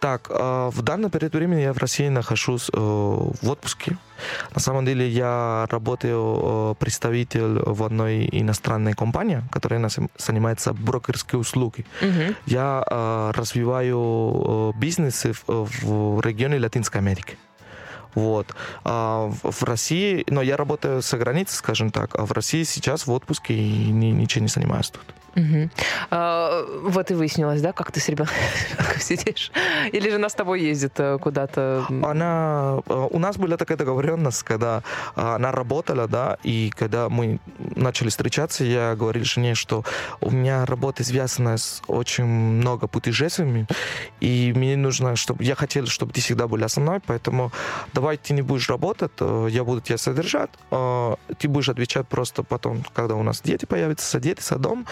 Так, 0.00 0.28
э, 0.30 0.70
в 0.72 0.82
данный 0.82 1.10
период 1.10 1.34
времени 1.34 1.62
я 1.62 1.72
в 1.72 1.78
России 1.78 2.08
нахожусь 2.08 2.70
э, 2.72 2.76
в 2.76 3.50
отпуске. 3.50 3.96
На 4.54 4.60
самом 4.60 4.84
деле 4.84 5.08
я 5.08 5.66
работаю 5.70 6.72
э, 6.72 6.74
представитель 6.78 7.58
в 7.64 7.82
одной 7.82 8.28
иностранной 8.32 8.94
компании, 8.94 9.42
которая 9.50 9.90
занимается 10.18 10.72
брокерские 10.72 11.38
услуги. 11.38 11.84
Мгм. 12.00 12.34
Я 12.46 13.32
развиваю 13.36 14.72
бизнесы 14.78 15.32
в, 15.46 16.20
регионе 16.20 16.58
Латинской 16.58 17.00
Америки. 17.00 17.38
Вот. 18.14 18.46
А 18.84 19.30
в, 19.42 19.62
России, 19.64 20.24
но 20.28 20.42
я 20.42 20.56
работаю 20.56 21.02
за 21.02 21.18
границей, 21.18 21.56
скажем 21.56 21.90
так, 21.90 22.14
а 22.14 22.24
в 22.24 22.32
России 22.32 22.64
сейчас 22.64 23.06
в 23.06 23.12
отпуске 23.12 23.54
и 23.54 23.90
ни- 23.90 24.06
ничем 24.06 24.42
не 24.42 24.48
занимаюсь 24.48 24.88
тут. 24.88 25.15
Мгм. 25.36 25.70
А, 26.10 26.64
вот 26.82 27.10
и 27.10 27.14
выяснилось, 27.14 27.60
да, 27.60 27.72
как 27.72 27.92
ты 27.92 28.00
с 28.00 28.08
ребенком 28.08 28.34
сидишь? 29.00 29.52
Или 29.92 30.10
жена 30.10 30.30
с 30.30 30.34
тобой 30.34 30.62
ездит 30.62 30.94
э, 30.98 31.18
куда-то? 31.18 31.84
Она, 32.02 32.80
э, 32.86 33.08
у 33.10 33.18
нас 33.18 33.36
была 33.36 33.58
такая 33.58 33.76
договоренность, 33.76 34.42
когда 34.44 34.82
э, 35.14 35.20
она 35.20 35.52
работала, 35.52 36.08
да, 36.08 36.38
и 36.42 36.72
когда 36.74 37.10
мы 37.10 37.38
начали 37.58 38.08
встречаться, 38.08 38.64
я 38.64 38.94
говорил 38.96 39.24
жене, 39.24 39.54
что 39.54 39.84
у 40.22 40.30
меня 40.30 40.64
работа 40.64 41.04
связана 41.04 41.58
с 41.58 41.82
очень 41.86 42.24
много 42.24 42.86
путешествиями, 42.86 43.66
и 44.20 44.54
мне 44.56 44.76
нужно, 44.76 45.16
чтобы 45.16 45.44
я 45.44 45.54
хотел, 45.54 45.86
чтобы 45.86 46.14
ты 46.14 46.22
всегда 46.22 46.48
была 46.48 46.68
со 46.68 46.80
мной, 46.80 47.00
поэтому 47.06 47.52
давай 47.92 48.16
ты 48.16 48.32
не 48.32 48.40
будешь 48.42 48.70
работать, 48.70 49.12
я 49.20 49.64
буду 49.64 49.82
тебя 49.82 49.98
содержать, 49.98 50.50
э, 50.70 51.16
ты 51.38 51.46
будешь 51.48 51.68
отвечать 51.68 52.08
просто 52.08 52.42
потом, 52.42 52.82
когда 52.94 53.16
у 53.16 53.22
нас 53.22 53.42
дети 53.42 53.66
появятся, 53.66 54.18
дети, 54.18 54.40
за 54.40 54.56
дом, 54.56 54.86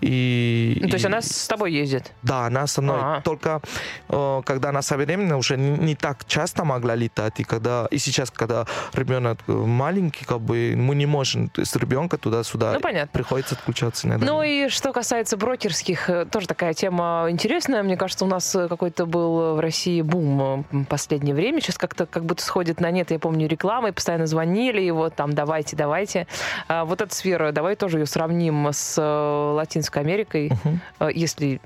и... 0.00 0.78
Ну, 0.80 0.88
то 0.88 0.94
есть 0.94 1.04
и- 1.04 1.08
она 1.08 1.20
с 1.20 1.46
тобой 1.48 1.72
ездит? 1.72 2.12
да, 2.22 2.46
она 2.46 2.66
со 2.66 2.82
мной. 2.82 2.98
А. 3.00 3.20
Только 3.22 3.60
э, 4.08 4.42
когда 4.44 4.68
она 4.68 4.82
современная, 4.82 5.36
уже 5.36 5.56
не, 5.56 5.70
не 5.70 5.94
так 5.94 6.24
часто 6.26 6.64
могла 6.64 6.94
летать. 6.94 7.40
И, 7.40 7.44
когда, 7.44 7.86
и 7.90 7.98
сейчас, 7.98 8.30
когда 8.30 8.66
ребенок 8.92 9.38
э, 9.48 9.52
маленький, 9.52 10.24
как 10.24 10.40
бы 10.40 10.74
мы 10.76 10.94
не 10.94 11.06
можем 11.06 11.50
с 11.56 11.76
ребенка 11.76 12.18
туда-сюда. 12.18 12.72
Ну, 12.72 12.80
понятно. 12.80 13.10
Приходится 13.12 13.54
отключаться 13.54 14.06
иногда. 14.06 14.26
Ну 14.26 14.42
и 14.42 14.68
что 14.68 14.92
касается 14.92 15.36
брокерских, 15.36 16.08
э, 16.08 16.24
тоже 16.26 16.46
такая 16.46 16.74
тема 16.74 17.26
интересная. 17.28 17.82
Мне 17.82 17.96
кажется, 17.96 18.24
у 18.24 18.28
нас 18.28 18.54
э, 18.54 18.68
какой-то 18.68 19.06
был 19.06 19.56
в 19.56 19.60
России 19.60 20.02
бум 20.02 20.64
в 20.70 20.84
последнее 20.84 21.34
время. 21.34 21.60
Сейчас 21.60 21.78
как-то 21.78 22.06
как 22.06 22.24
будто 22.24 22.42
сходит 22.42 22.80
на 22.80 22.90
нет. 22.90 23.10
Я 23.10 23.18
помню 23.18 23.48
рекламы, 23.48 23.92
постоянно 23.92 24.26
звонили, 24.26 24.88
вот 24.90 25.14
там 25.14 25.32
давайте, 25.32 25.76
давайте. 25.76 26.26
А 26.68 26.84
вот 26.84 27.00
эта 27.00 27.14
сфера, 27.14 27.52
давай 27.52 27.76
тоже 27.76 27.98
ее 27.98 28.06
сравним 28.06 28.68
с 28.72 28.96
э, 28.98 29.54
Латинской 29.80 30.02
Америкой. 30.02 30.50
Э, 30.98 31.08
если 31.14 31.60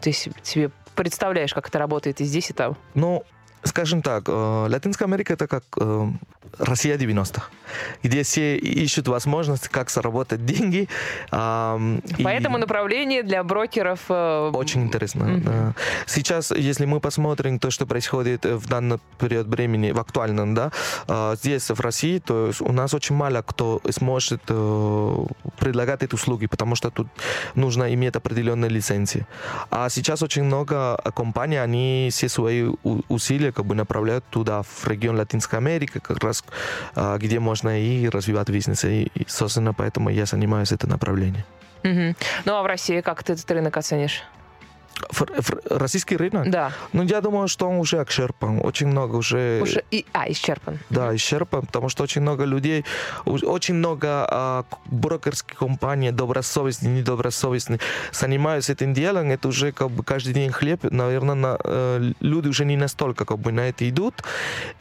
ты 0.00 0.12
се- 0.12 0.32
себе 0.42 0.70
представляешь, 0.94 1.54
как 1.54 1.68
это 1.68 1.78
работает 1.78 2.20
и 2.20 2.24
здесь, 2.24 2.50
и 2.50 2.52
там. 2.52 2.76
Ну, 2.94 3.22
скажем 3.64 4.02
так, 4.02 4.24
э, 4.28 4.66
Латинская 4.70 5.04
Америка 5.06 5.32
это 5.34 5.46
как 5.46 5.64
э, 5.80 6.06
Россия 6.58 6.96
90-х, 6.98 7.42
где 8.02 8.22
все 8.22 8.56
ищут 8.56 9.08
возможность, 9.08 9.68
как 9.68 9.90
заработать 9.90 10.44
деньги. 10.44 10.88
и- 12.18 12.24
Поэтому 12.24 12.58
направление 12.58 13.22
для 13.22 13.42
брокеров... 13.42 14.00
э, 14.10 14.50
Очень 14.54 14.82
интересно. 14.82 15.24
Мгм. 15.24 15.42
да. 15.44 15.74
Сейчас, 16.06 16.50
если 16.50 16.84
мы 16.86 17.00
посмотрим 17.00 17.58
то, 17.58 17.70
что 17.70 17.86
происходит 17.86 18.44
в 18.44 18.68
данный 18.68 18.98
период 19.18 19.46
времени, 19.46 19.92
в 19.92 19.98
актуальном, 20.00 20.54
да, 20.54 20.70
а, 21.08 21.34
здесь, 21.36 21.70
в 21.70 21.80
России, 21.80 22.18
то 22.18 22.50
у 22.60 22.72
нас 22.72 22.94
очень 22.94 23.16
мало 23.16 23.42
кто 23.42 23.80
сможет 23.90 24.42
предлагать 25.58 26.02
эти 26.02 26.14
услуги, 26.14 26.46
потому 26.46 26.74
что 26.76 26.90
тут 26.90 27.06
нужно 27.54 27.92
иметь 27.94 28.16
определенные 28.16 28.68
лицензии. 28.70 29.26
А 29.70 29.88
сейчас 29.88 30.22
очень 30.22 30.44
много 30.44 30.96
компаний, 31.16 31.56
они 31.56 32.08
все 32.10 32.28
свои 32.28 32.68
усилия 33.08 33.51
как 33.52 33.64
бы 33.66 33.74
направляют 33.74 34.24
туда, 34.30 34.62
в 34.62 34.86
регион 34.88 35.16
Латинской 35.16 35.58
Америки, 35.58 36.00
как 36.02 36.22
раз 36.24 36.44
а, 36.94 37.18
где 37.18 37.38
можно 37.40 37.80
и 37.80 38.08
развивать 38.08 38.48
бизнес. 38.50 38.84
И, 38.84 39.10
собственно, 39.26 39.72
поэтому 39.72 40.10
я 40.10 40.26
занимаюсь 40.26 40.72
этим 40.72 40.88
направлением. 40.88 41.44
мгм. 41.82 42.16
Ну 42.44 42.54
а 42.54 42.62
в 42.62 42.66
России 42.66 43.00
как 43.00 43.22
ты 43.22 43.32
этот 43.34 43.50
рынок 43.50 43.76
оценишь? 43.76 44.22
Российский 45.70 46.16
рынок? 46.16 46.50
Да, 46.50 46.72
Ну, 46.92 47.02
я 47.02 47.20
думаю, 47.20 47.48
что 47.48 47.68
он 47.68 47.76
уже 47.76 47.96
исчерпан. 48.08 48.60
Очень 48.64 48.88
много 48.88 49.16
уже... 49.16 49.60
уже 49.62 49.84
и... 49.90 50.04
А, 50.12 50.30
исчерпан. 50.30 50.78
Да, 50.90 51.14
исчерпан, 51.14 51.62
потому 51.66 51.88
что 51.88 52.02
очень 52.04 52.22
много 52.22 52.44
людей, 52.44 52.84
очень 53.24 53.74
много 53.74 54.08
а, 54.28 54.64
брокерских 54.86 55.58
компаний, 55.58 56.10
добросовестные, 56.10 56.92
недобросовестные, 56.94 57.80
занимаются 58.12 58.72
этим 58.72 58.94
делом. 58.94 59.30
Это 59.30 59.48
уже 59.48 59.72
как 59.72 59.90
бы 59.90 60.02
каждый 60.04 60.32
день 60.34 60.50
хлеб. 60.50 60.84
Наверное, 60.84 61.34
на- 61.34 61.58
э, 61.64 62.12
люди 62.20 62.48
уже 62.48 62.64
не 62.64 62.76
настолько 62.76 63.24
как 63.24 63.38
бы 63.38 63.52
на 63.52 63.68
это 63.68 63.88
идут. 63.88 64.22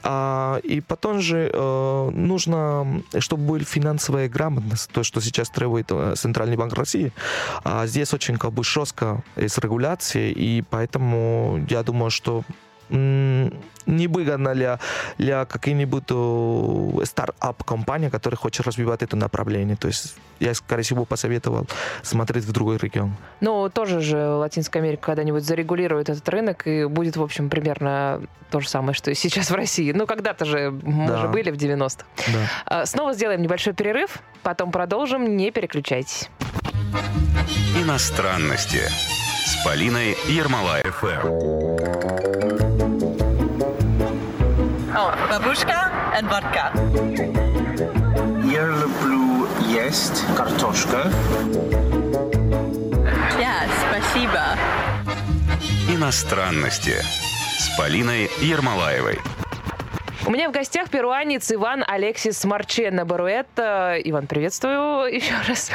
А, 0.03 0.57
и 0.63 0.82
потом 0.82 1.22
же 1.22 1.49
э, 1.53 2.09
нужно, 2.13 3.01
чтобы 3.19 3.43
была 3.43 3.59
финансовая 3.59 4.30
грамотность, 4.30 4.89
то, 4.91 5.03
что 5.03 5.22
сейчас 5.22 5.49
требует 5.49 5.88
э, 5.91 6.13
Центральный 6.17 6.57
банк 6.57 6.74
России. 6.74 7.11
А 7.63 7.86
здесь 7.88 8.13
очень 8.13 8.38
как 8.38 8.51
бы 8.53 8.63
жестко 8.63 9.24
есть 9.36 9.57
регуляции, 10.16 10.32
и 10.32 10.62
поэтому 10.70 11.66
я 11.70 11.84
думаю, 11.84 12.09
что 12.12 12.43
м, 12.93 13.53
невыгодно 13.86 14.53
для, 14.53 14.80
для 15.18 15.45
каких-нибудь 15.45 16.03
э, 16.09 17.05
стартап-компаний, 17.05 18.09
которые 18.09 18.38
хочет 18.38 18.66
развивать 18.68 19.01
это 19.01 19.16
направление. 19.16 19.78
То 19.78 19.88
есть 19.88 20.16
я, 20.41 20.53
скорее 20.53 20.84
всего, 20.84 21.05
посоветовал 21.05 21.68
смотреть 22.03 22.43
в 22.43 22.51
другой 22.51 22.78
регион. 22.78 23.14
Ну, 23.39 23.70
тоже 23.70 24.01
же 24.01 24.18
Латинская 24.18 24.80
Америка 24.80 25.03
когда-нибудь 25.05 25.43
зарегулирует 25.45 26.09
этот 26.09 26.28
рынок, 26.30 26.68
и 26.68 26.86
будет, 26.86 27.16
в 27.16 27.24
общем, 27.24 27.49
примерно 27.49 28.22
то 28.49 28.59
же 28.59 28.68
самое, 28.68 28.93
что 28.93 29.09
и 29.12 29.14
сейчас 29.16 29.49
в 29.51 29.55
России. 29.55 29.93
Ну, 29.93 30.05
когда-то 30.05 30.43
же 30.43 30.72
мы 30.84 31.07
Да. 31.07 31.18
же 31.22 31.28
были 31.30 31.49
в 31.51 31.55
90-х. 31.55 32.05
Да. 32.28 32.39
А, 32.66 32.86
Снова 32.86 33.14
сделаем 33.14 33.41
небольшой 33.41 33.74
перерыв, 33.74 34.20
потом 34.43 34.72
продолжим, 34.72 35.38
не 35.38 35.51
переключайтесь. 35.51 36.30
Иностранности 37.82 38.82
с 39.52 39.66
Полиной 39.66 40.18
Ермолаев. 40.30 41.04
Oh, 44.93 45.12
babushka 45.30 45.91
and 46.16 46.30
vodka. 46.30 46.72
Я 48.49 48.68
люблю 48.68 49.47
есть 49.68 50.24
картошка. 50.38 51.12
Yeah, 53.38 53.68
спасибо. 53.89 54.58
Иностранности 55.89 56.95
с 57.60 57.78
Полиной 57.78 58.30
Ермолаевой. 58.39 59.20
У 60.28 60.30
меня 60.30 60.49
в 60.49 60.51
гостях 60.51 60.89
перуанец 60.91 61.51
Иван 61.51 61.84
Алексис 61.88 62.45
Марчена 62.45 63.05
Баруэта. 63.05 63.95
Иван, 64.03 64.28
приветствую 64.28 65.11
еще 65.11 65.34
раз. 65.47 65.72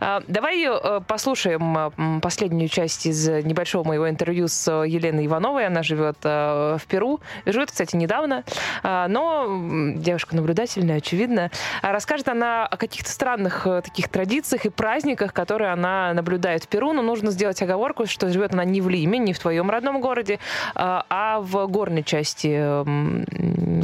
А, 0.00 0.22
давай 0.26 0.64
э, 0.64 1.00
послушаем 1.06 1.76
э, 1.76 2.20
последнюю 2.22 2.68
часть 2.70 3.04
из 3.04 3.28
небольшого 3.28 3.86
моего 3.86 4.08
интервью 4.08 4.48
с 4.48 4.70
Еленой 4.70 5.26
Ивановой. 5.26 5.66
Она 5.66 5.82
живет 5.82 6.16
э, 6.22 6.78
в 6.80 6.86
Перу. 6.86 7.20
Живет, 7.44 7.70
кстати, 7.70 7.94
недавно, 7.94 8.44
но 8.82 9.94
девушка 9.96 10.34
наблюдательная, 10.34 10.96
очевидно. 10.98 11.50
А 11.82 11.92
расскажет 11.92 12.28
она 12.28 12.66
о 12.66 12.76
каких-то 12.76 13.10
странных 13.10 13.64
таких 13.84 14.08
традициях 14.08 14.64
и 14.64 14.70
праздниках, 14.70 15.34
которые 15.34 15.72
она 15.72 16.14
наблюдает 16.14 16.64
в 16.64 16.68
Перу. 16.68 16.92
Но 16.92 17.02
нужно 17.02 17.30
сделать 17.30 17.60
оговорку, 17.60 18.06
что 18.06 18.30
живет 18.30 18.54
она 18.54 18.64
не 18.64 18.80
в 18.80 18.88
Лиме, 18.88 19.18
не 19.18 19.32
в 19.32 19.38
твоем 19.38 19.70
родном 19.70 20.00
городе, 20.00 20.38
а 20.74 21.40
в 21.40 21.66
горной 21.66 22.02
части 22.02 22.48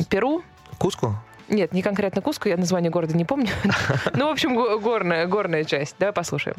Перу. 0.09 0.43
Куску? 0.79 1.15
Нет, 1.49 1.73
не 1.73 1.83
конкретно 1.83 2.23
Куску, 2.23 2.49
я 2.49 2.57
название 2.57 2.91
города 2.91 3.17
не 3.17 3.25
помню. 3.25 3.49
Ну, 4.15 4.27
в 4.29 4.31
общем, 4.31 4.55
горная, 4.81 5.27
горная 5.27 5.65
часть. 5.65 5.97
Давай 5.99 6.13
послушаем. 6.13 6.57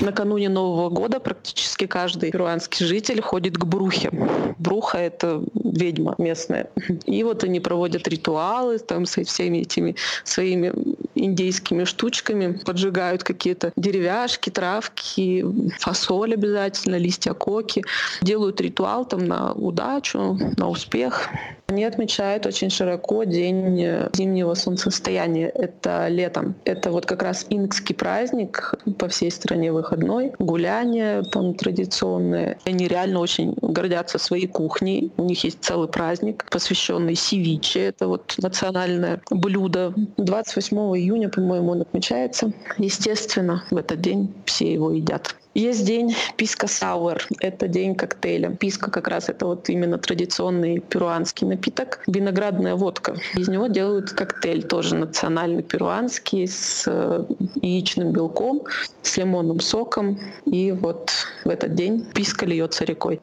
Накануне 0.00 0.48
Нового 0.48 0.90
года 0.90 1.18
практически 1.18 1.86
каждый 1.86 2.30
перуанский 2.30 2.86
житель 2.86 3.20
ходит 3.20 3.58
к 3.58 3.64
Брухе. 3.64 4.10
Бруха— 4.58 4.98
это 4.98 5.42
ведьма 5.54 6.14
местная. 6.18 6.70
И 7.04 7.22
вот 7.24 7.44
они 7.44 7.60
проводят 7.60 8.06
ритуалы 8.06 8.78
там 8.78 9.06
со 9.06 9.24
всеми 9.24 9.58
этими 9.58 9.96
своими 10.24 10.72
индейскими 11.14 11.84
штучками, 11.84 12.58
поджигают 12.64 13.24
какие-то 13.24 13.72
деревяшки, 13.76 14.50
травки, 14.50 15.44
фасоль 15.78 16.34
обязательно, 16.34 16.96
листья 16.96 17.32
коки. 17.32 17.82
Делают 18.22 18.60
ритуал 18.60 19.04
там 19.04 19.24
на 19.24 19.52
удачу, 19.52 20.38
на 20.56 20.68
успех. 20.68 21.28
Они 21.70 21.84
отмечают 21.84 22.46
очень 22.46 22.70
широко 22.70 23.24
день 23.24 23.82
э, 23.82 24.08
зимнего 24.14 24.54
солнцестояния. 24.54 25.48
Это 25.48 26.08
летом. 26.08 26.54
Это 26.64 26.90
вот 26.90 27.04
как 27.04 27.22
раз 27.22 27.44
инкский 27.50 27.94
праздник 27.94 28.74
по 28.98 29.06
всей 29.08 29.30
стране 29.30 29.70
выходной. 29.70 30.32
Гуляния 30.38 31.22
там 31.24 31.54
традиционные. 31.54 32.58
Они 32.64 32.88
реально 32.88 33.20
очень 33.20 33.54
гордятся 33.60 34.18
своей 34.18 34.46
кухней. 34.46 35.12
У 35.18 35.24
них 35.24 35.44
есть 35.44 35.58
целый 35.60 35.88
праздник, 35.88 36.46
посвященный 36.50 37.14
севиче. 37.14 37.80
Это 37.80 38.08
вот 38.08 38.34
национальное 38.38 39.20
блюдо. 39.30 39.92
28 40.16 40.74
июня, 40.96 41.28
по-моему, 41.28 41.72
он 41.72 41.82
отмечается. 41.82 42.50
Естественно, 42.78 43.62
в 43.70 43.76
этот 43.76 44.00
день 44.00 44.32
все 44.46 44.72
его 44.72 44.90
едят. 44.90 45.36
Есть 45.58 45.84
день 45.84 46.14
писка 46.36 46.68
сауэр. 46.68 47.26
Это 47.40 47.66
день 47.66 47.96
коктейля. 47.96 48.50
Писка 48.50 48.92
как 48.92 49.08
раз 49.08 49.28
это 49.28 49.44
вот 49.44 49.68
именно 49.68 49.98
традиционный 49.98 50.78
перуанский 50.78 51.48
напиток. 51.48 51.98
Виноградная 52.06 52.76
водка. 52.76 53.16
Из 53.34 53.48
него 53.48 53.66
делают 53.66 54.10
коктейль 54.10 54.62
тоже 54.62 54.94
национальный 54.94 55.64
перуанский 55.64 56.46
с 56.46 56.84
э, 56.86 57.24
яичным 57.60 58.12
белком, 58.12 58.62
с 59.02 59.16
лимонным 59.16 59.58
соком. 59.58 60.20
И 60.44 60.70
вот 60.70 61.10
в 61.44 61.48
этот 61.48 61.74
день 61.74 62.06
писка 62.14 62.46
льется 62.46 62.84
рекой. 62.84 63.20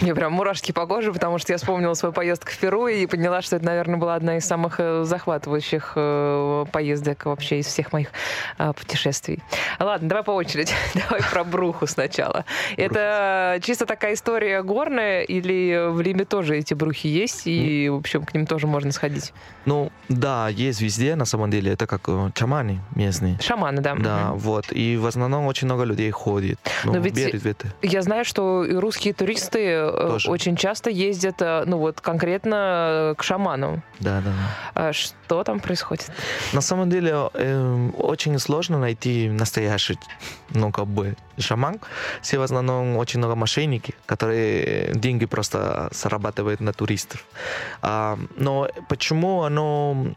Мне 0.00 0.14
прям 0.14 0.32
мурашки 0.32 0.70
по 0.70 0.86
коже, 0.86 1.12
потому 1.12 1.38
что 1.38 1.52
я 1.52 1.58
вспомнила 1.58 1.94
свою 1.94 2.12
поездку 2.12 2.52
в 2.52 2.58
Перу 2.58 2.86
и 2.86 3.06
поняла, 3.06 3.42
что 3.42 3.56
это, 3.56 3.64
наверное, 3.64 3.96
была 3.96 4.14
одна 4.14 4.36
из 4.36 4.44
самых 4.44 4.76
э, 4.78 5.02
захватывающих 5.04 5.92
э, 5.96 6.64
поездок 6.70 7.26
вообще 7.26 7.58
из 7.58 7.66
всех 7.66 7.92
моих 7.92 8.08
э, 8.58 8.72
путешествий. 8.72 9.42
Ладно, 9.80 10.08
давай 10.08 10.22
по 10.22 10.30
очереди. 10.30 10.72
давай 10.94 11.20
про 11.28 11.42
Бруху 11.42 11.88
сначала. 11.88 12.44
Это 12.76 13.58
чисто 13.62 13.86
такая 13.86 14.14
история 14.14 14.62
горная 14.62 15.22
или 15.22 15.90
в 15.90 16.00
Лиме 16.00 16.24
тоже 16.24 16.56
эти 16.56 16.74
брухи 16.74 17.08
есть 17.08 17.42
и, 17.46 17.88
в 17.88 17.96
общем, 17.96 18.24
к 18.24 18.34
ним 18.34 18.46
тоже 18.46 18.68
можно 18.68 18.92
сходить? 18.92 19.32
Ну, 19.64 19.90
да, 20.08 20.48
есть 20.48 20.80
везде, 20.80 21.16
на 21.16 21.24
самом 21.24 21.50
деле. 21.50 21.72
Это 21.72 21.86
как 21.86 22.08
чаманы 22.34 22.80
местные. 22.94 23.38
Шаманы, 23.40 23.80
да. 23.80 23.96
Да, 23.96 24.30
угу. 24.30 24.38
вот. 24.38 24.66
И 24.70 24.96
в 24.96 25.06
основном 25.06 25.46
очень 25.46 25.66
много 25.66 25.82
людей 25.82 26.10
ходит. 26.12 26.58
Ну, 26.84 26.92
Но 26.92 26.98
ведь 27.00 27.18
я 27.82 28.02
знаю, 28.02 28.24
что 28.24 28.64
русские 28.68 29.12
туристы 29.12 29.87
тоже. 29.90 30.30
очень 30.30 30.56
часто 30.56 30.90
ездят, 30.90 31.42
э, 31.42 31.64
ну 31.66 31.78
вот 31.78 32.00
конкретно 32.00 33.14
к 33.16 33.22
шаману. 33.22 33.82
Да, 34.00 34.20
да. 34.20 34.32
А 34.74 34.92
что 34.92 35.44
там 35.44 35.60
происходит? 35.60 36.10
На 36.52 36.60
самом 36.60 36.90
деле 36.90 37.30
э, 37.34 37.90
очень 37.98 38.38
сложно 38.38 38.78
найти 38.78 39.28
настоящий, 39.28 39.98
ну 40.50 40.72
как 40.72 40.86
бы 40.86 41.16
шаман. 41.38 41.80
Все 42.22 42.38
в 42.38 42.42
основном 42.42 42.96
очень 42.96 43.18
много 43.18 43.34
мошенники, 43.34 43.94
которые 44.06 44.92
деньги 44.94 45.26
просто 45.26 45.88
зарабатывают 45.92 46.60
на 46.60 46.72
туристов. 46.72 47.24
А, 47.82 48.18
но 48.36 48.68
почему 48.88 49.42
оно 49.42 50.14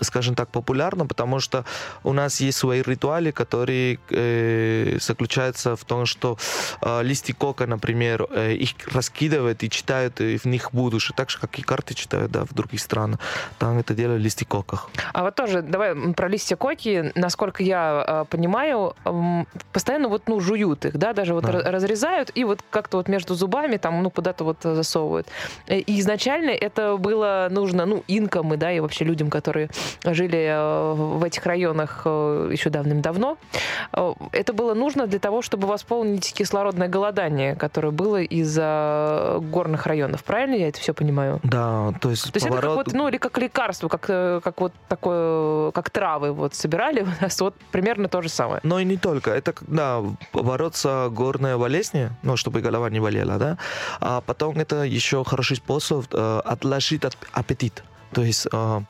скажем 0.00 0.34
так, 0.34 0.48
популярно, 0.48 1.06
потому 1.06 1.40
что 1.40 1.64
у 2.04 2.12
нас 2.12 2.40
есть 2.40 2.58
свои 2.58 2.82
ритуалы, 2.82 3.32
которые 3.32 3.98
э, 4.10 4.98
заключаются 5.00 5.76
в 5.76 5.84
том, 5.84 6.06
что 6.06 6.38
э, 6.82 7.02
листы 7.02 7.32
кока, 7.32 7.66
например, 7.66 8.26
э, 8.30 8.54
их 8.54 8.70
раскидывают 8.92 9.62
и 9.62 9.70
читают 9.70 10.20
и 10.20 10.38
в 10.38 10.44
них 10.46 10.72
будущее, 10.72 11.14
так 11.16 11.30
же, 11.30 11.38
как 11.38 11.58
и 11.58 11.62
карты 11.62 11.94
читают 11.94 12.30
да, 12.32 12.44
в 12.44 12.54
других 12.54 12.80
странах. 12.80 13.20
Там 13.58 13.78
это 13.78 13.94
делают 13.94 14.22
листы 14.22 14.44
коках. 14.44 14.90
А 15.12 15.22
вот 15.22 15.34
тоже, 15.34 15.62
давай 15.62 15.94
про 16.14 16.28
листья 16.28 16.56
коки, 16.56 17.12
насколько 17.14 17.62
я 17.62 18.04
э, 18.06 18.24
понимаю, 18.30 18.94
э, 19.04 19.44
постоянно 19.72 20.08
вот, 20.08 20.28
ну, 20.28 20.40
жуют 20.40 20.84
их, 20.84 20.96
да, 20.96 21.12
даже 21.12 21.34
вот 21.34 21.44
да. 21.44 21.70
разрезают 21.70 22.30
и 22.34 22.44
вот 22.44 22.60
как-то 22.70 22.98
вот 22.98 23.08
между 23.08 23.34
зубами 23.34 23.76
там, 23.76 24.02
ну, 24.02 24.10
куда-то 24.10 24.44
вот 24.44 24.58
засовывают. 24.62 25.28
И 25.66 26.00
изначально 26.00 26.50
это 26.50 26.96
было 26.96 27.48
нужно, 27.50 27.86
ну, 27.86 28.04
инкам 28.08 28.54
и, 28.54 28.56
да, 28.56 28.72
и 28.72 28.80
вообще 28.80 29.04
людям, 29.04 29.30
которые 29.30 29.70
жили 30.04 30.38
э, 30.38 30.92
в 30.94 31.24
этих 31.24 31.44
районах 31.46 32.02
э, 32.04 32.50
еще 32.52 32.70
давным-давно. 32.70 33.38
Э, 33.92 34.12
это 34.32 34.52
было 34.52 34.74
нужно 34.74 35.06
для 35.06 35.18
того, 35.18 35.42
чтобы 35.42 35.66
восполнить 35.66 36.32
кислородное 36.32 36.88
голодание, 36.88 37.54
которое 37.54 37.90
было 37.90 38.22
из-за 38.22 39.38
горных 39.40 39.86
районов. 39.86 40.24
Правильно 40.24 40.54
я 40.54 40.68
это 40.68 40.80
все 40.80 40.94
понимаю? 40.94 41.40
Да, 41.42 41.92
то 42.00 42.10
есть 42.10 42.32
То 42.32 42.36
есть 42.36 42.46
поворот... 42.46 42.64
это 42.64 42.76
как 42.78 42.86
вот, 42.86 42.92
ну, 42.94 43.08
или 43.08 43.16
как 43.18 43.38
лекарство, 43.38 43.88
как, 43.88 44.06
как 44.42 44.60
вот 44.60 44.72
такое, 44.88 45.70
как 45.72 45.90
травы 45.90 46.32
вот 46.32 46.54
собирали, 46.54 47.02
у 47.20 47.22
нас 47.22 47.40
вот 47.40 47.54
примерно 47.70 48.08
то 48.08 48.22
же 48.22 48.28
самое. 48.28 48.60
Но 48.62 48.78
и 48.78 48.84
не 48.84 48.96
только. 48.96 49.30
Это, 49.30 49.54
да, 49.66 50.02
бороться 50.32 51.08
горные 51.10 51.56
болезни, 51.56 52.10
ну, 52.22 52.36
чтобы 52.36 52.60
голова 52.60 52.90
не 52.90 53.00
болела, 53.00 53.38
да. 53.38 53.58
А 54.00 54.20
потом 54.20 54.58
это 54.58 54.82
еще 54.82 55.24
хороший 55.24 55.56
способ 55.56 56.06
э, 56.12 56.40
отложить 56.44 57.02
аппетит. 57.32 57.82
То 58.12 58.22
есть 58.22 58.46
э, 58.52 58.80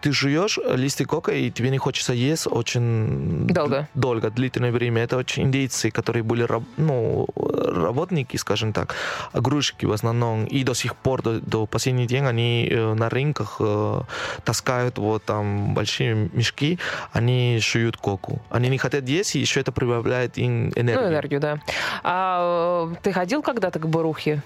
ты 0.00 0.12
жуешь 0.12 0.58
листы 0.74 1.04
кока, 1.04 1.32
и 1.32 1.50
тебе 1.50 1.70
не 1.70 1.78
хочется 1.78 2.12
есть 2.12 2.46
очень 2.46 3.46
долго, 3.46 3.88
долго 3.94 4.30
длительное 4.30 4.72
время. 4.72 5.02
Это 5.02 5.16
очень 5.16 5.44
индейцы, 5.44 5.90
которые 5.90 6.22
были 6.22 6.46
ну, 6.76 7.26
работники, 7.36 8.36
скажем 8.36 8.72
так, 8.72 8.94
грузчики 9.32 9.86
в 9.86 9.92
основном. 9.92 10.44
И 10.44 10.64
до 10.64 10.74
сих 10.74 10.94
пор, 10.96 11.22
до, 11.22 11.40
до 11.40 11.66
последний 11.66 12.06
день, 12.06 12.24
они 12.24 12.68
э, 12.70 12.94
на 12.94 13.08
рынках 13.08 13.56
э, 13.60 14.00
таскают 14.44 14.98
вот 14.98 15.24
там 15.24 15.74
большие 15.74 16.30
мешки, 16.32 16.78
они 17.12 17.58
шуют 17.60 17.96
коку. 17.96 18.40
Они 18.50 18.68
не 18.68 18.78
хотят 18.78 19.08
есть, 19.08 19.36
и 19.36 19.40
еще 19.40 19.60
это 19.60 19.72
прибавляет 19.72 20.38
им 20.38 20.68
энергию. 20.76 21.00
Ну, 21.00 21.12
энергию, 21.12 21.40
да. 21.40 21.58
А 22.02 22.88
ты 23.02 23.12
ходил 23.12 23.42
когда-то 23.42 23.78
к 23.78 23.88
Барухе? 23.88 24.42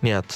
Нет. 0.00 0.26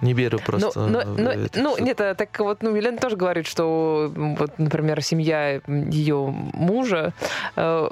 Не 0.00 0.14
беру 0.14 0.38
просто. 0.38 0.80
Но, 0.80 0.88
но, 0.88 1.16
но, 1.16 1.32
ну, 1.54 1.78
нет, 1.78 1.96
так 1.96 2.38
вот, 2.38 2.62
ну, 2.62 2.74
Елена 2.74 2.98
тоже 2.98 3.16
говорит, 3.16 3.46
что, 3.46 4.10
вот, 4.14 4.58
например, 4.58 5.02
семья 5.02 5.60
ее 5.66 6.26
мужа 6.26 7.12
э, 7.56 7.88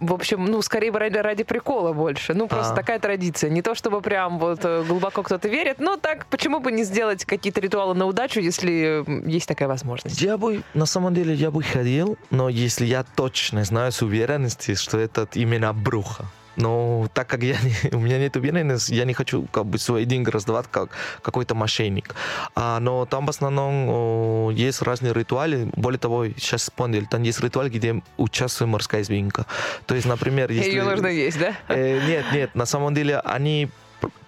в 0.00 0.14
общем, 0.14 0.46
ну, 0.46 0.62
скорее 0.62 0.90
ради, 0.92 1.18
ради 1.18 1.44
прикола 1.44 1.92
больше. 1.92 2.34
Ну, 2.34 2.48
просто 2.48 2.72
а. 2.72 2.76
такая 2.76 2.98
традиция. 2.98 3.50
Не 3.50 3.62
то, 3.62 3.74
чтобы 3.74 4.00
прям 4.00 4.38
вот 4.38 4.60
э, 4.64 4.82
глубоко 4.88 5.22
кто-то 5.22 5.48
верит, 5.48 5.78
но 5.78 5.96
так, 5.96 6.26
почему 6.26 6.60
бы 6.60 6.72
не 6.72 6.84
сделать 6.84 7.24
какие-то 7.24 7.60
ритуалы 7.60 7.94
на 7.94 8.06
удачу, 8.06 8.40
если 8.40 9.04
есть 9.30 9.46
такая 9.46 9.68
возможность? 9.68 10.20
Я 10.20 10.38
бы, 10.38 10.62
на 10.74 10.86
самом 10.86 11.14
деле, 11.14 11.34
я 11.34 11.50
бы 11.50 11.62
ходил, 11.62 12.16
но 12.30 12.48
если 12.48 12.86
я 12.86 13.04
точно 13.04 13.64
знаю 13.64 13.92
с 13.92 14.00
уверенностью, 14.02 14.76
что 14.76 14.98
это 14.98 15.28
именно 15.34 15.72
бруха. 15.72 16.24
Но 16.56 17.08
так 17.14 17.28
как 17.28 17.42
я 17.42 17.56
не, 17.60 17.74
у 17.96 18.00
меня 18.00 18.18
нет 18.18 18.36
уверенности, 18.36 18.94
я 18.94 19.04
не 19.04 19.14
хочу 19.14 19.46
как 19.52 19.66
бы 19.66 19.78
свои 19.78 20.04
деньги 20.04 20.30
раздавать 20.30 20.66
как 20.70 20.90
какой-то 21.22 21.54
мошенник. 21.54 22.14
А, 22.54 22.80
но 22.80 23.06
там 23.06 23.26
в 23.26 23.30
основном 23.30 23.88
о, 23.88 24.50
есть 24.50 24.82
разные 24.82 25.12
ритуалы. 25.12 25.70
Более 25.76 25.98
того, 25.98 26.26
сейчас 26.28 26.62
вспомнил, 26.62 27.06
там 27.06 27.22
есть 27.22 27.40
ритуал, 27.40 27.68
где 27.68 28.02
участвует 28.16 28.70
морская 28.70 29.04
свинка. 29.04 29.46
То 29.86 29.94
есть, 29.94 30.06
например, 30.06 30.50
если... 30.50 30.70
Ее 30.70 30.84
нужно 30.84 31.06
есть, 31.06 31.38
да? 31.38 31.54
Э, 31.68 32.00
нет, 32.06 32.24
нет, 32.32 32.54
на 32.54 32.66
самом 32.66 32.94
деле 32.94 33.20
они 33.20 33.68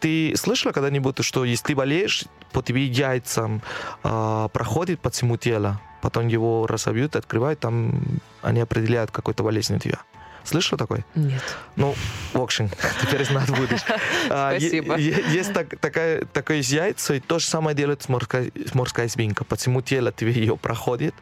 ты 0.01 0.35
слышала 0.37 0.73
когда-нибудь, 0.73 1.25
что 1.25 1.45
если 1.45 1.69
ты 1.69 1.75
болеешь, 1.75 2.25
по 2.53 2.63
тебе 2.63 2.85
яйцам 2.85 3.63
э, 4.05 4.49
проходит 4.53 5.01
по 5.01 5.11
всему 5.11 5.37
телу, 5.37 5.79
потом 6.03 6.29
его 6.29 6.67
разобьют, 6.67 7.17
открывают, 7.17 7.61
там 7.61 8.03
они 8.43 8.61
определяют 8.61 9.11
какой-то 9.11 9.43
болезнь 9.43 9.77
у 9.77 9.79
тебя. 9.79 9.99
Слышал 10.45 10.77
такой? 10.79 11.05
Нет. 11.15 11.43
Ну, 11.77 11.95
в 12.33 12.41
общем, 12.41 12.69
теперь 13.03 13.25
знать 13.25 13.51
будешь. 13.51 13.85
А, 14.31 14.51
Спасибо. 14.59 14.97
Есть 14.97 15.53
так- 15.53 15.79
такая, 15.79 16.25
такое 16.25 16.59
из 16.59 16.71
яйца, 16.73 17.15
и 17.15 17.21
то 17.21 17.39
же 17.39 17.47
самое 17.47 17.77
делает 17.77 18.03
с 18.03 18.09
морской, 18.09 18.53
с 18.55 18.75
морской 18.75 19.09
свинкой. 19.09 19.47
Почему 19.47 19.83
тело 19.83 20.13
тебе 20.13 20.33
ее 20.33 20.57
проходит, 20.57 21.15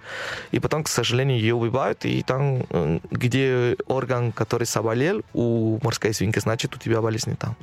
и 0.53 0.61
потом, 0.61 0.85
к 0.85 0.89
сожалению, 0.89 1.39
ее 1.39 1.55
убивают, 1.55 2.05
и 2.05 2.23
там, 2.23 2.65
где 3.11 3.77
орган, 3.87 4.33
который 4.33 4.65
заболел 4.65 5.23
у 5.33 5.79
морской 5.83 6.15
свинки, 6.15 6.39
значит, 6.39 6.75
у 6.77 6.79
тебя 6.79 7.01
болезнь 7.01 7.37
там. 7.37 7.57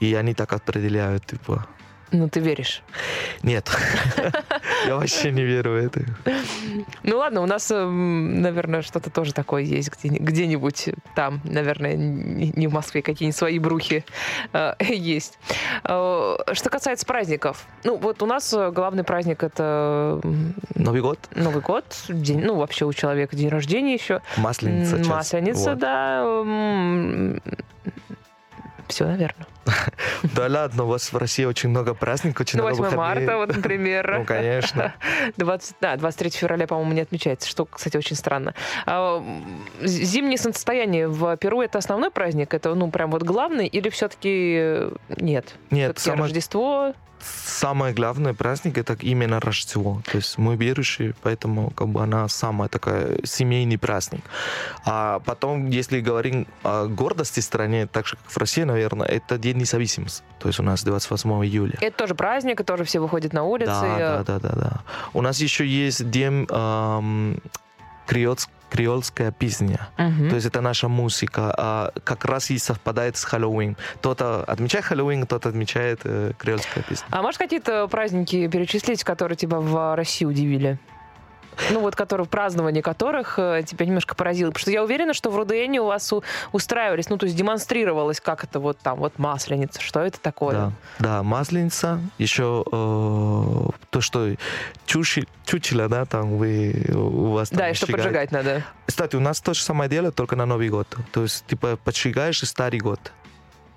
И 0.00 0.14
они 0.14 0.34
так 0.34 0.52
определяют, 0.52 1.26
типа, 1.26 1.66
Ну, 2.12 2.28
ты 2.28 2.40
веришь. 2.40 2.82
нет, 3.42 3.70
я 4.86 4.96
вообще 4.96 5.30
не 5.30 5.42
верю 5.44 5.72
в 5.72 5.76
это. 5.76 6.00
Ну 7.04 7.18
ладно, 7.18 7.40
у 7.42 7.46
нас, 7.46 7.70
эм, 7.70 8.40
наверное, 8.40 8.82
что-то 8.82 9.10
тоже 9.10 9.32
такое 9.32 9.62
есть 9.62 9.90
где- 9.96 10.08
где-нибудь 10.18 10.90
там, 11.14 11.40
наверное, 11.44 11.94
не 11.96 12.66
в 12.66 12.72
Москве, 12.72 13.02
какие-нибудь 13.02 13.36
свои 13.36 13.58
брухи 13.58 14.04
э, 14.52 14.74
есть. 14.88 15.38
Э, 15.84 16.36
Что 16.52 16.70
касается 16.70 17.06
праздников, 17.06 17.66
ну 17.84 17.96
вот 17.96 18.22
у 18.22 18.26
нас 18.26 18.52
э, 18.52 18.70
главный 18.72 19.04
праздник 19.04 19.42
это 19.44 20.20
Новый 20.74 21.00
год, 21.02 21.18
Новый 21.34 21.62
год, 21.62 21.84
день, 22.08 22.40
ну 22.44 22.56
вообще 22.56 22.86
у 22.86 22.92
человека 22.92 23.36
день 23.36 23.48
рождения 23.48 23.94
еще, 23.94 24.20
масленица. 24.36 24.96
Масленица, 25.08 25.74
да. 25.76 26.24
Все, 28.90 29.06
наверное. 29.06 29.46
Да 30.34 30.46
ладно, 30.48 30.84
у 30.84 30.86
вас 30.88 31.12
в 31.12 31.16
России 31.16 31.44
очень 31.44 31.70
много 31.70 31.94
праздников, 31.94 32.42
очень 32.42 32.58
Ну, 32.58 32.64
много 32.64 32.76
8 32.82 32.96
выходных. 32.96 33.26
марта, 33.26 33.36
вот, 33.38 33.56
например. 33.56 34.18
Ну, 34.18 34.24
конечно. 34.24 34.94
20, 35.36 35.76
да, 35.80 35.96
23 35.96 36.30
февраля, 36.30 36.66
по-моему, 36.66 36.92
не 36.92 37.00
отмечается, 37.00 37.48
что, 37.48 37.64
кстати, 37.66 37.96
очень 37.96 38.16
странно. 38.16 38.54
А, 38.86 39.24
зимнее 39.82 40.38
солнцестояние 40.38 41.08
в 41.08 41.36
Перу 41.36 41.62
это 41.62 41.78
основной 41.78 42.10
праздник? 42.10 42.52
Это, 42.52 42.74
ну, 42.74 42.90
прям 42.90 43.10
вот 43.10 43.22
главный? 43.22 43.66
Или 43.66 43.88
все-таки 43.88 44.88
нет? 45.16 45.54
Нет, 45.70 45.98
Все-таки 45.98 46.20
Рождество? 46.22 46.94
Самый 47.22 47.92
главный 47.92 48.34
праздник 48.34 48.78
это 48.78 48.96
именно 49.00 49.40
Рождество. 49.40 50.02
То 50.10 50.16
есть 50.16 50.38
мы 50.38 50.56
верующие, 50.56 51.14
поэтому 51.22 51.70
как 51.70 51.88
бы 51.88 52.02
она 52.02 52.28
самая 52.28 52.68
такая 52.68 53.18
семейный 53.24 53.78
праздник. 53.78 54.22
А 54.84 55.20
потом, 55.20 55.70
если 55.70 56.00
говорим 56.00 56.46
о 56.62 56.86
гордости 56.86 57.40
стране, 57.40 57.86
так 57.86 58.06
же 58.06 58.16
как 58.16 58.30
в 58.30 58.36
России, 58.36 58.62
наверное, 58.62 59.06
это 59.06 59.38
День 59.38 59.58
независимости. 59.58 60.22
То 60.38 60.48
есть 60.48 60.60
у 60.60 60.62
нас 60.62 60.82
28 60.84 61.30
июля. 61.44 61.74
Это 61.80 61.96
тоже 61.96 62.14
праздник, 62.14 62.60
и 62.60 62.64
тоже 62.64 62.84
все 62.84 63.00
выходят 63.00 63.32
на 63.32 63.44
улицы. 63.44 63.70
Да, 63.70 63.98
да, 63.98 64.24
да, 64.24 64.38
да, 64.38 64.54
да. 64.54 64.80
У 65.12 65.20
нас 65.22 65.38
еще 65.38 65.66
есть 65.66 66.10
День 66.10 66.46
эм, 66.50 67.38
креольс- 68.06 68.48
креольская 68.70 69.32
песня. 69.32 69.88
Мгм. 69.98 70.30
То 70.30 70.34
есть 70.36 70.46
это 70.46 70.60
наша 70.60 70.88
музыка. 70.88 71.54
а, 71.56 71.92
как 72.04 72.24
раз 72.24 72.50
и 72.50 72.58
совпадает 72.58 73.16
с 73.16 73.24
Хэллоуин. 73.24 73.76
Кто-то 73.96 74.44
отмечает 74.44 74.84
Хэллоуин, 74.84 75.26
кто-то 75.26 75.48
отмечает 75.48 76.00
э, 76.04 76.32
креольская 76.38 76.82
песня. 76.82 77.06
А 77.10 77.22
можешь 77.22 77.38
какие-то 77.38 77.86
праздники 77.88 78.48
перечислить, 78.48 79.04
которые 79.04 79.36
тебя 79.36 79.58
в 79.58 79.96
России 79.96 80.24
удивили? 80.24 80.78
Ну 81.70 81.80
вот, 81.80 81.96
которые, 81.96 82.26
празднование 82.26 82.82
которых 82.82 83.38
э, 83.38 83.62
тебя 83.66 83.86
немножко 83.86 84.14
поразило. 84.14 84.50
Потому 84.50 84.60
что 84.62 84.70
я 84.70 84.82
уверена, 84.82 85.14
что 85.14 85.30
в 85.30 85.36
РУДН 85.36 85.78
у 85.78 85.84
вас 85.86 86.12
у- 86.12 86.22
устраивались, 86.52 87.08
ну 87.08 87.18
то 87.18 87.26
есть 87.26 87.36
демонстрировалось, 87.36 88.20
как 88.20 88.44
это 88.44 88.60
вот 88.60 88.78
там, 88.78 88.98
вот 88.98 89.18
масленица, 89.18 89.80
что 89.80 90.00
это 90.00 90.18
такое. 90.20 90.54
Да, 90.54 90.72
да, 90.98 91.22
масленица, 91.22 92.00
еще 92.18 92.64
э, 92.70 93.70
то, 93.90 94.00
что 94.00 94.34
чуши, 94.86 95.26
чучело, 95.44 95.88
да, 95.88 96.04
там 96.04 96.36
вы, 96.36 96.84
у 96.94 97.32
вас 97.32 97.50
там 97.50 97.58
Да, 97.58 97.70
и 97.70 97.74
что 97.74 97.86
поджигать 97.86 98.32
надо. 98.32 98.64
Кстати, 98.86 99.16
у 99.16 99.20
нас 99.20 99.40
то 99.40 99.54
же 99.54 99.62
самое 99.62 99.88
дело, 99.90 100.12
только 100.12 100.36
на 100.36 100.46
Новый 100.46 100.68
год. 100.68 100.86
То 101.12 101.22
есть, 101.22 101.46
типа, 101.46 101.76
поджигаешь 101.82 102.42
и 102.42 102.46
Старый 102.46 102.80
год. 102.80 103.12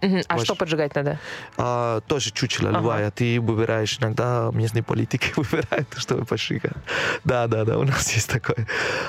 Мгм. 0.04 0.22
А 0.28 0.34
Ваш- 0.36 0.44
что 0.44 0.56
поджигать 0.56 0.94
надо? 0.96 1.18
А, 1.58 2.02
тоже 2.02 2.32
чучело 2.32 2.70
Ага. 2.70 2.78
любая. 2.80 3.12
Ты 3.12 3.40
выбираешь, 3.40 3.98
иногда 4.00 4.50
местные 4.54 4.84
политики 4.84 5.32
выбирают, 5.38 5.88
чтобы 5.98 6.26
поджигать. 6.26 6.74
Да, 7.24 7.48
да, 7.48 7.64
да, 7.64 7.78
у 7.78 7.84
нас 7.84 8.12
есть 8.14 8.30
такое. 8.30 8.68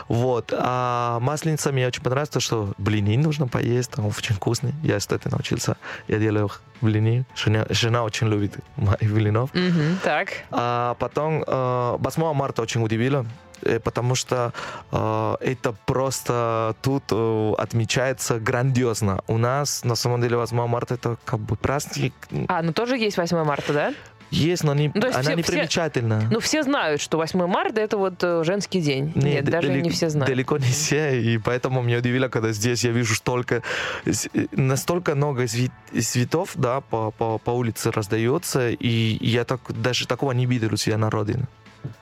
Вот. 0.09 0.53
А 0.57 1.19
масленица 1.21 1.73
мне 1.73 1.87
очень 1.87 2.03
понравилось, 2.03 2.29
то, 2.31 2.41
что 2.41 2.73
блины 2.79 3.19
нужно 3.19 3.49
поесть, 3.49 3.91
там 3.91 4.07
очень 4.07 4.35
вкусный. 4.35 4.73
Я, 4.83 4.99
кстати, 4.99 5.29
научился. 5.29 5.77
Я 6.09 6.19
делаю 6.19 6.49
блины. 6.81 7.25
Жена, 7.35 7.67
жена 7.71 8.03
очень 8.05 8.29
любит 8.29 8.53
моих 8.77 9.13
блинов. 9.13 9.53
Мгм. 9.55 9.99
Так. 10.05 10.29
А 10.51 10.95
потом 10.99 11.43
э, 11.47 11.97
8 11.99 12.33
марта 12.35 12.63
очень 12.63 12.83
удивило, 12.85 13.25
э, 13.25 13.54
потому 13.85 14.15
что 14.15 14.53
э, 14.93 15.37
это 15.41 15.75
просто 15.87 16.75
тут 16.83 17.05
э, 17.11 17.53
отмечается 17.59 18.39
грандиозно. 18.39 19.21
У 19.27 19.39
нас 19.39 19.85
на 19.85 19.95
самом 19.97 20.21
деле 20.21 20.37
8 20.37 20.67
марта 20.67 20.95
это 20.95 21.17
как 21.25 21.41
бы 21.41 21.57
праздник 21.57 22.13
А, 22.49 22.63
ну 22.63 22.73
тоже 22.73 22.97
есть 22.99 23.17
8 23.17 23.45
марта, 23.45 23.73
да? 23.73 23.95
есть, 24.31 24.65
но 24.65 24.75
не, 24.75 24.91
Ну, 24.95 25.07
она 25.07 25.21
все- 25.23 25.35
не 25.37 25.43
все- 25.43 25.53
примечательна. 25.53 26.23
Ну 26.31 26.41
все 26.41 26.63
знают, 26.65 27.01
что 27.01 27.19
8 27.19 27.47
марта 27.47 27.81
это 27.81 27.97
вот 27.99 28.15
э, 28.25 28.43
женский 28.43 28.81
день. 28.81 29.13
Не, 29.15 29.35
Нет, 29.35 29.45
д- 29.45 29.51
даже 29.53 29.69
далеко- 29.69 29.83
не 29.85 29.91
все 29.91 30.09
знают. 30.11 30.29
Далеко 30.29 30.59
не 30.59 30.65
все, 30.67 31.21
и 31.21 31.39
поэтому 31.39 31.83
меня 31.83 31.99
удивило, 31.99 32.29
когда 32.29 32.51
здесь 32.53 32.85
я 32.85 32.91
вижу 32.91 33.15
столько, 33.15 33.63
с- 34.07 34.29
настолько 34.51 35.15
много 35.15 35.45
цвет- 35.47 35.71
цветов, 36.03 36.51
да, 36.57 36.81
по, 36.81 37.13
по, 37.13 37.39
по 37.39 37.51
улице 37.53 37.93
раздается, 37.93 38.71
и 38.71 39.19
я 39.25 39.45
так, 39.45 39.61
даже 39.69 40.07
такого 40.09 40.33
не 40.33 40.47
видел 40.47 40.71
у 40.73 40.77
себя 40.77 40.99
на 40.99 41.11
родине. 41.11 41.45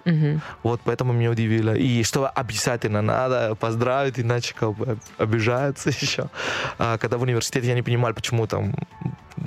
Мгм. 0.04 0.40
Вот 0.62 0.80
поэтому 0.84 1.12
меня 1.12 1.30
удивило. 1.30 1.74
И 1.74 2.02
что 2.02 2.28
обязательно 2.28 3.02
надо 3.02 3.54
поздравить, 3.54 4.18
иначе 4.18 4.54
как 4.54 4.74
бы 4.74 4.98
обижаются 5.18 5.90
еще. 6.00 6.28
А 6.78 6.98
когда 6.98 7.18
в 7.18 7.22
университете 7.22 7.68
я 7.68 7.74
не 7.74 7.82
понимал, 7.82 8.12
почему 8.14 8.46
там... 8.46 8.74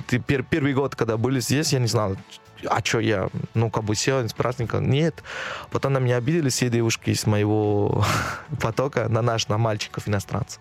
Ты 0.08 0.18
пер- 0.18 0.44
первый 0.48 0.74
год, 0.74 0.94
когда 0.94 1.16
были 1.16 1.40
здесь, 1.40 1.72
я 1.72 1.78
не 1.78 1.86
знал, 1.86 2.16
а 2.68 2.84
что 2.84 3.00
я, 3.00 3.28
ну, 3.54 3.70
как 3.70 3.84
бы 3.84 3.94
сегодня 3.94 4.28
с 4.28 4.32
праздника. 4.32 4.78
Нет. 4.78 5.22
Потом 5.70 5.92
на 5.92 5.98
меня 5.98 6.16
обиделись 6.16 6.54
все 6.54 6.68
девушки 6.68 7.10
из 7.10 7.26
моего 7.26 8.04
потока 8.60 9.08
на 9.08 9.22
наш, 9.22 9.48
на 9.48 9.58
мальчиков 9.58 10.08
иностранцев. 10.08 10.60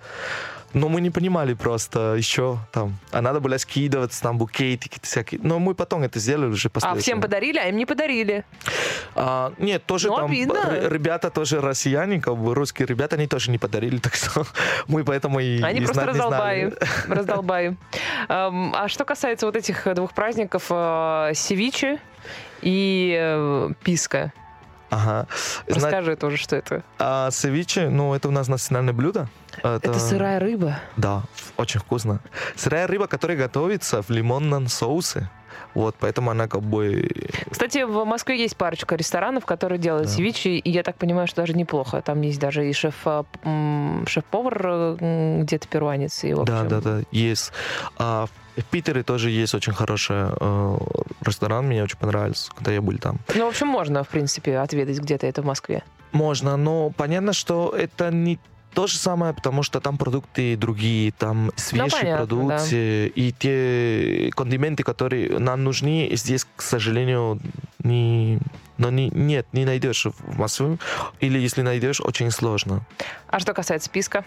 Но 0.75 0.89
мы 0.89 0.99
не 1.01 1.09
понимали 1.09 1.53
просто 1.53 2.15
еще 2.15 2.57
там. 2.73 2.97
А 3.11 3.21
надо 3.21 3.39
было 3.39 3.57
скидываться, 3.57 4.21
там 4.21 4.37
букетики 4.37 4.99
всякие. 5.01 5.39
Но 5.41 5.57
мы 5.57 5.73
потом 5.73 6.03
это 6.03 6.19
сделали 6.19 6.49
уже 6.51 6.67
А 6.67 6.71
последовательно. 6.71 7.01
всем 7.01 7.21
подарили, 7.21 7.57
а 7.59 7.69
им 7.69 7.77
не 7.77 7.85
подарили. 7.85 8.43
А, 9.15 9.53
нет, 9.57 9.85
тоже 9.85 10.09
Ну, 10.09 10.17
там 10.17 10.25
обидно. 10.25 10.87
ребята 10.89 11.29
тоже 11.29 11.61
россияне, 11.61 12.19
как 12.19 12.35
бы 12.37 12.53
русские 12.53 12.87
ребята, 12.87 13.15
они 13.15 13.25
тоже 13.25 13.51
не 13.51 13.57
подарили, 13.57 13.97
так 14.03 14.15
что 14.15 14.45
мы 14.89 15.05
поэтому 15.05 15.39
и 15.39 15.61
Они 15.61 15.79
не 15.79 15.85
просто 15.85 16.13
знали, 16.13 16.73
не 17.07 17.13
раздолбаи. 17.15 17.77
Эм, 18.27 18.75
А 18.75 18.87
что 18.89 19.05
касается 19.05 19.45
вот 19.45 19.55
этих 19.55 19.87
двух 19.95 20.13
праздников, 20.13 20.65
э, 20.69 21.31
севиче 21.35 21.99
и 22.61 23.15
э, 23.17 23.69
писка. 23.81 24.33
Ага. 24.89 25.27
Зна- 25.67 25.75
Расскажи 25.87 26.15
тоже, 26.15 26.37
что 26.37 26.55
это. 26.57 26.83
а 26.99 27.31
севиче, 27.31 27.89
ну, 27.89 28.13
это 28.13 28.27
у 28.27 28.31
нас 28.31 28.47
национальное 28.47 28.93
блюдо. 28.93 29.27
Это 29.63 29.99
сырая 29.99 30.39
рыба. 30.39 30.79
Да, 30.97 31.23
очень 31.57 31.79
вкусно. 31.79 32.19
Сырая 32.55 32.87
рыба, 32.87 33.07
которая 33.07 33.37
готовится 33.37 34.01
в 34.01 34.09
лимонном 34.09 34.67
соусе. 34.67 35.29
Вот, 35.73 35.95
поэтому 35.99 36.31
она 36.31 36.47
как 36.47 36.61
бы... 36.61 37.09
Кстати, 37.49 37.83
в 37.83 38.05
Москве 38.05 38.37
есть 38.41 38.55
парочка 38.55 38.95
ресторанов, 38.95 39.45
которые 39.45 39.77
делают 39.77 40.07
Да. 40.07 40.13
севиче, 40.13 40.51
и 40.51 40.69
я 40.69 40.83
так 40.83 40.95
понимаю, 40.97 41.27
что 41.27 41.41
даже 41.41 41.53
неплохо. 41.53 42.01
Там 42.01 42.21
есть 42.21 42.39
даже 42.39 42.69
и 42.69 42.71
шеф, 42.73 42.95
э, 43.05 43.23
шеф-повар 44.07 44.61
э, 44.63 45.39
где-то 45.41 45.67
перуанец. 45.67 46.23
И, 46.23 46.33
в 46.33 46.45
Да, 46.45 46.61
общем, 46.61 46.67
да, 46.69 46.81
да, 46.81 47.01
есть. 47.11 47.51
А 47.97 48.27
в 48.55 48.63
Питере 48.65 49.03
тоже 49.03 49.29
есть 49.31 49.53
очень 49.53 49.73
хороший 49.73 50.15
э, 50.39 50.77
ресторан, 51.25 51.65
мне 51.67 51.83
очень 51.83 51.97
понравился, 51.97 52.51
когда 52.55 52.71
я 52.71 52.81
был 52.81 52.97
там. 52.97 53.19
Ну, 53.35 53.45
в 53.45 53.49
общем, 53.49 53.67
можно, 53.67 54.03
в 54.05 54.07
принципе, 54.07 54.57
отведать 54.59 54.99
где-то 54.99 55.27
это 55.27 55.41
в 55.41 55.45
Москве. 55.45 55.83
Можно, 56.13 56.55
но 56.55 56.91
понятно, 56.91 57.33
что 57.33 57.73
это 57.77 58.11
не 58.11 58.39
то 58.75 58.87
же 58.87 58.97
самое, 58.97 59.33
потому 59.33 59.63
что 59.63 59.79
там 59.79 59.97
продукты 59.97 60.57
другие, 60.57 61.11
там 61.13 61.51
свежие 61.55 61.85
Ну, 61.85 61.97
понятно, 61.97 62.17
продукты, 62.27 63.07
и 63.07 63.31
те 63.31 64.31
кондименты, 64.35 64.83
которые 64.83 65.39
нам 65.39 65.63
нужны, 65.63 66.09
здесь, 66.13 66.45
к 66.55 66.61
сожалению, 66.61 67.39
не, 67.79 68.39
но 68.77 68.89
не, 68.91 69.09
нет, 69.09 69.47
не 69.53 69.65
найдешь 69.65 70.05
в 70.05 70.37
Москве, 70.37 70.77
или 71.21 71.39
если 71.39 71.61
найдешь, 71.61 72.01
очень 72.01 72.31
сложно. 72.31 72.81
А 73.27 73.39
что 73.39 73.53
касается 73.53 73.89
писка? 73.89 74.25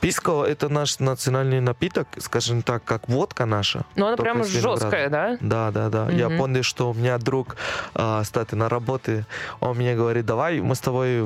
Писко— 0.00 0.44
это 0.46 0.68
наш 0.68 0.98
национальный 0.98 1.60
напиток, 1.60 2.08
скажем 2.18 2.62
так, 2.62 2.84
как 2.84 3.08
водка 3.08 3.46
наша. 3.46 3.84
Ну, 3.96 4.06
она 4.06 4.16
винограда. 4.16 4.48
жесткая, 4.48 5.08
да? 5.08 5.38
Да, 5.40 5.70
да, 5.70 5.88
да. 5.88 6.10
Я 6.10 6.28
Мгм. 6.28 6.38
помню, 6.38 6.62
что 6.62 6.90
у 6.90 6.94
меня 6.94 7.16
друг, 7.18 7.56
а, 7.94 8.22
кстати, 8.22 8.54
на 8.54 8.68
работе, 8.68 9.24
он 9.60 9.76
мне 9.78 9.96
говорит, 9.96 10.26
давай 10.26 10.60
мы 10.60 10.74
с 10.74 10.80
тобой 10.80 11.22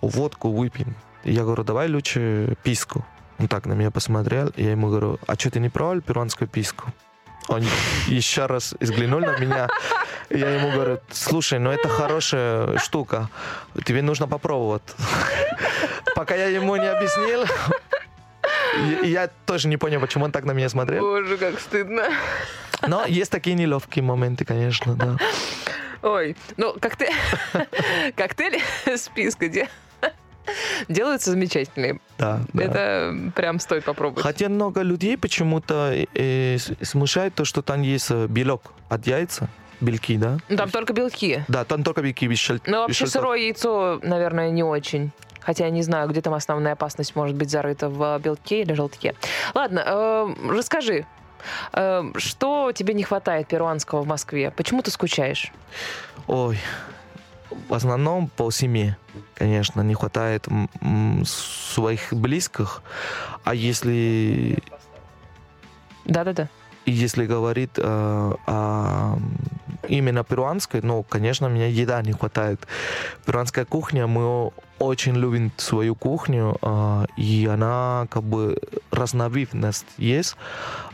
водку 0.00 0.50
выпьем. 0.50 0.94
Я 1.24 1.42
говорю, 1.42 1.64
давай 1.64 1.88
лучше 1.88 2.56
писку. 2.62 3.04
Он 3.38 3.48
так 3.48 3.66
на 3.66 3.72
меня 3.72 3.90
посмотрел, 3.90 4.48
и 4.56 4.62
я 4.62 4.70
ему 4.72 4.88
говорю, 4.88 5.18
а 5.26 5.34
что 5.34 5.50
ты 5.50 5.58
не 5.60 5.68
пробовал 5.68 6.00
перуанскую 6.02 6.48
писку? 6.48 6.92
Он 7.48 7.62
еще 8.06 8.46
раз 8.46 8.74
взглянул 8.80 9.20
на 9.20 9.36
меня, 9.38 9.68
я 10.30 10.50
ему 10.50 10.70
говорю, 10.70 11.00
слушай, 11.10 11.58
ну 11.58 11.70
это 11.70 11.88
хорошая 11.88 12.78
штука, 12.78 13.28
тебе 13.84 14.02
нужно 14.02 14.26
попробовать. 14.28 14.82
Пока 16.14 16.34
я 16.36 16.46
ему 16.46 16.76
не 16.76 16.86
объяснил, 16.86 17.44
я 19.02 19.28
тоже 19.46 19.68
не 19.68 19.76
понял, 19.76 20.00
почему 20.00 20.24
он 20.24 20.32
так 20.32 20.44
на 20.44 20.52
меня 20.52 20.68
смотрел. 20.68 21.02
Боже, 21.02 21.36
как 21.36 21.60
стыдно. 21.60 22.08
Но 22.86 23.04
есть 23.06 23.30
такие 23.30 23.56
неловкие 23.56 24.02
моменты, 24.02 24.44
конечно, 24.44 24.94
да. 24.94 25.16
Ой, 26.02 26.36
ну 26.56 26.74
коктейль, 26.80 27.14
коктейли 28.16 28.60
списка 28.96 29.48
де- 29.48 29.68
делаются 30.88 31.30
замечательные. 31.30 32.00
Да, 32.18 32.40
да. 32.52 32.62
Это 32.62 33.14
прям 33.34 33.60
стоит 33.60 33.84
попробовать. 33.84 34.22
Хотя 34.22 34.48
много 34.48 34.82
людей 34.82 35.16
почему-то 35.16 35.92
э, 36.14 36.56
с- 36.58 36.72
смущает 36.82 37.34
то, 37.34 37.44
что 37.44 37.62
там 37.62 37.82
есть 37.82 38.10
э, 38.10 38.26
белок 38.26 38.72
от 38.88 39.06
яйца, 39.06 39.48
белки, 39.80 40.16
да? 40.16 40.38
Ну, 40.48 40.56
Там 40.56 40.70
только 40.70 40.92
белки. 40.92 41.42
Да, 41.48 41.64
там 41.64 41.82
только 41.82 42.02
белки 42.02 42.26
без 42.26 42.38
шель- 42.38 42.60
Ну, 42.66 42.72
без 42.72 42.78
вообще 42.80 42.94
шелков. 43.06 43.12
сырое 43.12 43.38
яйцо, 43.38 44.00
наверное, 44.02 44.50
не 44.50 44.62
очень. 44.62 45.10
Хотя 45.40 45.64
я 45.64 45.70
не 45.70 45.82
знаю, 45.82 46.08
где 46.08 46.22
там 46.22 46.32
основная 46.34 46.72
опасность 46.72 47.14
может 47.16 47.36
быть 47.36 47.50
зарыта 47.50 47.88
в 47.90 48.18
белке 48.18 48.62
или 48.62 48.72
желтке. 48.72 49.14
Ладно, 49.54 49.82
э, 49.86 50.34
расскажи, 50.48 51.04
э, 51.74 52.02
что 52.16 52.72
тебе 52.72 52.94
не 52.94 53.02
хватает 53.02 53.46
перуанского 53.48 54.00
в 54.02 54.06
Москве? 54.06 54.50
Почему 54.52 54.80
ты 54.82 54.90
скучаешь? 54.90 55.52
Ой, 56.26 56.58
в 57.68 57.74
основном 57.74 58.28
по 58.28 58.50
семье, 58.50 58.96
конечно, 59.34 59.82
не 59.82 59.94
хватает 59.94 60.46
своих 61.24 62.12
близких. 62.12 62.82
А 63.44 63.54
если, 63.54 64.58
Да-да-да. 66.04 66.48
и 66.84 66.92
если 66.92 67.26
говорить 67.26 67.70
э, 67.76 68.32
о 68.46 69.18
именно 69.88 70.24
перуанской, 70.24 70.80
ну, 70.82 71.02
конечно, 71.02 71.48
мне 71.48 71.70
еда 71.70 72.02
не 72.02 72.12
хватает. 72.12 72.66
Перуанская 73.26 73.64
кухня, 73.64 74.06
мы 74.06 74.50
очень 74.78 75.14
любим 75.14 75.52
свою 75.56 75.94
кухню, 75.94 76.56
э, 76.60 77.04
и 77.16 77.46
она 77.46 78.06
как 78.10 78.22
бы 78.22 78.58
разновидность 78.90 79.86
есть, 79.98 80.36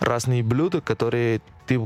разные 0.01 0.43
блюда, 0.43 0.81
которые 0.81 1.41
ты 1.67 1.81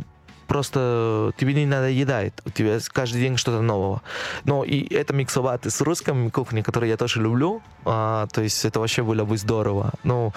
просто 0.46 1.32
тебе 1.36 1.54
не 1.54 1.66
надоедает, 1.66 2.40
у 2.44 2.50
тебя 2.50 2.78
каждый 2.92 3.20
день 3.20 3.36
что-то 3.36 3.60
нового. 3.60 4.02
Но 4.44 4.64
и 4.64 4.92
это 4.94 5.12
миксовать 5.14 5.64
с 5.66 5.80
русской 5.80 6.30
кухней, 6.30 6.62
которую 6.62 6.90
я 6.90 6.96
тоже 6.96 7.20
люблю, 7.20 7.62
а, 7.84 8.26
то 8.28 8.42
есть 8.42 8.64
это 8.64 8.80
вообще 8.80 9.02
было 9.02 9.24
бы 9.24 9.36
здорово. 9.36 9.92
Ну, 10.04 10.32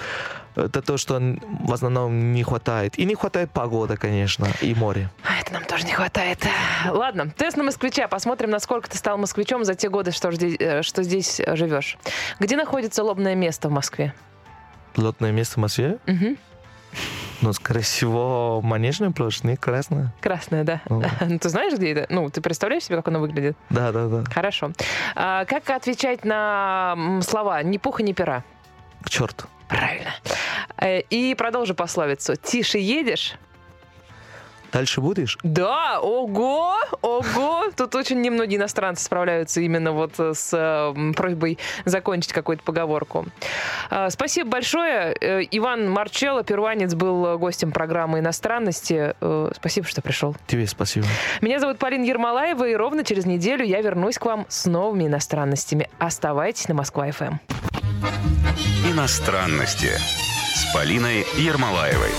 это 0.55 0.81
то, 0.81 0.97
что 0.97 1.19
в 1.19 1.71
основном 1.71 2.33
не 2.33 2.43
хватает. 2.43 2.97
И 2.97 3.05
не 3.05 3.13
хватает 3.15 3.51
погода, 3.51 3.95
конечно, 3.95 4.47
и 4.61 4.73
море. 4.73 5.09
А, 5.23 5.39
Это 5.39 5.53
нам 5.53 5.63
тоже 5.65 5.85
не 5.85 5.93
хватает. 5.93 6.39
Ладно, 6.89 7.29
тест 7.37 7.57
на 7.57 7.63
москвича. 7.63 8.07
Посмотрим, 8.07 8.49
насколько 8.49 8.89
ты 8.89 8.97
стал 8.97 9.17
москвичом 9.17 9.65
за 9.65 9.75
те 9.75 9.89
годы, 9.89 10.11
что, 10.11 10.29
э, 10.29 10.81
что 10.81 11.03
здесь 11.03 11.39
э, 11.39 11.55
живешь. 11.55 11.97
Где 12.39 12.55
находится 12.55 13.03
лобное 13.03 13.35
место 13.35 13.69
в 13.69 13.71
Москве? 13.71 14.13
Лотное 14.95 15.31
место 15.31 15.55
в 15.55 15.57
Москве, 15.57 15.99
Мгм. 16.07 16.37
Ну, 17.41 17.53
скорее 17.53 17.81
всего, 17.81 18.61
Манежная 18.63 19.11
площадь, 19.11 19.59
Красная. 19.59 20.13
Красное, 20.21 20.63
да. 20.63 20.81
О. 20.89 21.01
Ну, 21.21 21.39
Ты 21.39 21.49
знаешь, 21.49 21.73
где 21.73 21.91
это? 21.93 22.13
Ну, 22.13 22.29
ты 22.29 22.41
представляешь 22.41 22.83
себе, 22.83 22.97
как 22.97 23.07
оно 23.09 23.19
выглядит? 23.19 23.57
Да, 23.69 23.91
да, 23.91 24.07
да. 24.07 24.23
Хорошо. 24.31 24.71
А 25.15 25.45
как 25.45 25.69
отвечать 25.69 26.25
на 26.25 27.19
слова 27.21 27.61
«ни 27.63 27.77
пуха, 27.77 28.03
ни 28.03 28.13
пера»? 28.13 28.43
К 29.03 29.09
черту. 29.09 29.45
Правильно. 29.67 30.11
Э, 30.77 31.01
И 31.09 31.35
продолжу 31.35 31.75
пословицу. 31.75 32.35
«Тише 32.35 32.77
едешь, 32.77 33.35
Дальше 34.77 35.01
будешь? 35.01 35.39
Да, 35.41 35.99
ого, 35.99 36.75
ого. 37.01 37.63
Тут 37.75 37.95
очень 37.95 38.21
немногие 38.21 38.59
иностранцы 38.59 39.03
справляются 39.03 39.59
именно 39.59 39.91
вот 39.91 40.11
э, 40.19 40.33
с 40.35 40.51
э, 40.53 41.13
просьбой 41.13 41.57
закончить 41.85 42.31
какую-то 42.31 42.61
поговорку. 42.61 43.25
А, 43.89 44.11
Спасибо 44.11 44.51
большое. 44.51 45.17
Э, 45.19 45.41
Иван 45.49 45.89
Марчелло, 45.89 46.43
перуанец, 46.43 46.93
был 46.93 47.25
э, 47.25 47.37
гостем 47.37 47.71
программы 47.71 48.19
«Иностранности». 48.19 49.15
Э, 49.19 49.49
Спасибо, 49.55 49.87
что 49.87 50.03
пришел. 50.03 50.35
Тебе 50.45 50.67
спасибо. 50.67 51.07
Меня 51.41 51.59
зовут 51.59 51.79
Полина 51.79 52.03
Ермолаева, 52.03 52.67
и 52.67 52.75
ровно 52.75 53.03
через 53.03 53.25
неделю 53.25 53.65
я 53.65 53.81
вернусь 53.81 54.19
к 54.19 54.25
вам 54.25 54.45
с 54.47 54.67
новыми 54.67 55.07
иностранностями. 55.07 55.89
Оставайтесь 55.97 56.67
на 56.67 56.75
Москва-ФМ. 56.75 57.37
Иностранности 58.85 59.89
с 60.53 60.71
Полиной 60.71 61.25
Ермолаевой. 61.35 62.11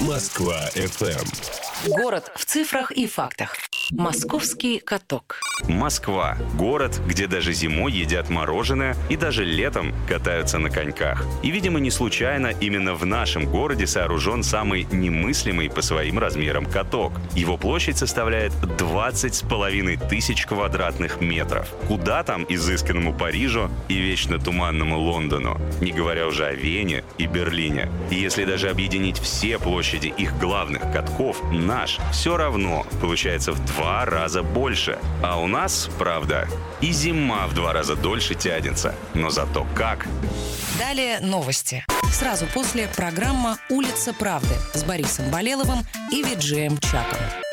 Москва 0.00 0.70
FM. 0.76 1.67
Город 1.86 2.32
в 2.34 2.44
цифрах 2.44 2.90
и 2.90 3.06
фактах. 3.06 3.56
Московский 3.90 4.80
каток. 4.80 5.40
Москва– 5.68 6.36
город, 6.58 7.00
где 7.06 7.26
даже 7.26 7.52
зимой 7.52 7.92
едят 7.92 8.28
мороженое 8.28 8.96
и 9.08 9.16
даже 9.16 9.44
летом 9.44 9.94
катаются 10.06 10.58
на 10.58 10.70
коньках. 10.70 11.24
И, 11.42 11.50
видимо, 11.50 11.80
не 11.80 11.90
случайно 11.90 12.48
именно 12.48 12.94
в 12.94 13.06
нашем 13.06 13.46
городе 13.46 13.86
сооружен 13.86 14.42
самый 14.42 14.86
немыслимый 14.90 15.70
по 15.70 15.80
своим 15.80 16.18
размерам 16.18 16.66
каток. 16.66 17.12
Его 17.34 17.56
площадь 17.56 17.96
составляет 17.96 18.52
20 18.76 19.34
с 19.34 19.42
половиной 19.42 19.96
тысяч 19.96 20.46
квадратных 20.46 21.20
метров. 21.20 21.68
Куда 21.86 22.22
там 22.24 22.44
изысканному 22.48 23.14
Парижу 23.14 23.70
и 23.88 23.94
вечно 23.94 24.38
туманному 24.38 24.98
Лондону? 24.98 25.58
Не 25.80 25.92
говоря 25.92 26.26
уже 26.26 26.44
о 26.44 26.52
Вене 26.52 27.04
и 27.16 27.26
Берлине. 27.26 27.88
И 28.10 28.16
если 28.16 28.44
даже 28.44 28.68
объединить 28.68 29.18
все 29.18 29.58
площади 29.58 30.08
их 30.08 30.38
главных 30.38 30.82
катков, 30.92 31.42
наш 31.68 31.98
все 32.12 32.36
равно 32.36 32.86
получается 33.00 33.52
в 33.52 33.64
два 33.66 34.04
раза 34.06 34.42
больше. 34.42 34.98
А 35.22 35.38
у 35.38 35.46
нас, 35.46 35.90
правда, 35.98 36.48
и 36.80 36.90
зима 36.92 37.46
в 37.46 37.54
два 37.54 37.72
раза 37.74 37.94
дольше 37.94 38.34
тянется. 38.34 38.94
Но 39.14 39.28
зато 39.28 39.66
как? 39.74 40.06
Далее 40.78 41.20
новости. 41.20 41.84
Сразу 42.10 42.46
после 42.46 42.88
программа 42.96 43.58
«Улица 43.68 44.14
правды» 44.14 44.54
с 44.72 44.82
Борисом 44.82 45.30
Болеловым 45.30 45.80
и 46.10 46.22
Виджеем 46.22 46.78
Чаком. 46.78 47.44